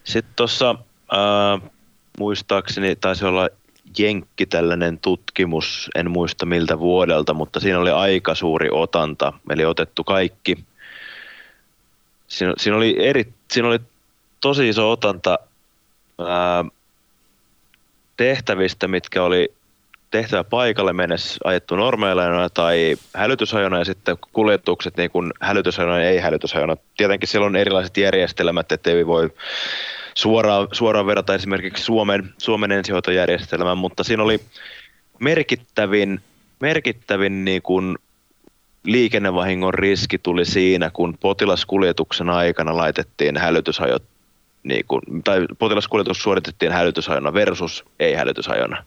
Sitten 0.03 0.33
tuossa 0.35 0.75
äh, 1.13 1.69
muistaakseni 2.19 2.95
taisi 2.95 3.25
olla 3.25 3.49
Jenkki 3.97 4.45
tällainen 4.45 4.99
tutkimus, 4.99 5.89
en 5.95 6.11
muista 6.11 6.45
miltä 6.45 6.79
vuodelta, 6.79 7.33
mutta 7.33 7.59
siinä 7.59 7.79
oli 7.79 7.91
aika 7.91 8.35
suuri 8.35 8.69
otanta, 8.71 9.33
eli 9.49 9.65
otettu 9.65 10.03
kaikki 10.03 10.65
siinä, 12.27 12.53
siinä, 12.57 12.77
oli 12.77 12.95
eri, 12.99 13.33
siinä 13.51 13.67
oli 13.67 13.79
tosi 14.41 14.69
iso 14.69 14.91
otanta 14.91 15.39
ää, 16.27 16.65
tehtävistä, 18.17 18.87
mitkä 18.87 19.23
oli 19.23 19.53
tehtävä 20.11 20.43
paikalle 20.43 20.93
mennessä 20.93 21.39
ajettu 21.43 21.75
normeilla 21.75 22.49
tai 22.49 22.95
hälytysajona 23.15 23.79
ja 23.79 23.85
sitten 23.85 24.17
kuljetukset 24.33 24.97
niin 24.97 25.11
kuin 25.11 25.33
hälytysajona 25.41 25.99
ja 25.99 26.09
ei 26.09 26.19
hälytysajona. 26.19 26.77
Tietenkin 26.97 27.27
siellä 27.27 27.45
on 27.45 27.55
erilaiset 27.55 27.97
järjestelmät, 27.97 28.71
ettei 28.71 29.07
voi 29.07 29.29
suoraan, 30.13 30.67
suoraan 30.71 31.05
verrata 31.05 31.35
esimerkiksi 31.35 31.83
Suomen, 31.83 32.33
Suomen 32.37 32.71
ensihoitojärjestelmän, 32.71 33.77
mutta 33.77 34.03
siinä 34.03 34.23
oli 34.23 34.39
merkittävin, 35.19 36.21
merkittävin 36.59 37.45
niin 37.45 37.61
kuin 37.61 37.97
liikennevahingon 38.83 39.73
riski 39.73 40.17
tuli 40.17 40.45
siinä, 40.45 40.89
kun 40.89 41.17
potilaskuljetuksen 41.17 42.29
aikana 42.29 42.77
laitettiin 42.77 43.37
hälytysajot, 43.37 44.03
niin 44.63 44.85
kuin, 44.87 45.01
tai 45.23 45.45
potilaskuljetus 45.59 46.21
suoritettiin 46.21 46.71
hälytysajona 46.71 47.33
versus 47.33 47.85
ei-hälytysajona. 47.99 48.83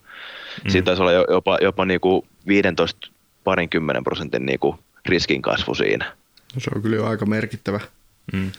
Mm. 0.65 0.71
Siinä 0.71 0.85
taisi 0.85 1.03
olla 1.03 1.13
jopa, 1.13 1.59
jopa 1.63 1.85
niin 1.85 2.01
kuin 2.01 2.27
15 2.47 3.11
parinkymmenen 3.45 4.05
prosentin 4.05 4.47
niin 4.47 4.59
kuin 4.59 4.79
riskin 5.07 5.43
kasvu 5.43 5.75
siinä. 5.75 6.13
No 6.55 6.61
se 6.61 6.71
on 6.75 6.83
kyllä 6.83 6.97
jo 6.97 7.07
aika 7.07 7.27
merkittävä. 7.27 7.81
Mm. 8.33 8.51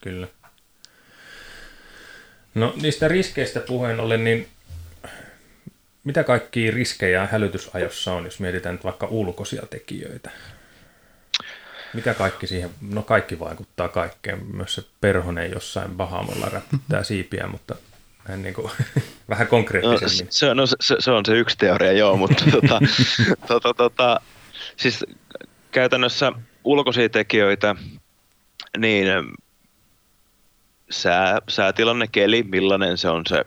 Kyllä. 0.00 0.28
No 2.54 2.74
niistä 2.82 3.08
riskeistä 3.08 3.60
puheen 3.60 4.00
ollen, 4.00 4.24
niin 4.24 4.48
mitä 6.04 6.24
kaikki 6.24 6.70
riskejä 6.70 7.26
hälytysajossa 7.26 8.12
on, 8.12 8.24
jos 8.24 8.40
mietitään 8.40 8.74
nyt 8.74 8.84
vaikka 8.84 9.06
ulkoisia 9.06 9.62
tekijöitä? 9.70 10.30
Mitä 11.94 12.14
kaikki 12.14 12.46
siihen, 12.46 12.70
no 12.90 13.02
kaikki 13.02 13.38
vaikuttaa 13.38 13.88
kaikkeen, 13.88 14.46
myös 14.46 14.74
se 14.74 14.82
perhonen 15.00 15.50
jossain 15.50 15.90
Bahamalla 15.90 16.48
räppittää 16.48 17.04
siipiä, 17.04 17.46
mutta 17.46 17.74
vähän, 18.28 18.42
niin 18.42 18.54
kuin, 18.54 18.70
vähän 19.28 19.46
konkreettisemmin. 19.46 20.26
No, 20.26 20.32
se, 20.32 20.54
no, 20.54 20.66
se, 20.66 20.96
se, 20.98 21.10
on 21.10 21.26
se 21.26 21.32
yksi 21.38 21.58
teoria, 21.58 21.92
joo, 21.92 22.16
mutta 22.16 22.44
tota, 22.52 22.80
tota, 23.46 23.74
tota, 23.74 24.20
siis 24.76 25.04
käytännössä 25.70 26.32
ulkoisia 26.64 27.08
tekijöitä, 27.08 27.76
niin 28.78 29.08
sää, 30.90 31.38
säätilanne, 31.48 32.06
keli, 32.12 32.42
millainen 32.42 32.98
se 32.98 33.08
on 33.08 33.22
se, 33.28 33.44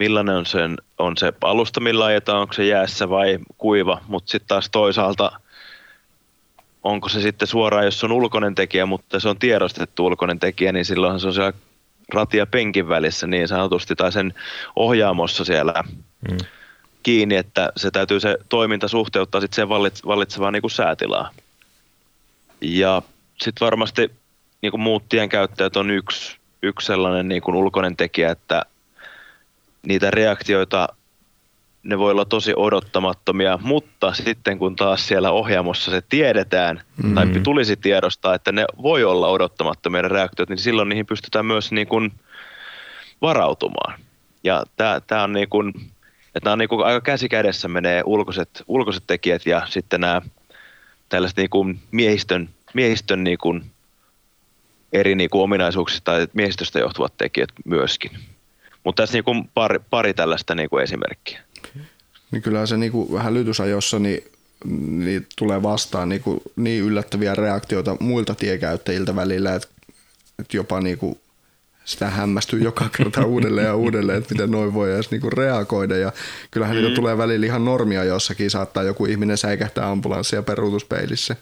millainen 0.00 0.36
on, 0.36 0.46
sen, 0.46 0.76
on 0.98 1.16
se 1.16 1.32
alusta, 1.40 1.80
millä 1.80 2.04
ajetaan, 2.04 2.40
onko 2.40 2.52
se 2.52 2.66
jäässä 2.66 3.10
vai 3.10 3.38
kuiva, 3.58 4.00
mutta 4.08 4.30
sitten 4.30 4.48
taas 4.48 4.70
toisaalta– 4.70 5.32
onko 6.82 7.08
se 7.08 7.20
sitten 7.20 7.48
suoraan, 7.48 7.84
jos 7.84 8.00
se 8.00 8.06
on 8.06 8.12
ulkoinen 8.12 8.54
tekijä, 8.54 8.86
mutta 8.86 9.20
se 9.20 9.28
on 9.28 9.38
tiedostettu 9.38 10.06
ulkoinen 10.06 10.38
tekijä, 10.38 10.72
niin 10.72 10.84
silloin 10.84 11.20
se 11.20 11.26
on 11.26 11.34
siellä 11.34 11.52
ratia 12.14 12.46
penkin 12.46 12.88
välissä 12.88 13.26
niin 13.26 13.48
sanotusti, 13.48 13.96
tai 13.96 14.12
sen 14.12 14.34
ohjaamossa 14.76 15.44
siellä 15.44 15.74
mm. 16.30 16.38
kiinni, 17.02 17.36
että 17.36 17.72
se 17.76 17.90
täytyy 17.90 18.20
se 18.20 18.38
toiminta 18.48 18.88
suhteuttaa 18.88 19.40
sitten 19.40 19.56
sen 19.56 19.68
vallitsevaan 20.06 20.52
niin 20.52 20.62
kuin 20.62 20.70
säätilaa. 20.70 21.30
Ja 22.60 23.02
sitten 23.42 23.66
varmasti 23.66 24.10
niin 24.62 24.70
kuin 24.70 24.80
muut 24.80 25.08
tienkäyttäjät 25.08 25.76
on 25.76 25.90
yksi, 25.90 26.36
yksi 26.62 26.86
sellainen 26.86 27.28
niin 27.28 27.42
kuin 27.42 27.56
ulkoinen 27.56 27.96
tekijä, 27.96 28.30
että 28.30 28.62
niitä 29.86 30.10
reaktioita 30.10 30.88
ne 31.82 31.98
voi 31.98 32.10
olla 32.10 32.24
tosi 32.24 32.52
odottamattomia, 32.56 33.58
mutta 33.62 34.14
sitten 34.14 34.58
kun 34.58 34.76
taas 34.76 35.08
siellä 35.08 35.30
ohjaamossa 35.30 35.90
se 35.90 36.02
tiedetään, 36.08 36.76
mm-hmm. 36.76 37.14
tai 37.14 37.26
tulisi 37.42 37.76
tiedostaa, 37.76 38.34
että 38.34 38.52
ne 38.52 38.64
voi 38.82 39.04
olla 39.04 39.28
odottamattomia 39.28 40.02
ne 40.02 40.08
reaktiot, 40.08 40.48
niin 40.48 40.58
silloin 40.58 40.88
niihin 40.88 41.06
pystytään 41.06 41.46
myös 41.46 41.72
niin 41.72 41.86
kuin 41.86 42.12
varautumaan. 43.22 44.00
Ja 44.44 44.62
tämä 45.06 45.22
on, 45.22 45.32
niin 45.32 45.48
kuin, 45.48 45.72
että 46.34 46.52
on 46.52 46.58
niin 46.58 46.68
kuin 46.68 46.86
aika 46.86 47.00
käsi 47.00 47.28
kädessä 47.28 47.68
menee 47.68 48.02
ulkoiset, 48.06 48.62
ulkoiset 48.68 49.04
tekijät 49.06 49.46
ja 49.46 49.62
sitten 49.68 50.00
nämä 50.00 50.22
tällaiset 51.08 51.36
niin 51.36 51.50
kuin 51.50 51.80
miehistön, 51.90 52.48
miehistön 52.74 53.24
niin 53.24 53.38
kuin 53.38 53.64
eri 54.92 55.14
niin 55.14 55.30
kuin 55.30 55.42
ominaisuuksista 55.42 56.12
tai 56.12 56.26
miehistöstä 56.32 56.78
johtuvat 56.78 57.12
tekijät 57.16 57.50
myöskin. 57.64 58.10
Mutta 58.84 59.02
tässä 59.02 59.16
niin 59.16 59.24
kuin 59.24 59.50
pari, 59.54 59.78
pari 59.90 60.14
tällaista 60.14 60.54
niin 60.54 60.70
kuin 60.70 60.82
esimerkkiä. 60.82 61.40
Niin 62.30 62.42
kyllä 62.42 62.66
se 62.66 62.76
niin 62.76 62.92
kuin 62.92 63.22
hälytysajossa 63.22 63.98
niin, 63.98 64.24
niin 65.04 65.26
tulee 65.38 65.62
vastaan 65.62 66.08
niin, 66.08 66.22
kuin, 66.22 66.40
niin 66.56 66.82
yllättäviä 66.82 67.34
reaktioita 67.34 67.96
muilta 68.00 68.34
tiekäyttäjiltä 68.34 69.16
välillä, 69.16 69.54
että, 69.54 69.68
että 70.38 70.56
jopa 70.56 70.80
niin 70.80 70.98
kuin 70.98 71.18
sitä 71.84 72.10
hämmästyy 72.10 72.60
joka 72.60 72.88
kerta 72.96 73.26
uudelleen 73.32 73.66
ja 73.66 73.74
uudelleen, 73.74 74.18
että 74.18 74.34
miten 74.34 74.50
noin 74.50 74.74
voi 74.74 74.94
edes 74.94 75.10
niinku 75.10 75.30
reagoida. 75.30 75.96
Ja 75.96 76.12
kyllähän 76.50 76.76
mm. 76.76 76.82
niitä 76.82 76.94
tulee 76.94 77.18
välillä 77.18 77.46
ihan 77.46 77.64
normia 77.64 78.04
jossakin, 78.04 78.50
saattaa 78.50 78.82
joku 78.82 79.06
ihminen 79.06 79.38
säikähtää 79.38 79.90
ambulanssia 79.90 80.42
peruutuspeilissä. 80.42 81.36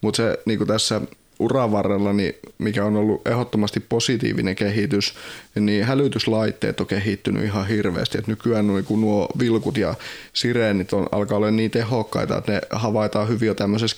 Mutta 0.00 0.16
se 0.16 0.38
niinku 0.46 0.66
tässä 0.66 1.00
uran 1.38 1.72
varrella, 1.72 2.12
niin 2.12 2.34
mikä 2.58 2.84
on 2.84 2.96
ollut 2.96 3.28
ehdottomasti 3.28 3.80
positiivinen 3.80 4.56
kehitys, 4.56 5.14
niin 5.54 5.84
hälytyslaitteet 5.84 6.80
on 6.80 6.86
kehittynyt 6.86 7.44
ihan 7.44 7.66
hirveästi. 7.66 8.18
Et 8.18 8.26
nykyään 8.26 8.66
nuo, 8.66 8.82
kun 8.82 9.00
nuo 9.00 9.28
vilkut 9.38 9.76
ja 9.76 9.94
sireenit 10.32 10.92
on, 10.92 11.06
alkaa 11.12 11.36
olla 11.36 11.50
niin 11.50 11.70
tehokkaita, 11.70 12.38
että 12.38 12.52
ne 12.52 12.60
havaitaan 12.70 13.28
hyvin 13.28 13.46
jo 13.46 13.54
tämmöisessä 13.54 13.96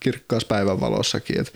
kirkkaassa 0.00 0.48
päivänvalossakin. 0.48 1.40
Et 1.40 1.52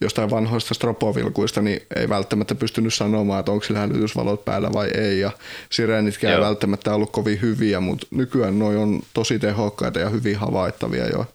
jostain 0.00 0.30
vanhoista 0.30 0.74
stropovilkuista, 0.74 1.62
niin 1.62 1.82
ei 1.96 2.08
välttämättä 2.08 2.54
pystynyt 2.54 2.94
sanomaan, 2.94 3.40
että 3.40 3.52
onko 3.52 3.64
sillä 3.64 3.80
hälytysvalot 3.80 4.44
päällä 4.44 4.72
vai 4.72 4.88
ei. 4.88 5.20
Ja 5.20 5.30
sirenitkään 5.70 6.34
ei 6.34 6.40
välttämättä 6.40 6.94
ollut 6.94 7.10
kovin 7.10 7.40
hyviä, 7.42 7.80
mutta 7.80 8.06
nykyään 8.10 8.58
noi 8.58 8.76
on 8.76 9.02
tosi 9.14 9.38
tehokkaita 9.38 9.98
ja 9.98 10.08
hyvin 10.08 10.36
havaittavia 10.36 11.08
jo 11.08 11.26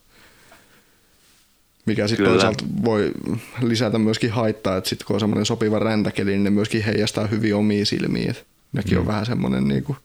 mikä 1.90 2.08
sitten 2.08 2.26
toisaalta 2.26 2.66
voi 2.86 3.12
lisätä 3.62 3.98
myöskin 3.98 4.32
haittaa, 4.32 4.78
että 4.78 4.90
sitten 4.90 5.06
kun 5.06 5.14
on 5.14 5.20
semmoinen 5.20 5.46
sopiva 5.46 5.80
räntäkeli, 5.80 6.32
niin 6.32 6.44
ne 6.44 6.50
myöskin 6.50 6.84
heijastaa 6.84 7.28
hyvin 7.28 7.56
omiin 7.56 7.86
silmiin. 7.86 8.30
Et 8.30 8.46
nekin 8.74 8.94
mm. 8.94 9.00
on 9.00 9.08
vähän 9.08 9.26
semmoinen 9.26 9.68
niin 9.68 9.84
kuin... 9.84 9.98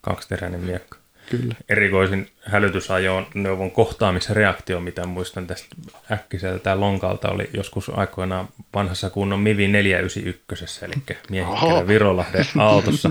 Kaksiteräinen 0.00 0.60
miekka. 0.60 0.98
Kyllä. 1.30 1.54
Erikoisin 1.68 2.30
hälytysajoon 2.42 3.26
neuvon 3.34 3.70
kohtaamisreaktio, 3.70 4.80
mitä 4.80 5.06
muistan 5.06 5.46
tästä 5.46 5.76
äkkiseltä 6.12 6.80
lonkalta, 6.80 7.28
oli 7.28 7.50
joskus 7.52 7.90
aikoinaan 7.94 8.48
vanhassa 8.74 9.10
kunnon 9.10 9.40
Mivi 9.40 9.68
491, 9.68 10.84
eli 10.84 10.94
miehikkäällä 11.30 11.86
Virolahden 11.86 12.44
autossa. 12.58 13.10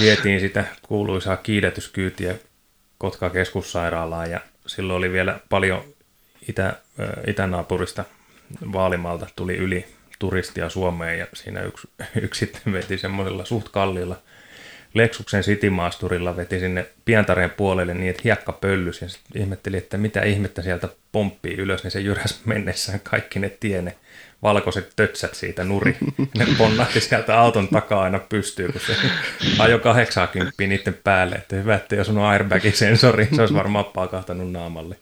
Vietiin 0.00 0.40
sitä 0.40 0.64
kuuluisaa 0.82 1.36
kiidetyskyytiä 1.36 2.34
Kotka 2.98 3.30
keskussairaalaan 3.30 4.30
ja 4.30 4.40
silloin 4.66 4.98
oli 4.98 5.12
vielä 5.12 5.40
paljon 5.48 5.84
itä, 6.48 6.72
itänaapurista 7.26 8.04
Vaalimalta 8.72 9.26
tuli 9.36 9.56
yli 9.56 9.86
turistia 10.18 10.68
Suomeen 10.68 11.18
ja 11.18 11.26
siinä 11.34 11.62
yksi, 11.62 11.88
yksi 12.22 12.38
sitten 12.38 12.72
veti 12.72 12.98
semmoisella 12.98 13.44
suht 13.44 13.68
kalliilla 13.68 14.16
Lexuksen 14.94 15.42
Citymaasturilla 15.42 16.36
veti 16.36 16.60
sinne 16.60 16.86
Pientareen 17.04 17.50
puolelle 17.50 17.94
niin, 17.94 18.10
että 18.10 18.22
hiekka 18.24 18.52
pöllys 18.52 19.02
ja 19.02 19.08
ihmetteli, 19.34 19.76
että 19.76 19.98
mitä 19.98 20.22
ihmettä 20.22 20.62
sieltä 20.62 20.88
pomppii 21.12 21.54
ylös, 21.54 21.82
niin 21.82 21.90
se 21.90 22.00
jyräs 22.00 22.40
mennessään 22.44 23.00
kaikki 23.00 23.38
ne 23.38 23.50
tiene 23.60 23.96
valkoiset 24.42 24.92
tötsät 24.96 25.34
siitä 25.34 25.64
nuri. 25.64 25.96
Ne 26.38 26.46
ponnahti 26.58 27.00
sieltä 27.00 27.40
auton 27.40 27.68
takaa 27.68 28.02
aina 28.02 28.18
pystyy, 28.18 28.72
kun 28.72 28.80
se 28.80 28.96
ajo 29.58 29.78
80 29.78 30.54
niiden 30.58 30.94
päälle. 31.04 31.34
Että 31.34 31.56
hyvä, 31.56 31.74
että 31.74 31.96
jos 31.96 32.08
on 32.08 32.18
airbagin 32.18 32.72
sensori, 32.72 33.28
se 33.34 33.40
olisi 33.40 33.54
varmaan 33.54 33.84
pakahtanut 33.84 34.52
naamalle. 34.52 34.96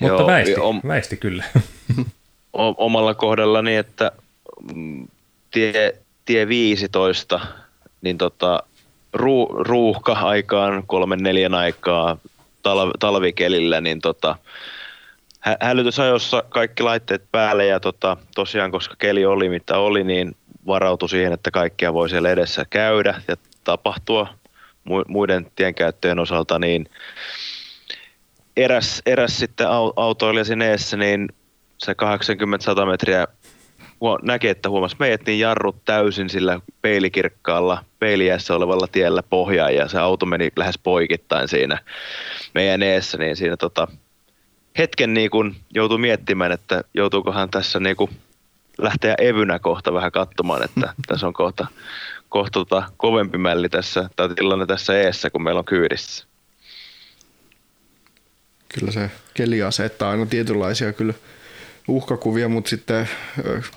Mutta 0.00 0.14
Joo, 0.16 0.26
väisti, 0.26 0.60
om, 0.60 0.80
väisti 0.88 1.16
kyllä. 1.16 1.44
omalla 2.52 3.14
kohdallani, 3.14 3.76
että 3.76 4.12
mm, 4.74 5.08
tie, 5.50 5.94
tie 6.24 6.48
15, 6.48 7.40
niin 8.02 8.18
tota, 8.18 8.62
ruu, 9.12 9.46
ruuhka-aikaan, 9.46 10.82
kolmen 10.86 11.18
neljän 11.18 11.54
aikaa 11.54 12.18
tal, 12.62 12.92
talvikelillä, 12.98 13.80
niin 13.80 14.00
tota, 14.00 14.36
hä, 15.40 15.56
hälytysajossa 15.60 16.44
kaikki 16.48 16.82
laitteet 16.82 17.22
päälle 17.32 17.66
ja 17.66 17.80
tota, 17.80 18.16
tosiaan, 18.34 18.70
koska 18.70 18.94
keli 18.98 19.26
oli 19.26 19.48
mitä 19.48 19.78
oli, 19.78 20.04
niin 20.04 20.36
varautui 20.66 21.08
siihen, 21.08 21.32
että 21.32 21.50
kaikkia 21.50 21.94
voi 21.94 22.08
siellä 22.08 22.30
edessä 22.30 22.66
käydä 22.70 23.22
ja 23.28 23.36
tapahtua 23.64 24.28
muiden 25.08 25.46
tienkäyttöjen 25.56 26.18
osalta, 26.18 26.58
niin 26.58 26.90
eräs, 28.58 29.02
eräs 29.06 29.38
sitten 29.38 29.66
autoilija 29.96 30.44
siinä 30.44 30.64
eessä, 30.64 30.96
niin 30.96 31.28
se 31.78 31.92
80-100 31.92 32.86
metriä 32.86 33.26
näki, 34.22 34.48
että 34.48 34.70
huomasi 34.70 34.96
meidät, 34.98 35.26
niin 35.26 35.40
jarrut 35.40 35.84
täysin 35.84 36.30
sillä 36.30 36.60
peilikirkkaalla, 36.82 37.84
peiliässä 37.98 38.54
olevalla 38.54 38.86
tiellä 38.86 39.22
pohjaan 39.22 39.74
ja 39.74 39.88
se 39.88 39.98
auto 39.98 40.26
meni 40.26 40.48
lähes 40.56 40.78
poikittain 40.78 41.48
siinä 41.48 41.78
meidän 42.54 42.82
eessä, 42.82 43.18
niin 43.18 43.36
siinä 43.36 43.56
tota, 43.56 43.88
hetken 44.78 45.14
niin 45.14 45.30
kun 45.30 45.56
joutui 45.74 45.98
miettimään, 45.98 46.52
että 46.52 46.84
joutuukohan 46.94 47.50
tässä 47.50 47.80
niin 47.80 47.96
kun 47.96 48.10
lähteä 48.78 49.14
evynä 49.18 49.58
kohta 49.58 49.92
vähän 49.92 50.12
katsomaan, 50.12 50.64
että 50.64 50.94
tässä 51.08 51.26
on 51.26 51.32
kohta, 51.32 51.66
kohta 52.28 52.52
tota 52.52 52.82
kovempi 52.96 53.38
mälli 53.38 53.68
tässä, 53.68 54.10
tai 54.16 54.28
tilanne 54.28 54.66
tässä 54.66 55.00
eessä, 55.00 55.30
kun 55.30 55.42
meillä 55.42 55.58
on 55.58 55.64
kyydissä 55.64 56.27
kyllä 58.74 58.92
se 58.92 59.10
keli 59.34 59.62
asettaa 59.62 60.10
aina 60.10 60.26
tietynlaisia 60.26 60.92
kyllä 60.92 61.14
uhkakuvia, 61.88 62.48
mutta 62.48 62.70
sitten 62.70 63.08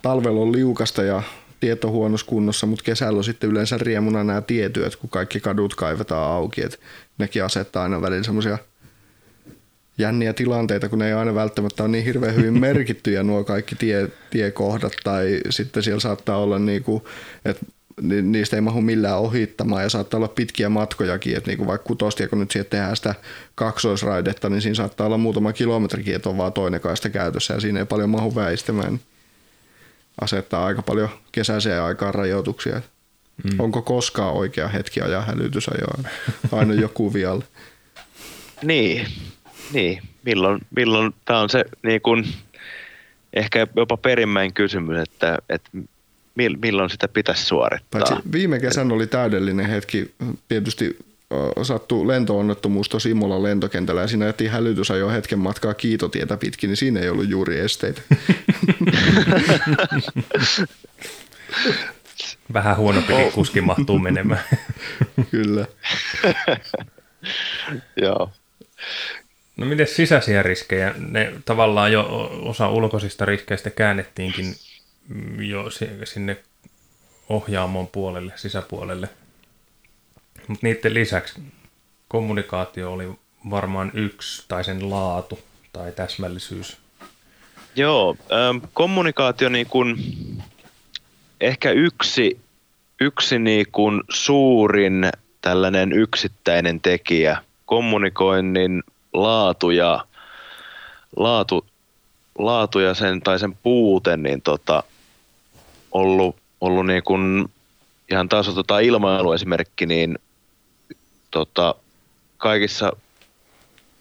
talvella 0.01 0.41
on 0.41 0.51
liukasta 0.51 1.03
ja 1.03 1.23
tieto 1.59 1.89
huonossa 1.89 2.27
kunnossa, 2.27 2.67
mutta 2.67 2.83
kesällä 2.83 3.17
on 3.17 3.23
sitten 3.23 3.49
yleensä 3.49 3.77
riemuna 3.77 4.23
nämä 4.23 4.41
tietyöt, 4.41 4.95
kun 4.95 5.09
kaikki 5.09 5.39
kadut 5.39 5.75
kaivetaan 5.75 6.31
auki, 6.31 6.63
että 6.63 6.77
nekin 7.17 7.43
asettaa 7.43 7.83
aina 7.83 8.01
välillä 8.01 8.23
semmoisia 8.23 8.57
jänniä 9.97 10.33
tilanteita, 10.33 10.89
kun 10.89 10.99
ne 10.99 11.07
ei 11.07 11.13
aina 11.13 11.35
välttämättä 11.35 11.83
ole 11.83 11.91
niin 11.91 12.05
hirveän 12.05 12.35
hyvin 12.35 12.59
merkittyjä 12.59 13.23
nuo 13.23 13.43
kaikki 13.43 13.75
tie, 13.75 14.07
tiekohdat, 14.29 14.93
tai 15.03 15.39
sitten 15.49 15.83
siellä 15.83 15.99
saattaa 15.99 16.37
olla 16.37 16.59
niin 16.59 16.83
kuin, 16.83 17.03
että 17.45 17.65
niin 18.01 18.31
niistä 18.31 18.55
ei 18.55 18.61
mahu 18.61 18.81
millään 18.81 19.17
ohittamaan 19.19 19.83
ja 19.83 19.89
saattaa 19.89 20.17
olla 20.17 20.27
pitkiä 20.27 20.69
matkojakin, 20.69 21.37
että 21.37 21.49
niinku 21.49 21.67
vaikka 21.67 21.87
kutostia, 21.87 22.27
kun 22.27 22.39
nyt 22.39 22.51
siihen 22.51 22.69
tehdään 22.69 22.95
sitä 22.95 23.15
kaksoisraidetta, 23.55 24.49
niin 24.49 24.61
siinä 24.61 24.75
saattaa 24.75 25.07
olla 25.07 25.17
muutama 25.17 25.53
kilometrikin, 25.53 26.15
että 26.15 26.29
on 26.29 26.37
vaan 26.37 26.53
toinen 26.53 26.81
kaista 26.81 27.09
käytössä 27.09 27.53
ja 27.53 27.59
siinä 27.59 27.79
ei 27.79 27.85
paljon 27.85 28.09
mahu 28.09 28.35
väistämään. 28.35 28.99
Asettaa 30.21 30.65
aika 30.65 30.81
paljon 30.81 31.09
kesäiseen 31.31 31.81
aikaan 31.81 32.13
rajoituksia. 32.13 32.81
Mm. 33.43 33.59
Onko 33.59 33.81
koskaan 33.81 34.33
oikea 34.33 34.67
hetki 34.67 35.01
ajaa 35.01 35.21
hälytysajoa? 35.21 36.09
Aina 36.51 36.73
joku 36.73 37.13
vialla. 37.13 37.43
niin, 38.63 39.07
niin. 39.73 40.01
Milloin, 40.25 40.61
milloin 40.75 41.13
tämä 41.25 41.39
on 41.39 41.49
se 41.49 41.65
niin 41.83 42.01
kun, 42.01 42.25
ehkä 43.33 43.67
jopa 43.75 43.97
perimmäinen 43.97 44.53
kysymys, 44.53 44.97
että, 44.97 45.37
että 45.49 45.69
milloin 46.35 46.89
sitä 46.89 47.07
pitäisi 47.07 47.45
suorittaa. 47.45 48.01
Paitsi 48.01 48.31
viime 48.31 48.59
kesän 48.59 48.91
oli 48.91 49.07
täydellinen 49.07 49.65
hetki. 49.65 50.13
Tietysti 50.47 50.97
sattuu 51.63 52.07
lentoonnettomuus 52.07 52.89
tosi 52.89 53.09
Imolan 53.09 53.43
lentokentällä 53.43 54.01
ja 54.01 54.07
siinä 54.07 54.25
jätiin 54.25 54.51
hälytysajo 54.51 55.09
hetken 55.09 55.39
matkaa 55.39 55.73
kiitotietä 55.73 56.37
pitkin, 56.37 56.67
niin 56.67 56.77
siinä 56.77 56.99
ei 56.99 57.09
ollut 57.09 57.29
juuri 57.29 57.59
esteitä. 57.59 58.01
Vähän 62.53 62.77
huonompi 62.77 63.13
oh. 63.13 63.33
kuski 63.33 63.61
mahtuu 63.61 63.99
menemään. 63.99 64.43
Kyllä. 65.31 65.65
Joo. 68.01 68.29
No 69.57 69.65
miten 69.65 69.87
sisäisiä 69.87 70.43
riskejä? 70.43 70.93
Ne 70.97 71.33
tavallaan 71.45 71.91
jo 71.91 72.29
osa 72.43 72.69
ulkoisista 72.69 73.25
riskeistä 73.25 73.69
käännettiinkin 73.69 74.55
jo 75.39 75.65
sinne 76.03 76.37
ohjaamon 77.29 77.87
puolelle, 77.87 78.33
sisäpuolelle. 78.35 79.09
Mutta 80.47 80.67
niiden 80.67 80.93
lisäksi 80.93 81.41
kommunikaatio 82.07 82.93
oli 82.93 83.11
varmaan 83.49 83.91
yksi, 83.93 84.45
tai 84.47 84.63
sen 84.63 84.89
laatu 84.89 85.39
tai 85.73 85.91
täsmällisyys. 85.91 86.77
Joo, 87.75 88.15
ähm, 88.31 88.57
kommunikaatio 88.73 89.49
niin 89.49 89.67
kun, 89.67 89.97
ehkä 91.41 91.71
yksi, 91.71 92.39
yksi 93.01 93.39
niin 93.39 93.65
kun 93.71 94.03
suurin 94.09 95.09
tällainen 95.41 95.93
yksittäinen 95.93 96.81
tekijä, 96.81 97.37
kommunikoinnin 97.65 98.83
laatu 99.13 99.71
ja, 99.71 100.05
laatu, 101.15 101.65
laatu 102.37 102.79
ja 102.79 102.93
sen, 102.93 103.21
tai 103.21 103.39
sen 103.39 103.57
puute, 103.63 104.17
niin 104.17 104.41
tota, 104.41 104.83
ollut, 105.91 106.35
ollut 106.61 106.85
niin 106.85 107.03
kun, 107.03 107.49
ihan 108.11 108.29
taas 108.29 108.49
otetaan 108.49 108.83
ilmailuesimerkki, 108.83 109.85
niin 109.85 110.19
tota, 111.31 111.75
kaikissa 112.37 112.91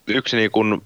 yksi 0.07 0.36
niin 0.36 0.51
kuin 0.51 0.82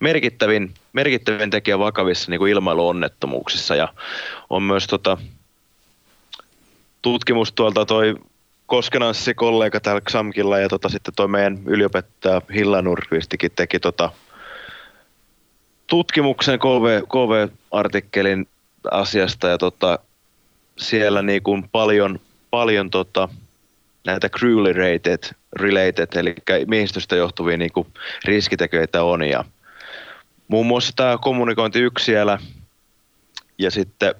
merkittävin, 0.00 0.74
merkittävin 0.92 1.50
tekijä 1.50 1.78
vakavissa 1.78 2.30
niin 2.30 2.38
kuin 2.38 2.52
ilmailuonnettomuuksissa 2.52 3.74
ja 3.74 3.88
on 4.50 4.62
myös 4.62 4.86
tota, 4.86 5.18
tutkimus 7.02 7.52
tuolta 7.52 7.86
toi 7.86 8.14
Koskenanssi 8.66 9.34
kollega 9.34 9.80
täällä 9.80 10.00
XAMKilla 10.00 10.58
ja 10.58 10.68
tota, 10.68 10.88
sitten 10.88 11.14
toi 11.14 11.28
meidän 11.28 11.58
yliopettaja 11.66 12.42
Hilla 12.54 12.82
Nurkvistikin 12.82 13.50
teki 13.56 13.80
tota, 13.80 14.10
tutkimuksen 15.86 16.58
KV, 16.58 17.02
KV-artikkelin 17.02 18.48
asiasta 18.90 19.48
ja 19.48 19.58
tota, 19.58 19.98
siellä 20.78 21.22
niin 21.22 21.42
kuin 21.42 21.68
paljon, 21.72 22.20
paljon 22.50 22.90
tota, 22.90 23.28
näitä 24.06 24.28
crewly 24.28 24.72
rated, 24.72 25.34
related, 25.52 26.08
eli 26.14 26.34
miehistöstä 26.66 27.16
johtuvia 27.16 27.56
niin 27.56 27.72
kuin 27.72 27.86
riskitekijöitä 28.24 29.02
on. 29.02 29.22
Ja 29.22 29.44
muun 30.48 30.66
muassa 30.66 30.92
tämä 30.96 31.18
kommunikointi 31.18 31.78
yksi 31.78 32.04
siellä 32.04 32.38
ja 33.58 33.70
sitten 33.70 34.14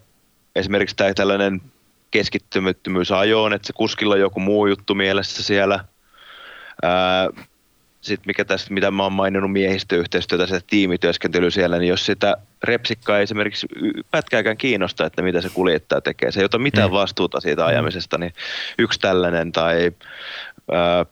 esimerkiksi 0.56 0.96
tämä 0.96 1.14
tällainen 1.14 1.62
keskittymättömyys 2.10 3.12
ajoon, 3.12 3.52
että 3.52 3.66
se 3.66 3.72
kuskilla 3.72 4.14
on 4.14 4.20
joku 4.20 4.40
muu 4.40 4.66
juttu 4.66 4.94
mielessä 4.94 5.42
siellä. 5.42 5.84
Ää, 6.82 7.28
sitten 8.02 8.26
mikä 8.26 8.44
tästä, 8.44 8.74
mitä 8.74 8.90
mä 8.90 9.02
oon 9.02 9.12
maininnut 9.12 9.52
miehistöyhteistyötä, 9.52 10.46
sitä 10.46 10.60
tiimityöskentelyä 10.66 11.50
siellä, 11.50 11.78
niin 11.78 11.88
jos 11.88 12.06
sitä 12.06 12.36
repsikkaa 12.62 13.18
ei 13.18 13.22
esimerkiksi 13.22 13.66
pätkääkään 14.10 14.56
kiinnosta, 14.56 15.06
että 15.06 15.22
mitä 15.22 15.40
se 15.40 15.48
kuljettaja 15.48 16.00
tekee, 16.00 16.32
se 16.32 16.40
ei 16.40 16.44
ota 16.44 16.58
mitään 16.58 16.90
mm. 16.90 16.94
vastuuta 16.94 17.40
siitä 17.40 17.66
ajamisesta, 17.66 18.18
niin 18.18 18.32
yksi 18.78 19.00
tällainen 19.00 19.52
tai 19.52 19.92
ää, 20.72 21.06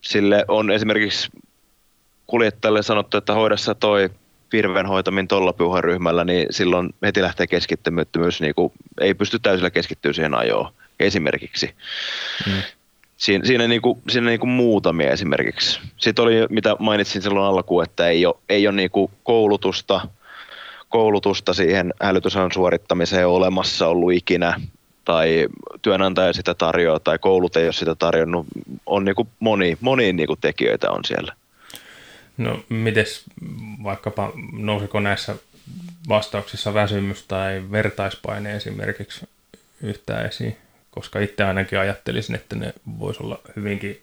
sille 0.00 0.44
on 0.48 0.70
esimerkiksi 0.70 1.28
kuljettajalle 2.26 2.82
sanottu, 2.82 3.16
että 3.16 3.34
hoidassa 3.34 3.74
toi 3.74 4.10
virven 4.52 4.86
hoitamin 4.86 5.28
tolla 5.28 5.80
ryhmällä, 5.80 6.24
niin 6.24 6.46
silloin 6.50 6.94
heti 7.02 7.22
lähtee 7.22 7.46
keskittymättömyys, 7.46 8.40
niin 8.40 8.54
kuin, 8.54 8.72
ei 9.00 9.14
pysty 9.14 9.38
täysillä 9.38 9.70
keskittyä 9.70 10.12
siihen 10.12 10.34
ajoon 10.34 10.72
esimerkiksi. 11.00 11.74
Mm. 12.46 12.62
Siinä, 13.16 13.46
siinä, 13.46 13.68
kuin, 13.82 14.02
siinä 14.08 14.26
niin 14.26 14.40
kuin 14.40 14.50
muutamia 14.50 15.10
esimerkiksi. 15.10 15.80
Sitten 15.96 16.22
oli, 16.22 16.34
mitä 16.50 16.76
mainitsin 16.78 17.22
silloin 17.22 17.46
alkuun, 17.46 17.82
että 17.82 18.08
ei 18.08 18.26
ole, 18.26 18.36
ei 18.48 18.68
ole 18.68 18.76
kuin 18.90 19.10
koulutusta, 19.24 20.08
koulutusta 20.88 21.54
siihen 21.54 21.94
hälytysajon 22.02 22.52
suorittamiseen 22.52 23.28
olemassa 23.28 23.88
ollut 23.88 24.12
ikinä, 24.12 24.60
tai 25.04 25.46
työnantaja 25.82 26.32
sitä 26.32 26.54
tarjoaa, 26.54 27.00
tai 27.00 27.18
koulut 27.18 27.56
ei 27.56 27.64
ole 27.64 27.72
sitä 27.72 27.94
tarjonnut. 27.94 28.46
On 28.86 29.04
niin 29.04 29.14
kuin 29.14 29.28
moni, 29.40 29.78
moni 29.80 30.12
kuin 30.26 30.40
tekijöitä 30.40 30.90
on 30.90 31.04
siellä. 31.04 31.32
No 32.36 32.60
mites 32.68 33.24
vaikkapa, 33.82 34.32
nousiko 34.52 35.00
näissä 35.00 35.36
vastauksissa 36.08 36.74
väsymys 36.74 37.24
tai 37.28 37.62
vertaispaine 37.70 38.56
esimerkiksi 38.56 39.28
yhtään 39.82 40.26
esiin? 40.26 40.56
Koska 40.96 41.20
itse 41.20 41.44
ainakin 41.44 41.78
ajattelisin, 41.78 42.34
että 42.34 42.56
ne 42.56 42.72
voisi 42.98 43.22
olla 43.22 43.40
hyvinkin 43.56 44.02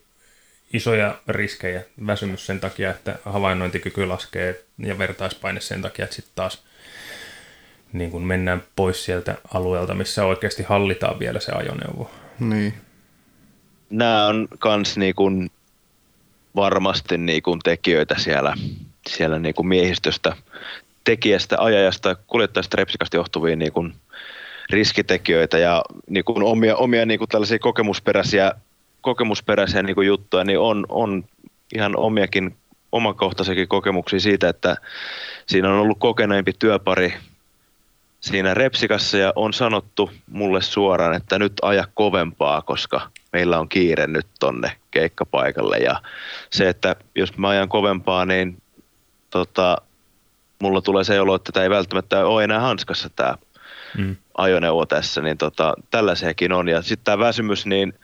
isoja 0.72 1.18
riskejä. 1.28 1.82
Väsymys 2.06 2.46
sen 2.46 2.60
takia, 2.60 2.90
että 2.90 3.18
havainnointikyky 3.24 4.06
laskee 4.06 4.64
ja 4.78 4.98
vertaispaine 4.98 5.60
sen 5.60 5.82
takia, 5.82 6.04
että 6.04 6.16
sitten 6.16 6.32
taas 6.34 6.62
niin 7.92 8.10
kun 8.10 8.22
mennään 8.22 8.62
pois 8.76 9.04
sieltä 9.04 9.34
alueelta, 9.54 9.94
missä 9.94 10.24
oikeasti 10.24 10.62
hallitaan 10.62 11.18
vielä 11.18 11.40
se 11.40 11.52
ajoneuvo. 11.52 12.10
Niin. 12.40 12.74
Nämä 13.90 14.26
on 14.26 14.48
kans 14.58 14.96
niin 14.96 15.14
kun 15.14 15.50
varmasti 16.56 17.18
niin 17.18 17.42
kuin 17.42 17.60
tekijöitä 17.64 18.14
siellä, 18.18 18.54
siellä 19.08 19.38
niin 19.38 19.54
kuin 19.54 19.66
miehistöstä, 19.66 20.36
tekijästä, 21.04 21.56
ajajasta, 21.58 22.14
kuljettajasta, 22.26 22.76
repsikasta 22.76 23.16
johtuvia 23.16 23.56
niin 23.56 23.72
kuin 23.72 23.94
riskitekijöitä 24.70 25.58
ja 25.58 25.84
niin 26.10 26.24
kuin 26.24 26.42
omia, 26.42 26.76
omia 26.76 27.06
niin 27.06 27.18
kuin 27.18 27.28
tällaisia 27.28 27.58
kokemusperäisiä, 27.58 28.52
kokemusperäisiä 29.00 29.82
niin 29.82 29.94
kuin 29.94 30.06
juttuja, 30.06 30.44
niin 30.44 30.58
on, 30.58 30.86
on 30.88 31.24
ihan 31.74 31.96
omiakin 31.96 32.56
omakohtaisiakin 32.92 33.68
kokemuksia 33.68 34.20
siitä, 34.20 34.48
että 34.48 34.76
siinä 35.46 35.72
on 35.72 35.78
ollut 35.78 35.98
kokeneempi 35.98 36.52
työpari 36.58 37.14
siinä 38.24 38.54
Repsikassa 38.54 39.18
ja 39.18 39.32
on 39.36 39.52
sanottu 39.52 40.10
mulle 40.30 40.62
suoraan, 40.62 41.14
että 41.14 41.38
nyt 41.38 41.52
aja 41.62 41.84
kovempaa, 41.94 42.62
koska 42.62 43.10
meillä 43.32 43.58
on 43.58 43.68
kiire 43.68 44.06
nyt 44.06 44.26
tonne 44.40 44.72
keikkapaikalle. 44.90 45.78
Ja 45.78 46.02
se, 46.50 46.68
että 46.68 46.96
jos 47.14 47.38
mä 47.38 47.48
ajan 47.48 47.68
kovempaa, 47.68 48.24
niin 48.24 48.62
tota, 49.30 49.76
mulla 50.62 50.80
tulee 50.80 51.04
se 51.04 51.20
olo, 51.20 51.34
että 51.34 51.52
tämä 51.52 51.64
ei 51.64 51.70
välttämättä 51.70 52.26
ole 52.26 52.44
enää 52.44 52.60
hanskassa 52.60 53.10
tämä 53.16 53.34
mm. 53.98 54.16
ajoneuvo 54.38 54.86
tässä, 54.86 55.20
niin 55.20 55.38
tota, 55.38 55.74
tällaisiakin 55.90 56.52
on. 56.52 56.68
Ja 56.68 56.82
sitten 56.82 57.04
tämä 57.04 57.18
väsymys, 57.18 57.66
niin 57.66 57.94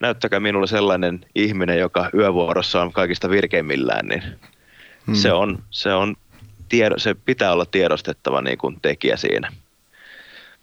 näyttäkää 0.00 0.40
minulle 0.40 0.66
sellainen 0.66 1.26
ihminen, 1.34 1.78
joka 1.78 2.10
yövuorossa 2.14 2.82
on 2.82 2.92
kaikista 2.92 3.30
virkeimmillään, 3.30 4.06
niin 4.06 4.22
mm. 5.06 5.14
se 5.14 5.32
on, 5.32 5.62
se 5.70 5.94
on 5.94 6.16
tiedo, 6.68 6.98
se 6.98 7.14
pitää 7.14 7.52
olla 7.52 7.66
tiedostettava 7.66 8.42
niin 8.42 8.58
kuin 8.58 8.80
tekijä 8.82 9.16
siinä. 9.16 9.52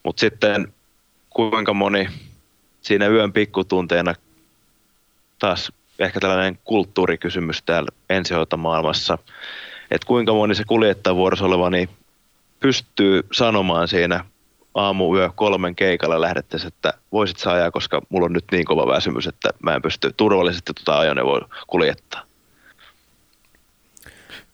Mutta 0.03 0.19
sitten 0.19 0.73
kuinka 1.29 1.73
moni 1.73 2.07
siinä 2.81 3.07
yön 3.07 3.33
pikkutunteena 3.33 4.13
taas 5.39 5.71
ehkä 5.99 6.19
tällainen 6.19 6.59
kulttuurikysymys 6.63 7.63
täällä 7.63 7.89
ensihoitomaailmassa, 8.09 9.17
että 9.91 10.07
kuinka 10.07 10.33
moni 10.33 10.55
se 10.55 10.63
kuljettaja 10.63 11.15
vuorossa 11.15 11.45
oleva 11.45 11.69
niin 11.69 11.89
pystyy 12.59 13.23
sanomaan 13.31 13.87
siinä 13.87 14.25
aamu 14.73 15.15
yö 15.15 15.29
kolmen 15.35 15.75
keikalla 15.75 16.21
lähdettäisiin, 16.21 16.67
että 16.67 16.93
voisit 17.11 17.37
saa 17.37 17.53
ajaa, 17.53 17.71
koska 17.71 18.01
mulla 18.09 18.25
on 18.25 18.33
nyt 18.33 18.45
niin 18.51 18.65
kova 18.65 18.87
väsymys, 18.87 19.27
että 19.27 19.49
mä 19.63 19.75
en 19.75 19.81
pysty 19.81 20.13
turvallisesti 20.17 20.71
tuota 20.73 20.99
ajoneuvoa 20.99 21.49
kuljettaa. 21.67 22.21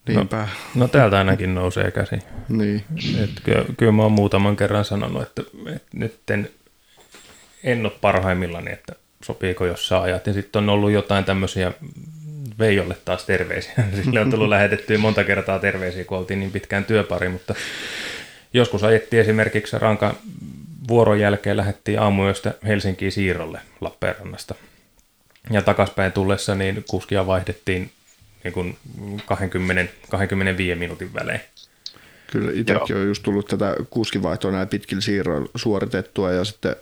Niinpä. 0.07 0.37
No, 0.37 0.47
no 0.75 0.87
täältä 0.87 1.17
ainakin 1.17 1.55
nousee 1.55 1.91
käsi. 1.91 2.15
Niin. 2.49 2.83
Et 3.23 3.29
kyllä, 3.43 3.65
kyllä 3.77 3.91
mä 3.91 4.01
oon 4.01 4.11
muutaman 4.11 4.55
kerran 4.55 4.85
sanonut, 4.85 5.21
että, 5.21 5.41
että 5.75 5.87
nyt 5.93 6.29
en, 6.29 6.49
en 7.63 7.85
ole 7.85 7.93
parhaimmillani, 8.01 8.71
että 8.71 8.93
sopiiko 9.23 9.65
jos 9.65 9.87
sä 9.87 10.01
ajat. 10.01 10.27
Ja 10.27 10.33
sitten 10.33 10.63
on 10.63 10.69
ollut 10.69 10.91
jotain 10.91 11.25
tämmöisiä, 11.25 11.71
Veijolle 12.59 12.97
taas 13.05 13.25
terveisiä. 13.25 13.73
Sille 14.03 14.19
on 14.19 14.31
tullut 14.31 14.49
lähetettyä 14.49 14.97
monta 14.97 15.23
kertaa 15.23 15.59
terveisiä, 15.59 16.03
kun 16.03 16.17
oltiin 16.17 16.39
niin 16.39 16.51
pitkään 16.51 16.85
työpari, 16.85 17.29
mutta 17.29 17.55
joskus 18.53 18.83
ajettiin 18.83 19.21
esimerkiksi 19.21 19.79
ranka 19.79 20.15
vuoron 20.87 21.19
jälkeen 21.19 21.57
lähdettiin 21.57 21.99
aamuyöstä 21.99 22.53
Helsinkiin 22.67 23.11
siirrolle 23.11 23.61
Lappeenrannasta. 23.81 24.55
Ja 25.49 25.61
takaspäin 25.61 26.11
tullessa 26.11 26.55
niin 26.55 26.85
kuskia 26.89 27.27
vaihdettiin 27.27 27.91
niin 28.43 28.53
kuin 28.53 28.77
20, 29.25 29.93
25 30.09 30.79
minuutin 30.79 31.13
välein. 31.13 31.41
Kyllä 32.31 32.51
itsekin 32.53 32.95
on 32.95 33.07
just 33.07 33.23
tullut 33.23 33.47
tätä 33.47 33.75
kuskivaihtoa 33.89 34.51
näin 34.51 34.67
pitkillä 34.67 35.01
siirroilla 35.01 35.49
suoritettua 35.55 36.31
ja 36.31 36.43
sitten 36.43 36.75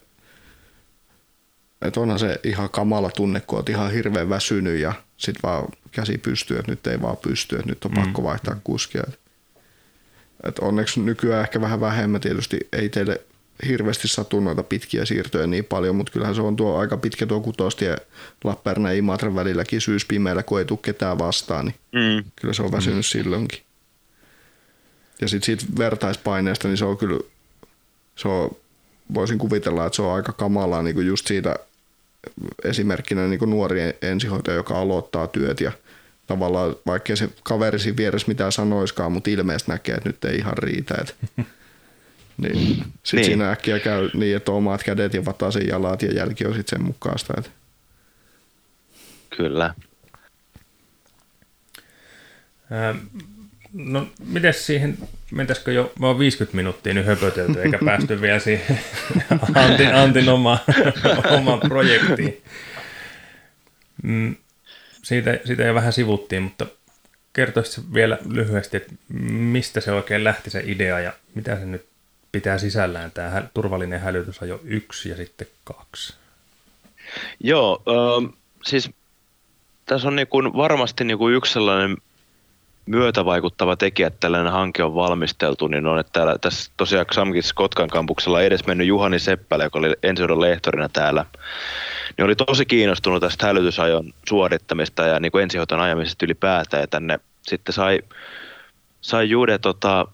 että 1.82 2.00
onhan 2.00 2.20
se 2.20 2.40
ihan 2.44 2.70
kamala 2.70 3.10
tunne, 3.12 3.40
kun 3.40 3.58
olet 3.58 3.70
ihan 3.70 3.92
hirveän 3.92 4.30
väsynyt 4.30 4.80
ja 4.80 4.94
sitten 5.18 5.42
vaan 5.44 5.68
käsi 5.92 6.18
pystyy, 6.18 6.60
että 6.60 6.72
nyt 6.72 6.88
ei 6.88 7.02
vaan 7.02 7.18
pysty, 7.18 7.56
että 7.56 7.70
nyt 7.70 7.86
on 7.86 7.92
mm. 7.92 8.04
pakko 8.04 8.24
vaihtaa 8.24 8.60
kuskia. 8.64 9.04
Et 10.44 10.60
onneksi 10.60 11.00
nykyään 11.00 11.44
ehkä 11.44 11.62
vähän 11.62 11.80
vähemmän 11.80 12.22
tietysti 12.22 12.60
ei 12.72 12.90
teille 12.90 13.22
hirveästi 13.68 14.08
satu 14.08 14.40
noita 14.40 14.64
pitkiä 14.64 15.06
siirtoja 15.06 15.48
niin 15.48 15.66
paljon, 15.66 15.96
mutta 15.96 16.12
kyllähän 16.12 16.36
se 16.36 16.42
on 16.42 16.56
tuo 16.56 16.78
aika 16.78 16.98
pitkä 16.98 17.26
tuo 17.26 17.40
kutostie 17.40 17.98
Lappeenrannan 18.44 18.92
ja 18.92 18.98
Imatran 18.98 19.36
välilläkin 19.36 19.82
syyspimeillä, 19.82 20.44
kun 20.44 20.60
ei 20.60 20.66
tule 20.66 20.80
ketään 20.82 21.20
vastaan, 21.20 21.66
niin 21.66 21.76
mm. 21.92 22.32
kyllä 22.36 22.54
se 22.54 22.64
on 22.64 22.72
väsynyt 22.72 22.98
mm. 22.98 23.04
silloinkin. 23.04 23.60
Ja 25.22 25.28
sitten 25.28 25.46
siitä 25.46 25.78
vertaispaineesta, 25.78 26.68
niin 26.68 26.78
se 26.78 26.86
on 26.86 26.98
kyllä, 26.98 27.20
se 28.16 28.28
on, 28.28 28.56
voisin 29.14 29.38
kuvitella, 29.38 29.86
että 29.86 29.96
se 29.96 30.02
on 30.02 30.14
aika 30.14 30.34
kamalaa 30.34 30.84
niin 30.84 30.96
kuin 30.96 31.08
just 31.08 31.28
siitä 31.28 31.56
esimerkkinä 32.64 33.28
niin 33.28 33.40
kuin 33.40 33.50
nuori 33.50 33.82
ensihoitaja, 34.02 34.58
joka 34.58 34.80
aloittaa 34.80 35.28
työt 35.28 35.62
ja 35.62 35.72
tavallaan 36.28 36.76
vaikka 36.86 37.16
se 37.16 37.30
kaveri 37.44 37.80
siinä 37.80 37.98
vieressä 37.98 38.28
mitään 38.28 38.52
sanoiskaan, 38.52 39.12
mutta 39.12 39.30
ilmeisesti 39.30 39.72
näkee, 39.72 39.96
että 39.96 40.10
nyt 40.10 40.26
ei 40.26 40.38
ihan 40.38 40.58
riitä. 40.58 40.96
Että 41.02 41.14
niin. 42.38 42.76
Sitten 42.76 42.86
niin. 43.14 43.26
siinä 43.26 43.52
äkkiä 43.52 43.80
käy 43.80 44.10
niin, 44.14 44.36
että 44.36 44.52
omat 44.52 44.84
kädet 44.84 45.14
ja 45.14 45.26
vatasen 45.26 45.68
jalat 45.68 46.02
ja 46.02 46.14
jälki 46.14 46.46
on 46.46 46.54
sitten 46.54 46.80
sen 46.80 46.88
mukaista. 46.88 47.34
Että. 47.38 47.50
Kyllä. 49.38 49.74
Ähm, 52.72 52.98
no, 53.74 54.08
miten 54.28 54.54
siihen, 54.54 54.98
mentäisikö 55.32 55.72
jo 55.72 55.94
vaan 56.02 56.20
50 56.20 56.56
minuuttia 56.56 56.94
nyt 56.94 57.06
höpötelty, 57.06 57.62
eikä 57.62 57.80
päästy 57.86 58.22
vielä 58.22 58.40
siihen 58.40 58.80
Antin, 59.56 59.96
Antin 59.96 60.30
oma, 60.30 60.60
omaan 61.30 61.60
projektiin. 61.60 62.42
Mm, 64.04 64.36
siitä, 65.08 65.40
siitä 65.46 65.64
jo 65.64 65.74
vähän 65.74 65.94
sivuttiin, 65.94 66.44
mutta 66.44 66.66
kertoisitko 67.34 67.94
vielä 67.94 68.18
lyhyesti, 68.30 68.78
että 68.78 68.94
mistä 69.30 69.82
se 69.82 69.92
oikein 69.92 70.24
lähti 70.24 70.50
se 70.50 70.64
idea 70.66 71.00
ja 71.00 71.14
mitä 71.36 71.60
se 71.60 71.66
nyt 71.66 71.86
pitää 72.32 72.58
sisällään 72.58 73.12
tämä 73.12 73.44
turvallinen 73.54 74.00
hälytysajo 74.00 74.62
1 74.64 75.10
ja 75.10 75.16
sitten 75.16 75.48
2? 75.64 76.14
Joo, 77.40 77.84
äh, 77.88 78.34
siis 78.66 78.92
tässä 79.86 80.08
on 80.08 80.16
niin 80.16 80.28
kuin 80.28 80.54
varmasti 80.54 81.04
niin 81.04 81.18
kuin 81.18 81.36
yksi 81.36 81.54
sellainen 81.54 81.98
myötävaikuttava 82.88 83.76
tekijä, 83.76 84.08
että 84.08 84.20
tällainen 84.20 84.52
hanke 84.52 84.84
on 84.84 84.96
valmisteltu, 84.96 85.68
niin 85.68 85.88
on, 85.88 86.00
että 86.00 86.12
täällä, 86.14 86.38
tässä 86.38 86.72
tosiaan 86.78 87.06
Xamkis 87.06 87.54
Kotkan 87.54 87.88
kampuksella 87.88 88.42
edes 88.42 88.68
mennyt 88.68 88.88
Juhani 88.88 89.20
Seppälä, 89.20 89.64
joka 89.64 89.80
oli 89.80 89.96
ensihoidon 90.04 90.42
lehtorina 90.42 90.90
täällä, 90.90 91.26
niin 92.18 92.26
oli 92.26 92.36
tosi 92.36 92.66
kiinnostunut 92.66 93.22
tästä 93.22 93.46
hälytysajon 93.46 94.14
suorittamista 94.30 95.04
ja 95.04 95.20
niin 95.20 95.32
kuin 95.32 95.44
ensihoiton 95.44 95.80
ajamisesta 95.80 96.26
ylipäätään, 96.26 96.82
ja 96.82 96.88
tänne 96.88 97.20
sitten 97.42 97.74
sai, 97.74 98.00
sai 99.02 99.30
Jude 99.30 99.58
tota, 99.58 100.08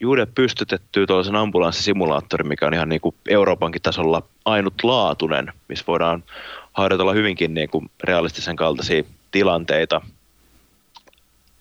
Juude 0.00 0.26
pystytettyä 0.26 1.06
tuollaisen 1.06 1.36
ambulanssisimulaattorin, 1.36 2.48
mikä 2.48 2.66
on 2.66 2.74
ihan 2.74 2.88
niin 2.88 3.00
kuin 3.00 3.14
Euroopankin 3.28 3.82
tasolla 3.82 4.22
ainutlaatuinen, 4.44 5.52
missä 5.68 5.84
voidaan 5.86 6.24
harjoitella 6.72 7.12
hyvinkin 7.12 7.54
niin 7.54 7.70
kuin 7.70 7.90
realistisen 8.04 8.56
kaltaisia 8.56 9.02
tilanteita 9.30 10.00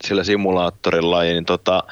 sillä 0.02 0.24
simulaattorilla. 0.24 1.22
Niin 1.22 1.46
tota, 1.46 1.84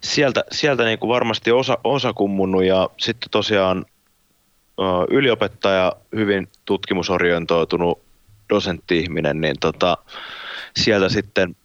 sieltä 0.00 0.44
sieltä 0.52 0.84
niin 0.84 0.98
kuin 0.98 1.08
varmasti 1.08 1.52
osa, 1.52 1.78
osa 1.84 2.12
kummunut 2.12 2.64
ja 2.64 2.90
sitten 2.96 3.30
tosiaan 3.30 3.84
yliopettaja, 5.10 5.92
hyvin 6.16 6.48
tutkimusorientoitunut 6.64 8.02
dosentti-ihminen, 8.48 9.40
niin 9.40 9.56
tota, 9.60 9.98
sieltä 10.76 11.08
sitten 11.08 11.56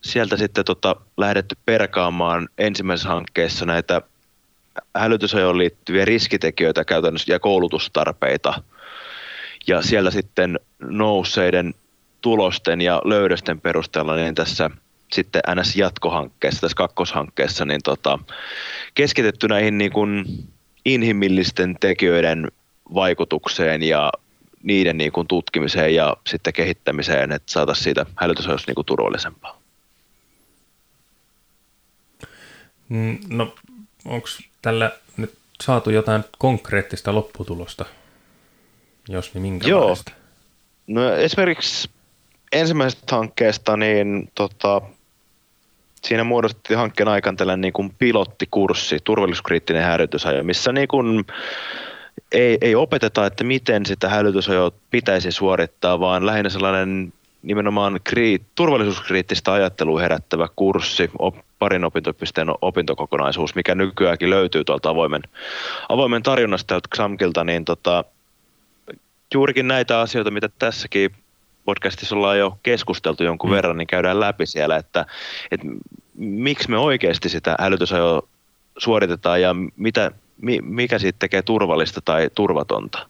sieltä 0.00 0.36
sitten 0.36 0.64
tota, 0.64 0.96
lähdetty 1.16 1.56
perkaamaan 1.66 2.48
ensimmäisessä 2.58 3.08
hankkeessa 3.08 3.66
näitä 3.66 4.02
hälytysajoon 4.96 5.58
liittyviä 5.58 6.04
riskitekijöitä 6.04 6.84
käytännössä 6.84 7.32
ja 7.32 7.40
koulutustarpeita. 7.40 8.62
Ja 9.66 9.82
siellä 9.82 10.10
sitten 10.10 10.60
nousseiden 10.78 11.74
tulosten 12.20 12.80
ja 12.80 13.02
löydösten 13.04 13.60
perusteella 13.60 14.16
niin 14.16 14.34
tässä 14.34 14.70
sitten 15.12 15.42
NS-jatkohankkeessa, 15.54 16.60
tässä 16.60 16.76
kakkoshankkeessa, 16.76 17.64
niin 17.64 17.80
tota, 17.84 18.18
keskitetty 18.94 19.48
näihin 19.48 19.78
niin 19.78 19.92
kuin 19.92 20.24
inhimillisten 20.84 21.76
tekijöiden 21.80 22.48
vaikutukseen 22.94 23.82
ja 23.82 24.12
niiden 24.62 24.98
niin 24.98 25.12
kuin 25.12 25.26
tutkimiseen 25.26 25.94
ja 25.94 26.16
sitten 26.26 26.52
kehittämiseen, 26.52 27.32
että 27.32 27.52
saataisiin 27.52 27.84
siitä 27.84 28.06
hälytysajosta 28.16 28.70
niin 28.70 28.74
kuin 28.74 28.86
turvallisempaa. 28.86 29.60
Mm, 32.88 33.18
no, 33.28 33.54
onko 34.04 34.28
tällä 34.62 34.92
nyt 35.16 35.34
saatu 35.62 35.90
jotain 35.90 36.24
konkreettista 36.38 37.14
lopputulosta, 37.14 37.84
jos 39.08 39.34
niin 39.34 39.42
minkälaista? 39.42 40.10
Joo. 40.10 40.18
No 40.86 41.14
esimerkiksi 41.14 41.90
ensimmäisestä 42.52 43.16
hankkeesta, 43.16 43.76
niin 43.76 44.30
tota, 44.34 44.82
siinä 46.04 46.24
muodostettiin 46.24 46.78
hankkeen 46.78 47.08
aikana 47.08 47.36
tällainen 47.36 47.60
niin 47.60 47.72
kuin 47.72 47.94
pilottikurssi, 47.98 48.98
turvallisuuskriittinen 49.04 49.84
hälytysajo, 49.84 50.44
missä 50.44 50.72
niin 50.72 50.88
kuin 50.88 51.24
ei, 52.32 52.58
ei 52.60 52.74
opeteta, 52.74 53.26
että 53.26 53.44
miten 53.44 53.86
sitä 53.86 54.08
hälytysajoa 54.08 54.72
pitäisi 54.90 55.32
suorittaa, 55.32 56.00
vaan 56.00 56.26
lähinnä 56.26 56.50
sellainen 56.50 57.12
nimenomaan 57.42 58.00
kriit, 58.04 58.42
turvallisuuskriittistä 58.54 59.52
ajattelua 59.52 60.00
herättävä 60.00 60.48
kurssi, 60.56 61.10
op, 61.18 61.36
parin 61.58 61.84
opintopisteen 61.84 62.48
opintokokonaisuus, 62.62 63.54
mikä 63.54 63.74
nykyäänkin 63.74 64.30
löytyy 64.30 64.64
tuolta 64.64 64.90
avoimen, 64.90 65.22
avoimen 65.88 66.22
tarjonnasta 66.22 66.80
XAMKilta, 66.94 67.44
niin 67.44 67.64
tota, 67.64 68.04
juurikin 69.34 69.68
näitä 69.68 70.00
asioita, 70.00 70.30
mitä 70.30 70.48
tässäkin 70.58 71.10
podcastissa 71.68 72.16
ollaan 72.16 72.38
jo 72.38 72.58
keskusteltu 72.62 73.24
jonkun 73.24 73.50
mm. 73.50 73.54
verran, 73.54 73.76
niin 73.76 73.86
käydään 73.86 74.20
läpi 74.20 74.46
siellä, 74.46 74.76
että, 74.76 75.06
että 75.50 75.66
miksi 76.14 76.70
me 76.70 76.78
oikeasti 76.78 77.28
sitä 77.28 77.56
hälytysajoa 77.60 78.22
suoritetaan 78.78 79.40
ja 79.40 79.54
mitä, 79.76 80.10
mikä 80.62 80.98
siitä 80.98 81.16
tekee 81.18 81.42
turvallista 81.42 82.00
tai 82.00 82.30
turvatonta. 82.34 83.08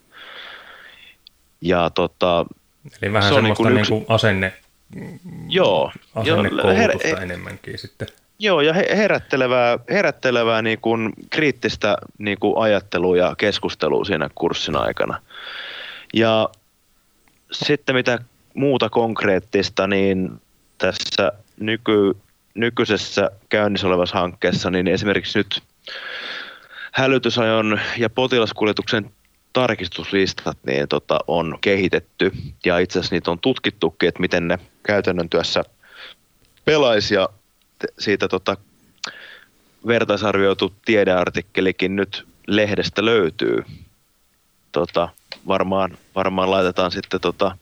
Ja 1.60 1.90
tota, 1.90 2.46
Eli 3.02 3.12
vähän 3.12 3.28
se 3.28 3.34
semmoista 3.34 3.68
niin 3.68 3.78
yksi... 3.78 3.92
niin 3.92 4.04
kuin 4.04 4.14
asenne, 4.14 4.52
joo, 5.48 5.92
asennekoulutusta 6.14 7.16
her- 7.16 7.22
enemmänkin 7.22 7.78
sitten. 7.78 8.08
Joo, 8.38 8.60
ja 8.60 8.72
herättelevää, 8.72 9.78
herättelevää 9.90 10.62
niin 10.62 10.80
kuin 10.80 11.12
kriittistä 11.30 11.96
niin 12.18 12.38
kuin 12.38 12.54
ajattelua 12.58 13.16
ja 13.16 13.34
keskustelua 13.38 14.04
siinä 14.04 14.30
kurssin 14.34 14.76
aikana. 14.76 15.22
Ja 16.14 16.48
sitten 17.52 17.94
mitä 17.94 18.18
muuta 18.58 18.90
konkreettista, 18.90 19.86
niin 19.86 20.40
tässä 20.78 21.32
nyky, 21.60 22.16
nykyisessä 22.54 23.30
käynnissä 23.48 23.86
olevassa 23.86 24.18
hankkeessa, 24.18 24.70
niin 24.70 24.88
esimerkiksi 24.88 25.38
nyt 25.38 25.62
hälytysajon 26.92 27.80
ja 27.98 28.10
potilaskuljetuksen 28.10 29.10
tarkistuslistat 29.52 30.58
niin 30.66 30.88
tota, 30.88 31.18
on 31.26 31.58
kehitetty 31.60 32.32
ja 32.64 32.78
itse 32.78 32.98
asiassa 32.98 33.14
niitä 33.14 33.30
on 33.30 33.38
tutkittukin, 33.38 34.08
että 34.08 34.20
miten 34.20 34.48
ne 34.48 34.58
käytännön 34.82 35.28
työssä 35.28 35.62
pelaisi 36.64 37.14
ja 37.14 37.28
siitä 37.98 38.28
tota, 38.28 38.56
vertaisarvioitu 39.86 40.74
tiedeartikkelikin 40.84 41.96
nyt 41.96 42.26
lehdestä 42.46 43.04
löytyy. 43.04 43.64
Tota, 44.72 45.08
varmaan, 45.46 45.98
varmaan 46.14 46.50
laitetaan 46.50 46.90
sitten 46.90 47.20
tota, 47.20 47.56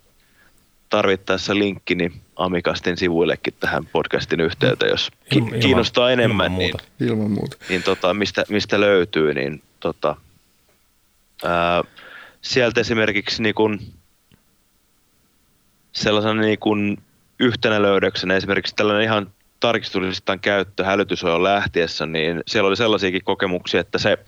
tarvittaessa 0.91 1.55
linkki 1.55 1.95
niin 1.95 2.13
Amikastin 2.37 2.97
sivuillekin 2.97 3.55
tähän 3.61 3.87
podcastin 3.87 4.41
yhteyteen, 4.41 4.91
jos 4.91 5.11
ki- 5.31 5.39
ilman, 5.39 5.61
kiinnostaa 5.61 6.11
enemmän, 6.11 6.53
ilman 6.53 6.63
muuta. 6.63 6.85
niin, 6.99 7.11
ilman 7.11 7.31
muuta. 7.31 7.57
niin 7.69 7.83
tota, 7.83 8.15
mistä, 8.15 8.45
mistä 8.49 8.81
löytyy, 8.81 9.35
niin 9.35 9.63
tota, 9.81 10.17
ää, 11.45 11.85
sieltä 12.43 12.81
esimerkiksi 12.81 13.43
niin 13.43 13.55
kun, 13.55 13.81
sellaisena 15.93 16.41
niin 16.41 16.59
kun 16.59 16.99
yhtenä 17.41 17.83
löydöksenä 17.83 18.37
esimerkiksi 18.37 18.75
tällainen 18.77 19.05
ihan 19.05 19.33
tarkistuslistan 19.61 20.41
käyttö 20.41 20.85
hälytysojon 20.85 21.45
lähtiessä, 21.45 22.07
niin 22.07 22.43
siellä 22.47 22.69
oli 22.69 22.77
sellaisiakin 22.77 23.25
kokemuksia, 23.25 23.81
että 23.81 23.99
se 23.99 24.19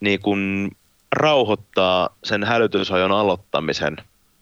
niin 0.00 0.20
kun 0.20 0.70
rauhoittaa 1.12 2.16
sen 2.24 2.44
hälytysajon 2.44 3.12
aloittamisen. 3.12 3.96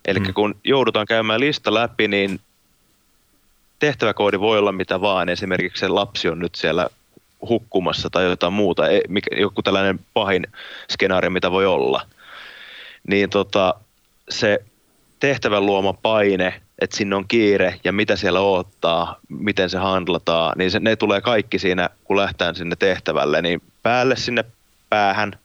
Eli 0.08 0.20
mm. 0.20 0.34
kun 0.34 0.54
joudutaan 0.64 1.06
käymään 1.06 1.40
lista 1.40 1.74
läpi, 1.74 2.08
niin 2.08 2.40
tehtäväkoodi 3.78 4.40
voi 4.40 4.58
olla 4.58 4.72
mitä 4.72 5.00
vaan. 5.00 5.28
Esimerkiksi 5.28 5.80
se 5.80 5.88
lapsi 5.88 6.28
on 6.28 6.38
nyt 6.38 6.54
siellä 6.54 6.88
hukkumassa 7.48 8.10
tai 8.10 8.24
jotain 8.24 8.52
muuta, 8.52 8.82
joku 9.40 9.62
tällainen 9.62 10.00
pahin 10.14 10.46
skenaario, 10.90 11.30
mitä 11.30 11.50
voi 11.50 11.66
olla. 11.66 12.02
Niin 13.08 13.30
tota, 13.30 13.74
se 14.28 14.64
tehtävän 15.20 15.66
luoma 15.66 15.92
paine, 15.92 16.60
että 16.78 16.96
sinne 16.96 17.16
on 17.16 17.28
kiire 17.28 17.80
ja 17.84 17.92
mitä 17.92 18.16
siellä 18.16 18.40
odottaa, 18.40 19.16
miten 19.28 19.70
se 19.70 19.78
handlataan, 19.78 20.58
niin 20.58 20.70
se, 20.70 20.80
ne 20.80 20.96
tulee 20.96 21.20
kaikki 21.20 21.58
siinä, 21.58 21.90
kun 22.04 22.16
lähtään 22.16 22.54
sinne 22.54 22.76
tehtävälle, 22.76 23.42
niin 23.42 23.62
päälle 23.82 24.16
sinne 24.16 24.44
päähän, 24.90 25.38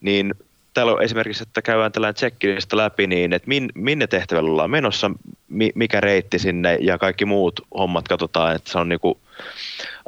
niin 0.00 0.34
täällä 0.74 0.92
on 0.92 1.02
esimerkiksi, 1.02 1.42
että 1.42 1.62
käydään 1.62 1.92
tällainen 1.92 2.14
checklista 2.14 2.76
läpi 2.76 3.06
niin, 3.06 3.32
että 3.32 3.48
min, 3.48 3.68
minne 3.74 4.06
tehtävällä 4.06 4.50
ollaan 4.50 4.70
menossa, 4.70 5.10
mi, 5.48 5.70
mikä 5.74 6.00
reitti 6.00 6.38
sinne 6.38 6.78
ja 6.80 6.98
kaikki 6.98 7.24
muut 7.24 7.60
hommat 7.78 8.08
katsotaan, 8.08 8.56
että 8.56 8.72
se 8.72 8.78
on 8.78 8.88
niinku 8.88 9.20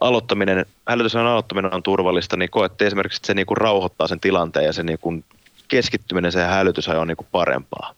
aloittaminen, 0.00 0.66
hälytysajan 0.88 1.26
aloittaminen 1.26 1.74
on 1.74 1.82
turvallista, 1.82 2.36
niin 2.36 2.50
koette 2.50 2.86
esimerkiksi, 2.86 3.18
että 3.18 3.26
se 3.26 3.34
niinku 3.34 3.54
rauhoittaa 3.54 4.08
sen 4.08 4.20
tilanteen 4.20 4.66
ja 4.66 4.72
se 4.72 4.82
niinku 4.82 5.24
keskittyminen 5.68 6.32
siihen 6.32 6.48
hälytysajoon 6.48 7.02
on 7.02 7.08
niinku 7.08 7.26
parempaa. 7.32 7.94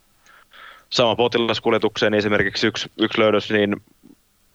Sama 0.91 1.17
potilaskuljetukseen 1.17 2.13
niin 2.13 2.19
esimerkiksi 2.19 2.67
yksi, 2.67 2.91
yksi 2.99 3.21
löydös, 3.21 3.51
niin 3.51 3.77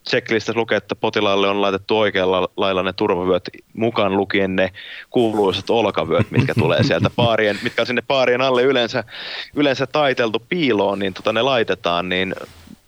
checklistassa 0.10 0.60
lukee, 0.60 0.78
että 0.78 0.95
potilaalle 0.95 1.47
on 1.47 1.62
laitettu 1.62 1.99
oikealla 1.99 2.49
lailla 2.58 2.84
ne 2.84 2.93
turvavyöt 2.93 3.49
mukaan 3.74 4.18
lukien 4.18 4.56
ne 4.56 4.72
kuuluisat 5.10 5.70
olkavyöt, 5.70 6.32
mitkä 6.32 6.54
tulee 6.60 6.84
sieltä 6.84 7.10
paarien, 7.16 7.60
mitkä 7.64 7.82
on 7.82 7.86
sinne 7.86 8.02
paarien 8.08 8.41
alle 8.41 8.64
yleensä, 8.64 9.04
yleensä 9.56 9.88
taiteltu 9.88 10.43
piiloon, 10.49 10.99
niin 10.99 11.14
tota 11.14 11.34
ne 11.34 11.41
laitetaan, 11.41 12.10
niin 12.10 12.36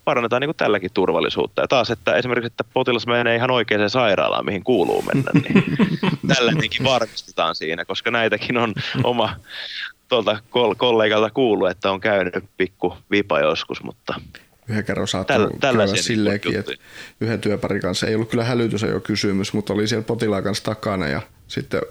parannetaan 0.04 0.40
niin 0.40 0.48
kuin 0.48 0.56
tälläkin 0.56 0.90
turvallisuutta. 0.94 1.62
Ja 1.62 1.68
taas, 1.68 1.90
että 1.90 2.16
esimerkiksi, 2.16 2.46
että 2.46 2.64
potilas 2.64 3.06
menee 3.06 3.36
ihan 3.36 3.50
oikeaan 3.50 3.90
sairaalaan, 3.90 4.44
mihin 4.44 4.64
kuuluu 4.64 5.02
mennä, 5.02 5.30
niin 5.34 5.64
tällainenkin 6.34 6.84
varmistetaan 6.84 7.54
siinä, 7.54 7.84
koska 7.84 8.10
näitäkin 8.10 8.58
on 8.58 8.74
oma 9.04 9.36
tuolta 10.08 10.38
kollegalta 10.78 11.30
kuullut, 11.30 11.70
että 11.70 11.90
on 11.90 12.00
käynyt 12.00 12.34
pikku 12.56 12.96
vipa 13.10 13.40
joskus, 13.40 13.82
mutta 13.82 14.14
yhden 14.68 14.84
kerran 14.84 15.08
saattoi 15.08 15.50
Täl, 15.60 15.76
käydä 15.76 15.96
silleenkin, 15.96 16.56
että 16.56 16.72
yhden 17.20 17.40
työparin 17.40 17.82
kanssa 17.82 18.06
ei 18.06 18.14
ollut 18.14 18.30
kyllä 18.30 18.46
jo 18.90 19.00
kysymys, 19.00 19.52
mutta 19.52 19.72
oli 19.72 19.88
siellä 19.88 20.04
potilaan 20.04 20.42
kanssa 20.42 20.64
takana 20.64 21.08
ja 21.08 21.22
sitten 21.48 21.82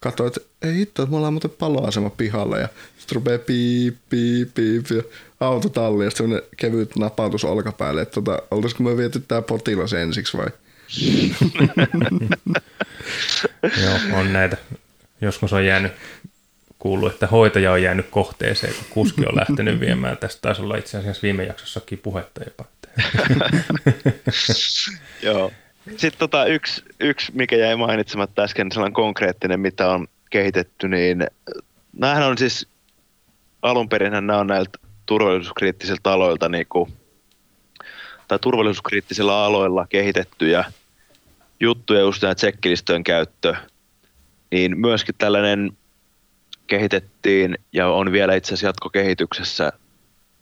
katsoin, 0.00 0.26
että 0.26 0.40
ei 0.62 0.74
hitto, 0.74 1.02
että 1.02 1.10
me 1.10 1.16
ollaan 1.16 1.32
muuten 1.32 1.50
paloasema 1.50 2.10
pihalla 2.10 2.58
ja 2.58 2.68
sitten 2.98 3.16
rupeaa 3.16 3.38
piip, 3.38 3.96
piip, 4.10 4.54
piip 4.54 4.86
ja 4.90 5.02
autotalli 5.40 6.04
ja 6.04 6.10
sitten 6.10 6.42
kevyt 6.56 6.96
napautus 6.96 7.44
olkapäälle, 7.44 8.02
että 8.02 8.14
tota, 8.14 8.42
oltaisiko 8.50 8.82
me 8.82 8.96
viety 8.96 9.22
tämä 9.28 9.42
potilas 9.42 9.92
ensiksi 9.92 10.36
vai? 10.36 10.46
Joo, 13.82 14.20
on 14.20 14.32
näitä. 14.32 14.56
Joskus 15.20 15.52
on 15.52 15.66
jäänyt 15.66 15.92
kuullut, 16.78 17.12
että 17.12 17.26
hoitaja 17.26 17.72
on 17.72 17.82
jäänyt 17.82 18.06
kohteeseen, 18.10 18.74
kun 18.74 18.86
kuski 18.90 19.26
on 19.26 19.36
lähtenyt 19.36 19.80
viemään. 19.80 20.16
Tästä 20.16 20.40
taisi 20.40 20.62
olla 20.62 20.76
itse 20.76 20.98
asiassa 20.98 21.22
viime 21.22 21.44
jaksossakin 21.44 21.98
puhetta 21.98 22.40
jopa. 22.44 22.64
Joo. 25.22 25.52
Sitten 25.96 26.18
tota, 26.18 26.44
yksi, 26.44 26.82
yksi, 27.00 27.32
mikä 27.34 27.56
jäi 27.56 27.76
mainitsematta 27.76 28.42
äsken, 28.42 28.72
sellainen 28.72 28.94
konkreettinen, 28.94 29.60
mitä 29.60 29.90
on 29.90 30.08
kehitetty, 30.30 30.88
niin 30.88 31.26
näähän 31.92 32.22
on 32.22 32.38
siis 32.38 32.68
alun 33.62 33.88
perin 33.88 34.12
nämä 34.12 34.38
on 34.38 34.46
näiltä 34.46 34.78
turvallisuuskriittisiltä 35.06 36.12
aloilta 36.12 36.48
niin 36.48 36.66
kuin, 36.68 36.92
tai 38.28 38.38
turvallisuuskriittisillä 38.38 39.44
aloilla 39.44 39.86
kehitettyjä 39.86 40.64
juttuja, 41.60 42.00
just 42.00 42.20
tämä 42.20 42.34
tsekkilistöön 42.34 43.04
käyttö, 43.04 43.54
niin 44.50 44.80
myöskin 44.80 45.14
tällainen 45.18 45.72
kehitettiin 46.68 47.58
ja 47.72 47.88
on 47.88 48.12
vielä 48.12 48.34
itse 48.34 48.48
asiassa 48.48 48.66
jatkokehityksessä 48.66 49.72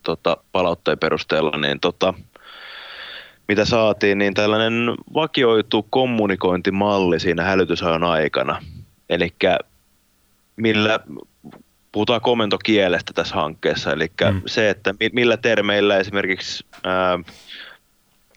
tota, 0.02 0.36
palautteen 0.52 0.98
perusteella, 0.98 1.58
niin 1.58 1.80
tota, 1.80 2.14
mitä 3.48 3.64
saatiin, 3.64 4.18
niin 4.18 4.34
tällainen 4.34 4.94
vakioitu 5.14 5.86
kommunikointimalli 5.90 7.20
siinä 7.20 7.42
hälytysajon 7.42 8.04
aikana. 8.04 8.62
Eli 9.10 9.34
millä 10.56 11.00
puhutaan 11.92 12.20
komentokielestä 12.20 13.12
tässä 13.12 13.34
hankkeessa, 13.34 13.92
eli 13.92 14.06
mm. 14.32 14.42
se, 14.46 14.70
että 14.70 14.94
millä 15.12 15.36
termeillä 15.36 15.96
esimerkiksi 15.96 16.64
ää, 16.84 17.18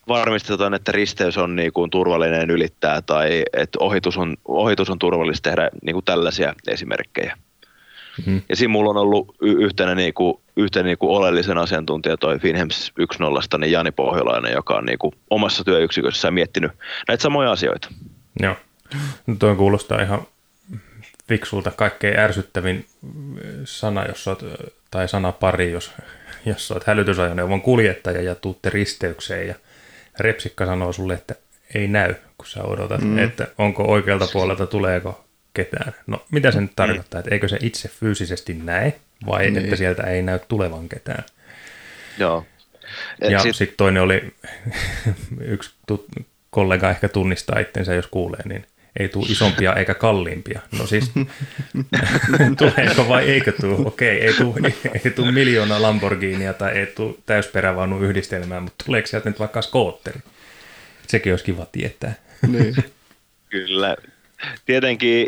varmistetaan, 0.07 0.73
että 0.73 0.91
risteys 0.91 1.37
on 1.37 1.55
niin 1.55 1.73
kuin 1.73 1.89
turvallinen 1.89 2.49
ylittää 2.49 3.01
tai 3.01 3.43
että 3.53 3.79
ohitus 3.81 4.17
on, 4.17 4.35
ohitus 4.45 4.89
on 4.89 4.99
turvallista 4.99 5.49
tehdä 5.49 5.69
niin 5.83 5.93
kuin 5.93 6.05
tällaisia 6.05 6.53
esimerkkejä. 6.67 7.37
Mm-hmm. 8.25 8.41
Ja 8.49 8.55
siinä 8.55 8.71
mulla 8.71 8.89
on 8.89 8.97
ollut 8.97 9.35
y- 9.41 9.63
yhtenä, 9.63 9.95
niinku, 9.95 10.41
yhtenä 10.57 10.83
niinku 10.83 11.15
oleellisen 11.15 11.57
asiantuntija 11.57 12.17
toi 12.17 12.39
Finhems 12.39 12.93
1.0, 12.99 13.57
niin 13.59 13.71
Jani 13.71 13.91
Pohjolainen, 13.91 14.53
joka 14.53 14.73
on 14.73 14.85
niinku 14.85 15.13
omassa 15.29 15.63
työyksikössä 15.63 16.31
miettinyt 16.31 16.71
näitä 17.07 17.21
samoja 17.21 17.51
asioita. 17.51 17.89
Joo. 18.39 18.55
No 19.27 19.35
toi 19.39 19.55
kuulostaa 19.55 20.01
ihan 20.01 20.21
fiksulta. 21.27 21.71
Kaikkein 21.71 22.19
ärsyttävin 22.19 22.85
sana, 23.63 24.05
jos 24.05 24.27
oot, 24.27 24.45
tai 24.91 25.07
sana 25.07 25.31
pari, 25.31 25.71
jos, 25.71 25.91
jos 26.45 26.71
olet 26.71 26.83
hälytysajoneuvon 26.83 27.61
kuljettaja 27.61 28.21
ja 28.21 28.35
tuutte 28.35 28.69
risteykseen 28.69 29.47
ja 29.47 29.55
repsikka 30.19 30.65
sanoo 30.65 30.93
sulle, 30.93 31.13
että 31.13 31.35
ei 31.75 31.87
näy, 31.87 32.15
kun 32.37 32.47
sä 32.47 32.63
odotat, 32.63 33.01
mm. 33.01 33.19
että 33.19 33.47
onko 33.57 33.83
oikealta 33.83 34.27
puolelta 34.33 34.67
tuleeko 34.67 35.25
ketään. 35.63 35.93
No 36.07 36.25
mitä 36.31 36.51
se 36.51 36.61
nyt 36.61 36.71
tarkoittaa, 36.75 37.19
että 37.19 37.31
eikö 37.31 37.47
se 37.47 37.57
itse 37.61 37.89
fyysisesti 37.89 38.53
näe 38.53 38.93
vai 39.25 39.51
niin. 39.51 39.57
että 39.57 39.75
sieltä 39.75 40.03
ei 40.03 40.21
näy 40.21 40.39
tulevan 40.47 40.89
ketään? 40.89 41.23
Joo. 42.17 42.45
Et 43.21 43.31
ja 43.31 43.39
sit... 43.39 43.55
sitten 43.55 43.77
toinen 43.77 44.03
oli, 44.03 44.33
yksi 45.55 45.71
tut, 45.87 46.05
kollega 46.49 46.89
ehkä 46.89 47.09
tunnistaa 47.09 47.59
itsensä, 47.59 47.93
jos 47.93 48.07
kuulee, 48.07 48.47
niin 48.47 48.65
ei 48.99 49.09
tule 49.09 49.25
isompia 49.29 49.73
eikä 49.73 49.93
kalliimpia. 49.93 50.59
No 50.79 50.87
siis, 50.87 51.11
tuleeko 52.57 53.09
vai 53.09 53.29
eikö 53.29 53.51
tule? 53.51 53.87
Okei, 53.87 54.21
ei 54.21 54.33
tule, 54.33 54.73
ei 54.93 55.31
miljoona 55.31 55.81
Lamborghinia 55.81 56.53
tai 56.53 56.71
ei 56.71 56.85
tule 56.85 57.15
täysperävaunu 57.25 57.99
yhdistelmää, 57.99 58.59
mutta 58.59 58.85
tuleeko 58.85 59.07
sieltä 59.07 59.29
nyt 59.29 59.39
vaikka 59.39 59.61
skootteri? 59.61 60.19
Sekin 61.07 61.33
olisi 61.33 61.45
kiva 61.45 61.65
tietää. 61.71 62.13
Niin. 62.47 62.75
Kyllä, 63.49 63.95
tietenkin 64.65 65.27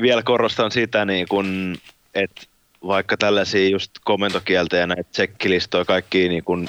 vielä 0.00 0.22
korostan 0.22 0.70
sitä, 0.70 1.04
niin 1.04 1.28
kun, 1.28 1.76
että 2.14 2.42
vaikka 2.86 3.16
tällaisia 3.16 3.68
just 3.68 3.90
komentokieltä 4.04 4.76
ja 4.76 4.86
näitä 4.86 5.10
tsekkilistoja 5.12 5.84
kaikki 5.84 6.28
niin 6.28 6.44
kun 6.44 6.68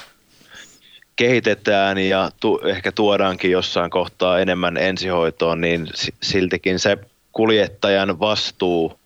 kehitetään 1.16 1.98
ja 1.98 2.30
tu, 2.40 2.60
ehkä 2.64 2.92
tuodaankin 2.92 3.50
jossain 3.50 3.90
kohtaa 3.90 4.38
enemmän 4.38 4.76
ensihoitoon, 4.76 5.60
niin 5.60 5.86
siltikin 6.22 6.78
se 6.78 6.98
kuljettajan 7.32 8.20
vastuu 8.20 9.00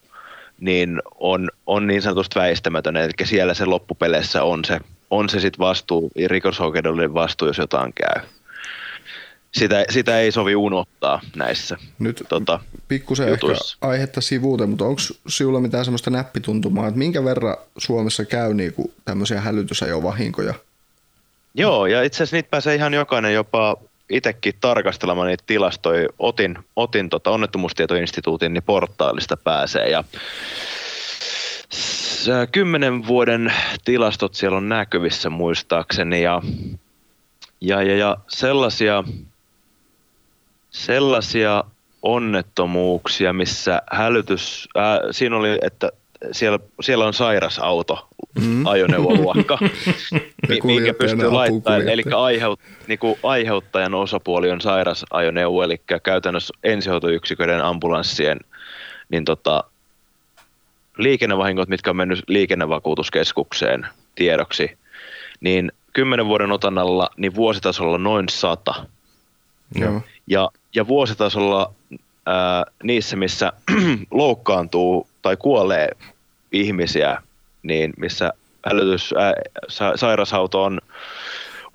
niin 0.61 1.03
on, 1.19 1.51
on 1.67 1.87
niin 1.87 2.03
sanotusti 2.03 2.39
väistämätön, 2.39 2.97
eli 2.97 3.13
siellä 3.25 3.55
se 3.55 3.65
loppupeleissä 3.65 4.43
on 4.43 4.65
se, 4.65 4.81
on 5.11 5.29
se 5.29 5.41
sitten 5.41 5.59
vastuu, 5.59 6.11
rikosoikeudellinen 6.27 7.15
vastuu, 7.15 7.49
jos 7.49 7.59
jotain 7.59 7.93
käy 7.93 8.23
sitä, 9.53 9.85
sitä 9.91 10.21
ei 10.21 10.33
sovi 10.33 10.57
unohtaa 10.57 11.21
näissä 11.37 11.77
Nyt 11.99 12.25
tota, 12.29 12.61
pikkusen 12.89 13.29
jutuissa. 13.29 13.75
ehkä 13.75 13.87
aihetta 13.89 14.21
sivuuteen, 14.21 14.71
mutta 14.71 14.85
onko 14.85 15.01
sinulla 15.29 15.61
mitään 15.61 15.85
sellaista 15.85 16.11
näppituntumaa, 16.11 16.87
että 16.87 16.99
minkä 16.99 17.25
verran 17.25 17.57
Suomessa 17.79 18.25
käy 18.25 18.55
niinku 18.55 18.93
tämmöisiä 19.05 19.41
hälytysajovahinkoja? 19.41 20.55
Joo, 21.55 21.87
ja 21.87 22.03
itse 22.03 22.17
asiassa 22.17 22.37
niitä 22.37 22.51
pääsee 22.51 22.75
ihan 22.75 22.95
jokainen 22.95 23.35
jopa 23.35 23.77
itsekin 24.11 24.55
tarkastelemaan 24.61 25.29
niitä 25.29 25.45
tilastoja. 25.47 26.09
Otin, 26.19 26.59
otin 26.77 27.09
tota 27.09 27.31
onnettomuustietoinstituutin 27.31 28.55
niin 28.55 28.63
portaalista 28.63 29.37
pääsee 29.37 29.91
ja 29.91 30.05
kymmenen 32.53 33.07
vuoden 33.07 33.53
tilastot 33.85 34.35
siellä 34.35 34.57
on 34.57 34.69
näkyvissä 34.69 35.31
muistaakseni 35.31 36.23
ja, 36.23 36.43
ja, 37.61 37.83
ja, 37.83 37.97
ja 37.97 38.17
sellaisia 38.29 39.05
sellaisia 40.71 41.65
onnettomuuksia, 42.03 43.33
missä 43.33 43.83
hälytys, 43.93 44.69
äh, 44.77 44.99
siinä 45.11 45.37
oli, 45.37 45.59
että 45.63 45.93
siellä, 46.33 46.59
siellä 46.81 47.05
on 47.05 47.15
sairas 47.15 47.59
auto, 47.59 48.09
mm. 48.41 48.67
ajoneuvoluokka, 48.67 49.59
minkä 50.65 50.95
pystyy 50.95 51.31
laittamaan, 51.31 51.89
eli 51.89 52.03
aiheut, 52.17 52.61
niin 52.87 52.99
kuin 52.99 53.19
aiheuttajan 53.23 53.95
osapuoli 53.95 54.51
on 54.51 54.61
sairas 54.61 55.05
ajoneuvo, 55.11 55.63
eli 55.63 55.81
käytännössä 56.03 56.55
ensihoitoyksiköiden 56.65 57.65
ambulanssien 57.65 58.41
niin 59.09 59.25
tota, 59.25 59.65
liikennevahingot, 60.99 61.69
mitkä 61.69 61.91
on 61.91 61.97
mennyt 61.97 62.23
liikennevakuutuskeskukseen 62.27 63.87
tiedoksi, 64.15 64.79
niin 65.41 65.73
kymmenen 65.93 66.27
vuoden 66.27 66.53
otannalla 66.53 67.11
niin 67.17 67.35
vuositasolla 67.35 67.99
noin 67.99 68.29
sata. 68.29 68.87
Joo. 69.75 70.03
Ja, 70.31 70.51
ja 70.75 70.89
vuositasolla 70.89 71.73
ää, 72.27 72.65
niissä, 72.83 73.17
missä 73.17 73.53
loukkaantuu 74.11 75.07
tai 75.23 75.37
kuolee 75.37 75.89
ihmisiä, 76.53 77.23
niin 77.63 77.93
missä 77.97 78.33
hälytys, 78.67 79.15
ää, 79.19 79.35
sa, 79.69 79.93
sairasauto 79.97 80.63
on, 80.63 80.81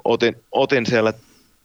otin, 0.04 0.36
otin 0.52 0.86
siellä 0.86 1.14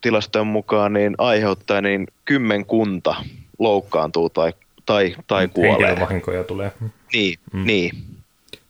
tilastojen 0.00 0.46
mukaan, 0.46 0.92
niin 0.92 1.14
aiheuttaa 1.18 1.80
niin 1.80 2.06
kymmenkunta 2.24 3.14
loukkaantuu 3.58 4.30
tai, 4.30 4.52
tai, 4.86 5.16
tai 5.26 5.48
kuolee. 5.48 5.88
Henkilövahinkoja 5.88 6.44
tulee. 6.44 6.72
Niin, 7.12 7.38
mm. 7.52 7.64
niin. 7.66 7.92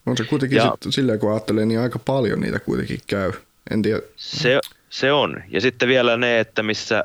On 0.07 0.17
se 0.17 0.25
kuitenkin 0.25 0.57
Ja- 0.57 0.77
sit, 0.83 0.93
silleen, 0.93 1.19
kun 1.19 1.31
ajattelee, 1.31 1.67
niin 1.67 1.81
aika 1.81 1.99
paljon 1.99 2.41
niitä 2.41 2.59
kuitenkin 2.59 3.01
käy. 3.07 3.33
En 3.71 3.83
tiedä, 3.83 4.01
Se, 4.17 4.61
se 4.91 5.13
on. 5.13 5.43
Ja 5.49 5.61
sitten 5.61 5.89
vielä 5.89 6.17
ne, 6.17 6.41
että 6.41 6.63
missä, 6.63 7.05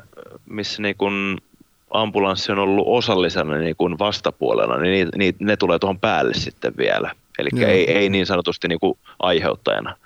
missä 0.50 0.82
niin 0.82 0.96
kun 0.96 1.38
ambulanssi 1.90 2.52
on 2.52 2.58
ollut 2.58 2.86
osallisena 2.88 3.58
niin 3.58 3.76
kun 3.76 3.98
vastapuolella, 3.98 4.78
niin 4.78 5.10
ni, 5.14 5.26
ni, 5.26 5.34
ne 5.38 5.56
tulee 5.56 5.78
tuohon 5.78 6.00
päälle 6.00 6.34
sitten 6.34 6.72
vielä. 6.76 7.14
Eli 7.38 7.48
Joo. 7.52 7.70
ei, 7.70 7.90
ei 7.90 8.08
niin 8.08 8.26
sanotusti 8.26 8.68
niin 8.68 8.80
kuin 8.80 8.98
aiheuttajana. 9.18 9.96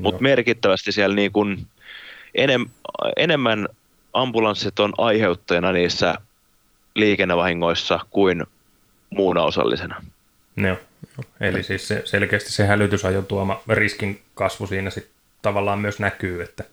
Mutta 0.00 0.22
merkittävästi 0.22 0.92
siellä 0.92 1.16
niin 1.16 1.32
kun 1.32 1.66
enem, 2.34 2.66
enemmän 3.16 3.68
ambulanssit 4.12 4.78
on 4.78 4.92
aiheuttajana 4.98 5.72
niissä 5.72 6.14
liikennevahingoissa 6.94 8.00
kuin 8.10 8.44
muuna 9.10 9.42
osallisena. 9.42 10.02
Joo. 10.56 10.76
Eli 11.40 11.62
siis 11.62 11.88
se, 11.88 12.02
selkeästi 12.04 12.52
se 12.52 12.66
hälytysajon 12.66 13.26
tuoma 13.26 13.62
riskin 13.68 14.22
kasvu 14.34 14.66
siinä 14.66 14.90
sitten 14.90 15.14
tavallaan 15.42 15.78
myös 15.78 15.98
näkyy, 15.98 16.42
että 16.42 16.64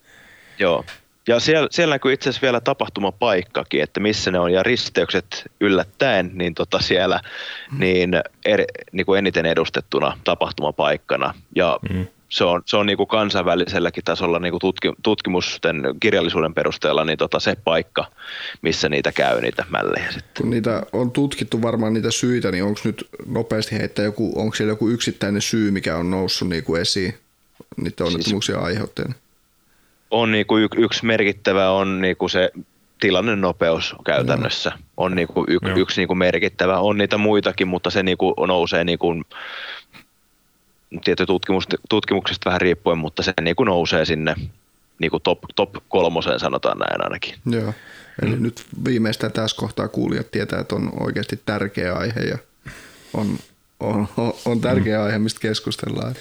Joo. 0.61 0.85
Ja 1.27 1.39
siellä, 1.39 1.67
siellä 1.71 1.95
näkyy 1.95 2.13
itse 2.13 2.29
asiassa 2.29 2.45
vielä 2.45 2.59
tapahtumapaikkakin, 2.59 3.81
että 3.81 3.99
missä 3.99 4.31
ne 4.31 4.39
on, 4.39 4.53
ja 4.53 4.63
risteykset 4.63 5.51
yllättäen, 5.59 6.31
niin 6.33 6.55
tota 6.55 6.79
siellä 6.79 7.19
niin, 7.77 8.11
eri, 8.45 8.65
niin 8.91 9.05
kuin 9.05 9.19
eniten 9.19 9.45
edustettuna 9.45 10.17
tapahtumapaikkana. 10.23 11.33
Ja 11.55 11.79
mm, 11.89 12.07
se 12.29 12.43
on, 12.43 12.61
se 12.65 12.77
on 12.77 12.85
niin 12.85 12.97
kuin 12.97 13.07
kansainväliselläkin 13.07 14.03
tasolla 14.03 14.39
niin 14.39 14.51
kuin 14.51 14.59
tutki, 14.59 14.93
tutkimusten 15.03 15.83
kirjallisuuden 15.99 16.53
perusteella 16.53 17.05
niin 17.05 17.17
tota 17.17 17.39
se 17.39 17.55
paikka, 17.63 18.05
missä 18.61 18.89
niitä 18.89 19.11
käy, 19.11 19.41
niitä 19.41 19.65
mällejä 19.69 20.11
sitten. 20.11 20.43
kun 20.43 20.49
niitä 20.49 20.83
on 20.93 21.11
tutkittu 21.11 21.61
varmaan 21.61 21.93
niitä 21.93 22.11
syitä, 22.11 22.51
niin 22.51 22.63
onko 22.63 22.79
nyt 22.83 23.07
nopeasti 23.25 23.77
heittää 23.77 24.05
joku, 24.05 24.31
onko 24.35 24.55
siellä 24.55 24.71
joku 24.71 24.89
yksittäinen 24.89 25.41
syy, 25.41 25.71
mikä 25.71 25.97
on 25.97 26.11
noussut 26.11 26.49
niin 26.49 26.63
kuin 26.63 26.81
esiin 26.81 27.13
niiden 27.77 28.07
onnettomuuksien 28.07 28.59
aiheuttajana? 28.59 29.13
On 30.11 30.31
niin 30.31 30.45
kuin 30.45 30.63
y, 30.63 30.67
yksi 30.77 31.05
merkittävä 31.05 31.71
on 31.71 32.01
niin 32.01 32.17
kuin 32.17 32.29
se 32.29 32.51
tilannenopeus 32.99 33.95
käytännössä. 34.05 34.71
On 34.97 35.15
niin 35.15 35.27
kuin 35.27 35.45
y, 35.49 35.57
Joo. 35.61 35.77
yksi 35.77 36.01
niin 36.01 36.07
kuin 36.07 36.17
merkittävä. 36.17 36.79
On 36.79 36.97
niitä 36.97 37.17
muitakin, 37.17 37.67
mutta 37.67 37.89
se 37.89 38.03
niin 38.03 38.17
kuin 38.17 38.33
nousee 38.47 38.83
niin 38.83 38.99
kuin, 38.99 39.25
tietty 41.03 41.25
tutkimus, 41.25 41.67
tutkimuksesta 41.89 42.49
vähän 42.49 42.61
riippuen, 42.61 42.97
mutta 42.97 43.23
se 43.23 43.33
niin 43.41 43.55
kuin 43.55 43.67
nousee 43.67 44.05
sinne 44.05 44.35
niin 44.99 45.11
kuin 45.11 45.23
top, 45.23 45.39
top 45.55 45.69
kolmoseen 45.89 46.39
sanotaan 46.39 46.77
näin 46.77 47.03
ainakin. 47.03 47.35
Joo. 47.45 47.73
Eli 48.21 48.35
mm. 48.35 48.43
nyt 48.43 48.65
viimeistään 48.85 49.31
tässä 49.31 49.57
kohtaa 49.57 49.87
kuulijat 49.87 50.31
tietää, 50.31 50.59
että 50.59 50.75
on 50.75 50.91
oikeasti 50.99 51.41
tärkeä 51.45 51.93
aihe 51.93 52.19
ja 52.19 52.37
on, 53.13 53.37
on, 53.79 54.07
on, 54.17 54.33
on 54.45 54.61
tärkeä 54.61 54.97
mm. 54.97 55.05
aihe, 55.05 55.19
mistä 55.19 55.39
keskustellaan. 55.39 56.15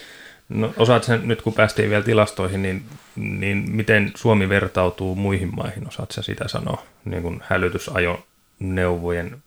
No 0.51 0.75
osaat 0.77 1.05
sen, 1.05 1.29
nyt 1.29 1.43
kun 1.43 1.53
päästiin 1.53 1.91
vielä 1.91 2.05
tilastoihin, 2.05 2.63
niin, 2.63 2.85
niin 3.17 3.65
miten 3.71 4.13
Suomi 4.15 4.49
vertautuu 4.49 5.15
muihin 5.15 5.55
maihin, 5.57 5.89
osaat 5.89 6.11
sä 6.11 6.23
sitä 6.23 6.49
sanoa, 6.49 6.83
niin 7.05 7.23
kuin 7.23 7.43
hälytysajoneuvojen, 7.45 9.43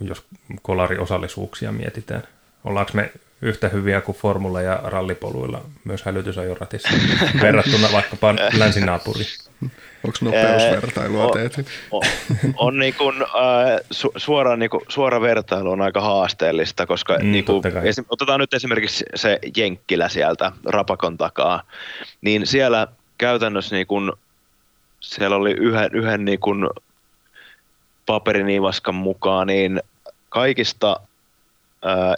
jos 0.00 0.24
kolariosallisuuksia 0.62 1.72
mietitään? 1.72 2.22
Ollaanko 2.64 2.92
me 2.94 3.12
yhtä 3.42 3.68
hyviä 3.68 4.00
kuin 4.00 4.16
formula- 4.16 4.62
ja 4.62 4.80
rallipoluilla 4.84 5.64
myös 5.84 6.02
hälytysajoratissa 6.02 6.88
verrattuna 7.42 7.88
vaikkapa 7.92 8.34
länsinaapuriin? 8.58 9.45
Onko 10.06 10.18
nopeusvertailua 10.20 11.24
o- 11.26 11.30
tehty? 11.30 11.64
on, 11.90 12.02
on 12.56 12.78
niin 12.78 12.94
kuin, 12.94 13.22
äh, 13.22 13.80
su, 13.90 14.12
suora, 14.16 14.56
niin 14.56 14.70
kuin, 14.70 14.82
suora 14.88 15.20
vertailu 15.20 15.70
on 15.70 15.80
aika 15.80 16.00
haasteellista, 16.00 16.86
koska 16.86 17.18
Mm, 17.18 17.32
niin 17.32 17.44
kuin, 17.44 17.62
esim, 17.84 18.04
otetaan 18.08 18.40
nyt 18.40 18.54
esimerkiksi 18.54 19.04
se 19.14 19.38
Jenkkilä 19.56 20.08
sieltä 20.08 20.52
Rapakon 20.64 21.18
takaa, 21.18 21.62
niin 22.20 22.46
siellä 22.46 22.88
käytännössä 23.18 23.76
niin 23.76 23.86
kuin, 23.86 24.12
siellä 25.00 25.36
oli 25.36 25.52
yhden, 25.52 25.90
yhden 25.92 26.24
niin 26.24 26.40
kuin 26.40 26.68
paperiniivaskan 28.06 28.94
mukaan, 28.94 29.46
niin 29.46 29.80
kaikista 30.28 31.00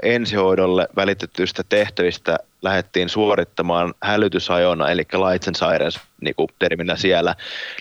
ensihoidolle 0.02 0.88
välitetyistä 0.96 1.62
tehtävistä 1.68 2.38
lähdettiin 2.62 3.08
suorittamaan 3.08 3.94
hälytysajona, 4.02 4.90
eli 4.90 5.02
lights 5.12 5.48
and 5.48 5.56
sirens 5.56 6.00
niin 6.20 6.34
terminä 6.58 6.96
siellä, 6.96 7.34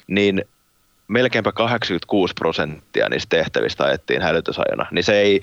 niin 0.08 0.46
melkeinpä 1.08 1.52
86 1.52 2.34
prosenttia 2.34 3.10
niistä 3.10 3.38
tehtävistä 3.38 3.84
ajettiin 3.84 4.22
hälytysajona. 4.22 4.86
Niin 4.92 5.04
se 5.04 5.20
ei, 5.20 5.42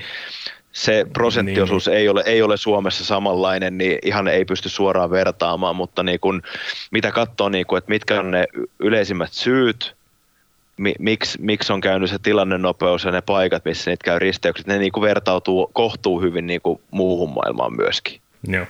se 0.73 1.07
prosenttiosuus 1.13 1.89
ei, 1.89 2.09
ole, 2.09 2.23
ei 2.27 2.43
ole 2.43 2.57
Suomessa 2.57 3.05
samanlainen, 3.05 3.79
niin 3.79 3.99
ihan 4.03 4.29
ei 4.29 4.45
pysty 4.45 4.69
suoraan 4.69 5.11
vertaamaan, 5.11 5.77
mutta 5.77 6.03
niin 6.03 6.21
kun, 6.21 6.43
mitä 6.91 7.13
katsoo, 7.13 7.49
niin 7.49 7.67
kun, 7.67 7.79
että 7.79 7.91
mitkä 7.91 8.21
on 8.21 8.31
ne 8.31 8.47
yleisimmät 8.79 9.33
syyt, 9.33 9.97
mi, 10.77 10.95
miksi, 10.99 11.39
miksi 11.41 11.73
on 11.73 11.81
käynyt 11.81 12.11
se 12.11 12.19
tilannenopeus 12.19 13.05
ja 13.05 13.11
ne 13.11 13.21
paikat, 13.21 13.65
missä 13.65 13.91
niitä 13.91 14.05
käy 14.05 14.19
risteykset, 14.19 14.67
ne 14.67 14.79
niin 14.79 14.93
kuin 14.93 15.03
vertautuu 15.03 15.71
kohtuu 15.73 16.21
hyvin 16.21 16.47
niin 16.47 16.61
kuin 16.61 16.81
muuhun 16.91 17.35
maailmaan 17.35 17.77
myöskin. 17.77 18.21
Joo. 18.49 18.67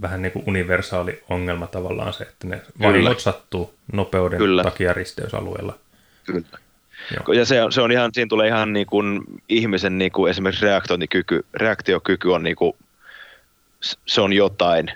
Vähän 0.00 0.22
niin 0.22 0.32
kuin 0.32 0.44
universaali 0.46 1.22
ongelma 1.28 1.66
tavallaan 1.66 2.12
se, 2.12 2.24
että 2.24 2.46
ne 2.46 2.62
vahingot 2.82 3.20
sattuu 3.20 3.74
nopeuden 3.92 4.38
Kyllä. 4.38 4.62
takia 4.62 4.92
risteysalueella. 4.92 5.78
Kyllä. 6.24 6.58
Joo. 7.14 7.34
Ja 7.34 7.44
se 7.44 7.62
on, 7.62 7.72
se 7.72 7.80
on 7.80 7.92
ihan, 7.92 8.10
siinä 8.14 8.28
tulee 8.28 8.48
ihan 8.48 8.72
niin 8.72 8.86
kuin 8.86 9.20
ihmisen 9.48 9.98
niin 9.98 10.12
kuin 10.12 10.30
esimerkiksi 10.30 10.66
reaktiokyky 11.54 12.28
on 12.28 12.42
niin 12.42 12.56
kuin, 12.56 12.72
se 14.06 14.20
on 14.20 14.32
jotain. 14.32 14.92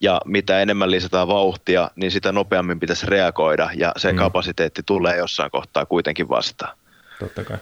Ja 0.00 0.20
mitä 0.24 0.60
enemmän 0.62 0.90
lisätään 0.90 1.28
vauhtia, 1.28 1.90
niin 1.96 2.10
sitä 2.10 2.32
nopeammin 2.32 2.80
pitäisi 2.80 3.06
reagoida 3.06 3.70
ja 3.74 3.92
se 3.96 4.12
Mm. 4.12 4.18
kapasiteetti 4.18 4.82
tulee 4.86 5.16
jossain 5.16 5.50
kohtaa 5.50 5.86
kuitenkin 5.86 6.28
vastaan. 6.28 6.76
Totta 7.20 7.44
kai. 7.44 7.56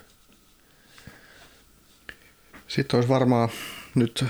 Sitten 2.69 2.99
olisi 2.99 3.09
varmaan 3.09 3.49
nyt 3.95 4.25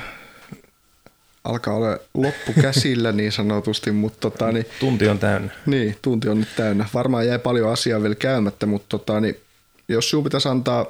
alkaa 1.45 1.75
olla 1.75 1.99
loppu 2.15 2.53
käsillä 2.63 3.13
niin 3.13 3.33
sanotusti, 3.33 3.91
mutta 3.93 4.21
tota, 4.31 4.53
niin, 4.53 4.67
Tunti 4.81 5.09
on 5.09 5.19
täynnä. 5.19 5.53
niin, 5.67 5.97
tunti 6.03 6.29
on 6.29 6.41
nyt 6.41 6.57
täynnä. 6.57 6.87
Varmaan 6.95 7.27
jäi 7.27 7.39
paljon 7.39 7.73
asiaa 7.73 8.03
vielä 8.03 8.15
käymättä, 8.15 8.67
mutta 8.67 8.87
tota, 8.99 9.21
niin, 9.21 9.37
jos 9.89 10.11
sinun 10.11 10.25
pitäisi 10.25 10.49
antaa 10.49 10.87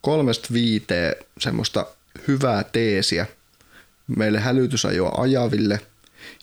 kolmesta 0.00 0.48
viiteen 0.52 1.14
semmoista 1.38 1.86
hyvää 2.28 2.64
teesiä 2.64 3.26
meille 4.16 4.40
hälytysajoa 4.40 5.14
ajaville 5.22 5.80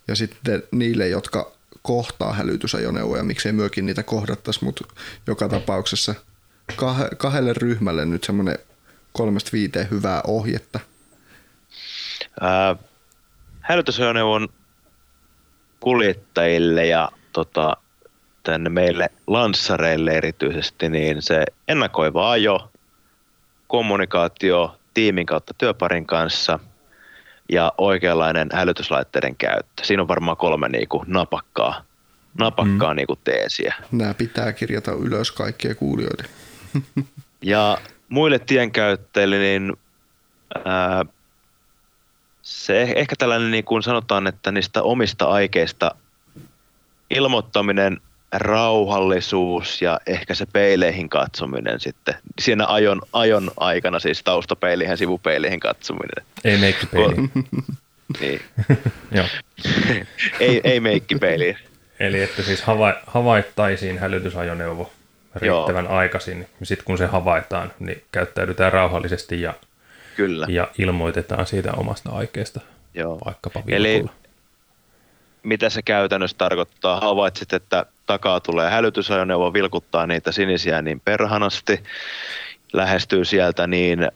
ja 0.07 0.15
sitten 0.15 0.63
niille, 0.71 1.07
jotka 1.07 1.51
kohtaa 1.81 2.33
hälytysajoneuvoja, 2.33 3.23
miksei 3.23 3.51
myökin 3.51 3.85
niitä 3.85 4.03
kohdattaisi, 4.03 4.63
mutta 4.63 4.85
joka 5.27 5.49
tapauksessa 5.49 6.15
kah- 6.71 7.15
kahdelle 7.17 7.53
ryhmälle 7.53 8.05
nyt 8.05 8.23
semmoinen 8.23 8.59
kolmesta 9.11 9.49
viiteen 9.53 9.89
hyvää 9.91 10.21
ohjetta. 10.27 10.79
Ää, 12.41 12.75
hälytysajoneuvon 13.59 14.49
kuljettajille 15.79 16.85
ja 16.85 17.11
tota, 17.33 17.77
tänne 18.43 18.69
meille 18.69 19.09
lanssareille 19.27 20.11
erityisesti, 20.11 20.89
niin 20.89 21.21
se 21.21 21.45
ennakoiva 21.67 22.31
ajo, 22.31 22.71
kommunikaatio 23.67 24.77
tiimin 24.93 25.25
kautta 25.25 25.53
työparin 25.57 26.05
kanssa 26.05 26.59
ja 27.49 27.73
oikeanlainen 27.77 28.49
hälytyslaitteiden 28.53 29.35
käyttö. 29.35 29.83
Siinä 29.83 30.01
on 30.01 30.07
varmaan 30.07 30.37
kolme 30.37 30.69
niin 30.69 30.87
kuin 30.87 31.03
napakkaa, 31.07 31.83
napakkaa 32.39 32.93
mm. 32.93 32.95
niin 32.95 33.07
kuin 33.07 33.19
teesiä. 33.23 33.75
Nämä 33.91 34.13
pitää 34.13 34.53
kirjata 34.53 34.91
ylös 34.91 35.31
kaikkien 35.31 35.75
kuulijoiden. 35.75 36.25
Ja 37.45 37.77
muille 38.09 38.39
tienkäyttäjille, 38.39 39.37
niin 39.37 39.73
ää, 40.65 41.05
se 42.41 42.85
eh- 42.85 42.93
ehkä 42.95 43.15
tällainen 43.15 43.51
niin 43.51 43.63
kuin 43.63 43.83
sanotaan, 43.83 44.27
että 44.27 44.51
niistä 44.51 44.83
omista 44.83 45.25
aikeista 45.25 45.95
ilmoittaminen 47.09 48.01
rauhallisuus 48.33 49.81
ja 49.81 49.99
ehkä 50.07 50.33
se 50.33 50.45
peileihin 50.53 51.09
katsominen 51.09 51.79
sitten. 51.79 52.15
Siinä 52.41 52.65
ajon, 52.67 53.01
ajon 53.13 53.51
aikana 53.57 53.99
siis 53.99 54.23
taustapeiliin 54.23 54.97
sivupeileihin 54.97 55.59
katsominen. 55.59 56.25
Ei 56.43 56.57
meikkipeiliin. 56.57 57.31
Niin. 58.21 58.41
Joo. 59.11 59.25
ei, 60.39 60.61
ei 60.63 60.79
meikkipeiliin. 60.79 61.57
Eli 61.99 62.21
että 62.21 62.43
siis 62.43 62.61
hava- 62.61 63.03
havaittaisiin 63.07 63.99
hälytysajoneuvo 63.99 64.91
riittävän 65.35 65.85
Joo. 65.85 65.93
aikaisin. 65.93 66.47
Sitten 66.63 66.85
kun 66.85 66.97
se 66.97 67.05
havaitaan, 67.05 67.73
niin 67.79 68.03
käyttäydytään 68.11 68.73
rauhallisesti 68.73 69.41
ja, 69.41 69.53
Kyllä. 70.15 70.45
ja 70.49 70.67
ilmoitetaan 70.77 71.45
siitä 71.45 71.71
omasta 71.77 72.09
aikeesta 72.09 72.59
Joo. 72.93 73.19
vaikkapa 73.25 73.63
Eli 73.67 73.93
vilkulla. 73.93 74.13
Mitä 75.43 75.69
se 75.69 75.81
käytännössä 75.81 76.37
tarkoittaa? 76.37 76.99
Havaitsit, 76.99 77.53
että 77.53 77.85
takaa 78.05 78.39
tulee 78.39 78.69
hälytysajoneuvo, 78.69 79.53
vilkuttaa 79.53 80.07
niitä 80.07 80.31
sinisiä 80.31 80.81
niin 80.81 80.99
perhanasti, 80.99 81.83
lähestyy 82.73 83.25
sieltä 83.25 83.67
niin 83.67 84.03
äh, 84.03 84.09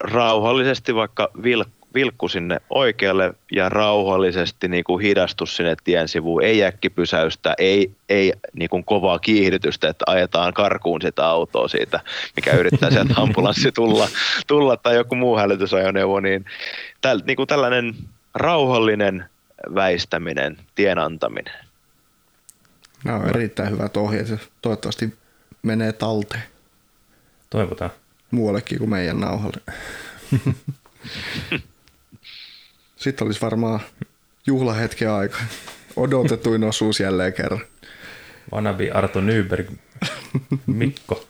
rauhallisesti 0.00 0.94
vaikka 0.94 1.28
vil, 1.42 1.64
vilkku 1.94 2.28
sinne 2.28 2.60
oikealle 2.70 3.34
ja 3.52 3.68
rauhallisesti 3.68 4.68
niin 4.68 4.84
kuin 4.84 5.02
hidastus 5.02 5.56
sinne 5.56 5.76
tien 5.84 6.08
sivuun, 6.08 6.42
ei 6.42 6.64
äkkipysäystä, 6.64 7.54
ei, 7.58 7.90
ei 8.08 8.32
niin 8.52 8.70
kuin 8.70 8.84
kovaa 8.84 9.18
kiihdytystä, 9.18 9.88
että 9.88 10.04
ajetaan 10.08 10.54
karkuun 10.54 11.02
sitä 11.02 11.26
autoa 11.26 11.68
siitä, 11.68 12.00
mikä 12.36 12.52
yrittää 12.52 12.90
sieltä 12.90 13.14
ambulanssi 13.22 13.72
tulla, 13.72 14.08
tulla 14.46 14.76
tai 14.76 14.94
joku 14.94 15.14
muu 15.14 15.36
hälytysajoneuvo, 15.36 16.20
niin, 16.20 16.44
täl, 17.00 17.20
niin 17.26 17.36
kuin 17.36 17.46
tällainen 17.46 17.94
rauhallinen 18.34 19.24
väistäminen, 19.74 20.56
tien 20.74 20.98
antaminen. 20.98 21.54
Nämä 23.04 23.18
on 23.18 23.28
erittäin 23.28 23.70
hyvät 23.70 23.96
ohjeet 23.96 24.28
ja 24.28 24.38
toivottavasti 24.62 25.14
menee 25.62 25.92
talteen 25.92 26.42
Toivotaan. 27.50 27.90
muuallekin 28.30 28.78
kuin 28.78 28.90
meidän 28.90 29.20
nauhalle. 29.20 29.60
Sitten 32.96 33.26
olisi 33.26 33.40
varmaan 33.40 33.80
juhlahetken 34.46 35.10
aika. 35.10 35.38
Odotetuin 35.96 36.64
osuus 36.64 37.00
jälleen 37.00 37.32
kerran. 37.32 37.60
Vanabi 38.52 38.90
Arto 38.90 39.20
Nyberg, 39.20 39.70
Mikko. 40.66 41.26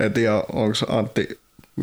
En 0.00 0.12
tiedä, 0.12 0.34
onko 0.34 0.76
Antti, 0.88 1.40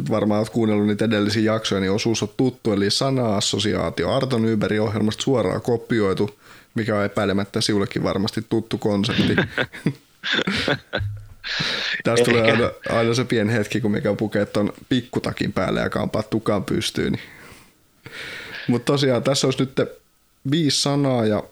varmaan 0.10 0.40
olet 0.40 0.50
kuunnellut 0.50 0.88
niitä 0.88 1.06
edellisiä 1.06 1.54
jaksoja, 1.54 1.82
niin 1.82 1.92
osuus 1.92 2.24
on 2.24 2.30
tuttu, 2.38 2.74
eli 2.74 2.92
sana-assosiaatio. 2.92 4.16
Arto 4.16 4.40
Nybergin 4.40 4.82
ohjelmasta 4.82 5.24
suoraan 5.24 5.62
kopioitu, 5.62 6.40
mikä 6.76 6.98
on 6.98 7.06
epäilemättä 7.06 7.62
sinullekin 7.62 8.04
varmasti 8.04 8.46
tuttu 8.50 8.78
konsepti. 8.78 9.36
Tästä 12.04 12.26
tulee 12.26 12.52
aina, 12.52 12.72
aina, 12.90 13.14
se 13.14 13.26
pieni 13.26 13.54
hetki, 13.54 13.82
kun 13.82 13.92
mikä 13.92 14.14
pukee 14.14 14.46
tuon 14.46 14.74
pikkutakin 14.90 15.54
päälle 15.54 15.80
ja 15.80 15.90
kampaa 15.90 16.24
tukan 16.24 16.64
pystyyn. 16.64 17.12
Niin. 17.12 17.24
Mutta 18.68 18.86
tosiaan 18.86 19.24
tässä 19.24 19.48
olisi 19.48 19.60
nyt 19.60 19.80
viisi 20.52 20.82
sanaa 20.82 21.26
ja 21.26 21.44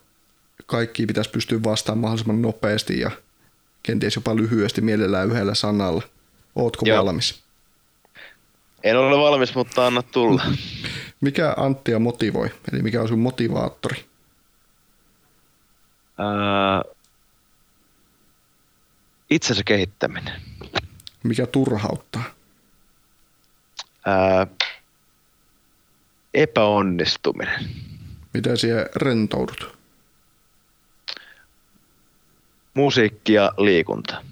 kaikki 0.66 1.06
pitäisi 1.06 1.30
pystyä 1.30 1.64
vastaamaan 1.64 2.02
mahdollisimman 2.02 2.42
nopeasti 2.42 3.00
ja 3.00 3.12
kenties 3.84 4.16
jopa 4.16 4.36
lyhyesti 4.36 4.82
mielellään 4.82 5.32
yhdellä 5.32 5.56
sanalla. 5.56 6.04
Ootko 6.56 6.86
Joo. 6.86 7.06
valmis? 7.06 7.47
En 8.84 8.98
ole 8.98 9.18
valmis, 9.18 9.56
mutta 9.56 9.88
anna 9.88 10.04
tulla. 10.04 10.44
Mikä 11.22 11.54
Anttia 11.58 12.00
motivoi? 12.00 12.50
Eli 12.74 12.82
mikä 12.82 13.02
on 13.02 13.08
sun 13.08 13.20
motivaattori? 13.20 14.06
Ää, 16.18 16.84
itsensä 19.30 19.64
kehittäminen. 19.66 20.42
Mikä 21.24 21.46
turhauttaa? 21.46 22.24
Ää, 24.06 24.48
epäonnistuminen. 26.34 27.70
Miten 28.34 28.58
siihen 28.58 28.86
rentoudut? 28.96 29.78
Musiikki 32.74 33.34
ja 33.34 33.54
liikunta. 33.58 34.24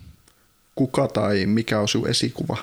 Kuka 0.76 1.08
tai 1.08 1.46
mikä 1.46 1.80
on 1.80 1.88
sun 1.88 2.10
esikuva? 2.10 2.58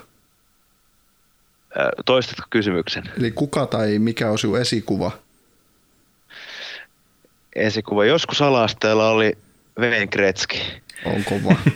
Toistatko 2.06 2.46
kysymyksen? 2.50 3.04
Eli 3.18 3.30
kuka 3.30 3.66
tai 3.66 3.98
mikä 3.98 4.30
on 4.30 4.38
sun 4.38 4.60
esikuva? 4.60 5.10
Esikuva. 7.56 8.04
Joskus 8.04 8.42
ala-asteella 8.42 9.10
oli 9.10 9.38
Wayne 9.78 10.06
Gretzky. 10.06 10.56
On 11.04 11.24
kova. 11.24 11.56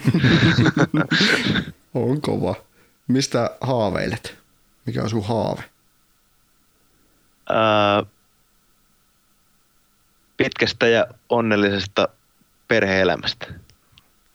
on 1.95 2.21
kova. 2.21 2.55
Mistä 3.09 3.51
haaveilet? 3.61 4.39
Mikä 4.87 5.03
on 5.03 5.11
sun 5.11 5.25
haave? 5.25 5.65
Ää, 7.49 8.03
pitkästä 10.37 10.87
ja 10.87 11.07
onnellisesta 11.29 12.09
perheelämästä. 12.69 13.47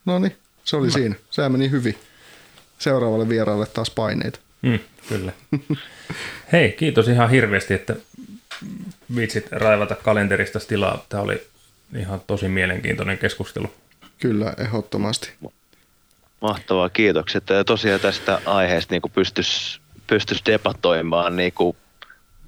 No 0.06 0.20
niin, 0.20 0.38
se 0.64 0.76
oli 0.76 0.92
siinä. 0.92 1.16
Se 1.30 1.50
meni 1.50 1.72
hyvin. 1.72 2.00
Seuraavalle 2.80 3.30
vieraalle 3.30 3.66
taas 3.66 3.90
paineita. 3.90 4.40
Mm, 4.62 4.80
kyllä. 5.10 5.32
Hei, 6.52 6.72
kiitos 6.72 7.08
ihan 7.08 7.30
hirveästi, 7.30 7.74
että 7.74 7.96
viitsit 9.16 9.52
raivata 9.52 9.96
kalenterista 9.96 10.60
tilaa. 10.60 11.06
Tämä 11.10 11.24
oli 11.24 11.42
ihan 11.98 12.22
tosi 12.28 12.48
mielenkiintoinen 12.48 13.18
keskustelu. 13.18 13.74
Kyllä, 14.20 14.54
ehdottomasti. 14.58 15.32
Mahtavaa, 16.42 16.90
kiitokset. 16.90 17.50
Ja 17.50 17.64
tosiaan 17.64 18.00
tästä 18.00 18.42
aiheesta 18.46 18.94
niin 18.94 19.02
pystyisi 19.16 19.82
pystyis 20.08 20.46
debatoimaan 20.46 21.36
niin 21.36 21.54
kuin 21.54 21.78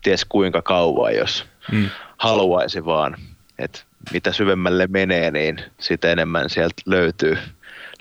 ties 0.04 0.26
kuinka 0.26 0.62
kauan, 0.62 1.16
jos 1.16 1.46
Mm. 1.72 1.90
haluaisi 2.18 2.86
vaan. 2.86 3.18
Et 3.60 3.86
mitä 4.14 4.32
syvemmälle 4.34 4.88
menee, 4.88 5.32
niin 5.32 5.62
sitä 5.80 6.12
enemmän 6.12 6.50
sieltä 6.50 6.82
löytyy, 6.86 7.38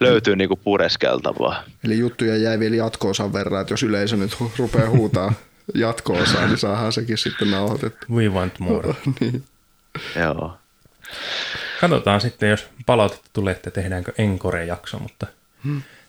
löytyy 0.03 0.37
niin 0.37 0.49
kuin 0.49 0.61
pureskeltavaa. 0.65 1.65
Eli 1.85 1.99
juttuja 1.99 2.37
jäi 2.37 2.59
vielä 2.59 2.77
jatko-osan 2.77 3.33
verran, 3.33 3.61
että 3.61 3.73
jos 3.73 3.83
yleisö 3.83 4.17
nyt 4.17 4.37
rupeaa 4.59 4.91
huutaa 4.91 5.33
jatko-osaa, 5.75 6.47
niin 6.47 6.59
saadaan 6.59 6.93
sekin 6.93 7.19
sitten 7.19 7.51
nauhoitettu. 7.51 8.07
We 8.11 8.29
want 8.29 8.59
more. 8.59 8.95
niin. 9.21 9.45
Joo. 10.21 10.57
Katsotaan 11.81 12.21
sitten, 12.21 12.51
jos 12.51 12.67
palautetta 12.87 13.31
tulee, 13.33 13.53
että 13.53 13.71
tehdäänkö 13.71 14.13
Encore-jakso, 14.19 14.99
mutta 14.99 15.27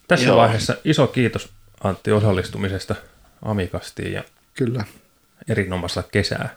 tässä 0.08 0.26
Joo. 0.28 0.38
vaiheessa 0.38 0.76
iso 0.86 1.08
kiitos 1.08 1.50
Antti 1.84 2.12
osallistumisesta 2.12 2.96
Amikastiin 3.42 4.14
ja 4.14 4.24
Kyllä. 4.54 4.84
erinomaista 5.50 6.04
kesää. 6.04 6.56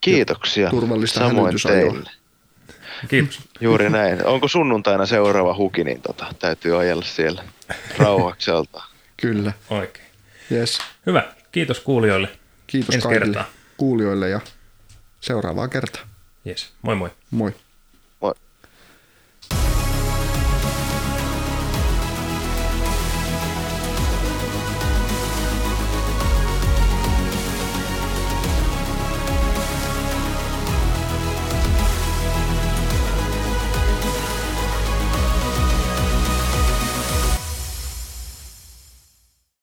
Kiitoksia. 0.00 0.70
Turvallista 0.70 1.20
Samoin 1.20 1.36
hälytysajoa. 1.36 1.92
teille. 1.92 2.10
Kiitos. 3.08 3.40
Juuri 3.60 3.90
näin. 3.90 4.26
Onko 4.26 4.48
sunnuntaina 4.48 5.06
seuraava 5.06 5.54
huki, 5.56 5.84
niin 5.84 6.02
tota, 6.02 6.26
täytyy 6.38 6.80
ajella 6.80 7.04
siellä 7.04 7.44
rauhakselta. 7.98 8.82
Kyllä. 9.16 9.52
Oikein. 9.70 10.06
Yes. 10.52 10.78
Hyvä. 11.06 11.22
Kiitos 11.52 11.80
kuulijoille. 11.80 12.28
Kiitos 12.66 12.94
Ensi 12.94 13.08
kaikille 13.08 13.24
kertaa. 13.26 13.50
kuulijoille 13.76 14.28
ja 14.28 14.40
seuraavaa 15.20 15.68
kertaa. 15.68 16.02
Yes. 16.46 16.72
Moi 16.82 16.94
moi. 16.94 17.10
Moi. 17.30 17.50
Moi. 17.50 17.60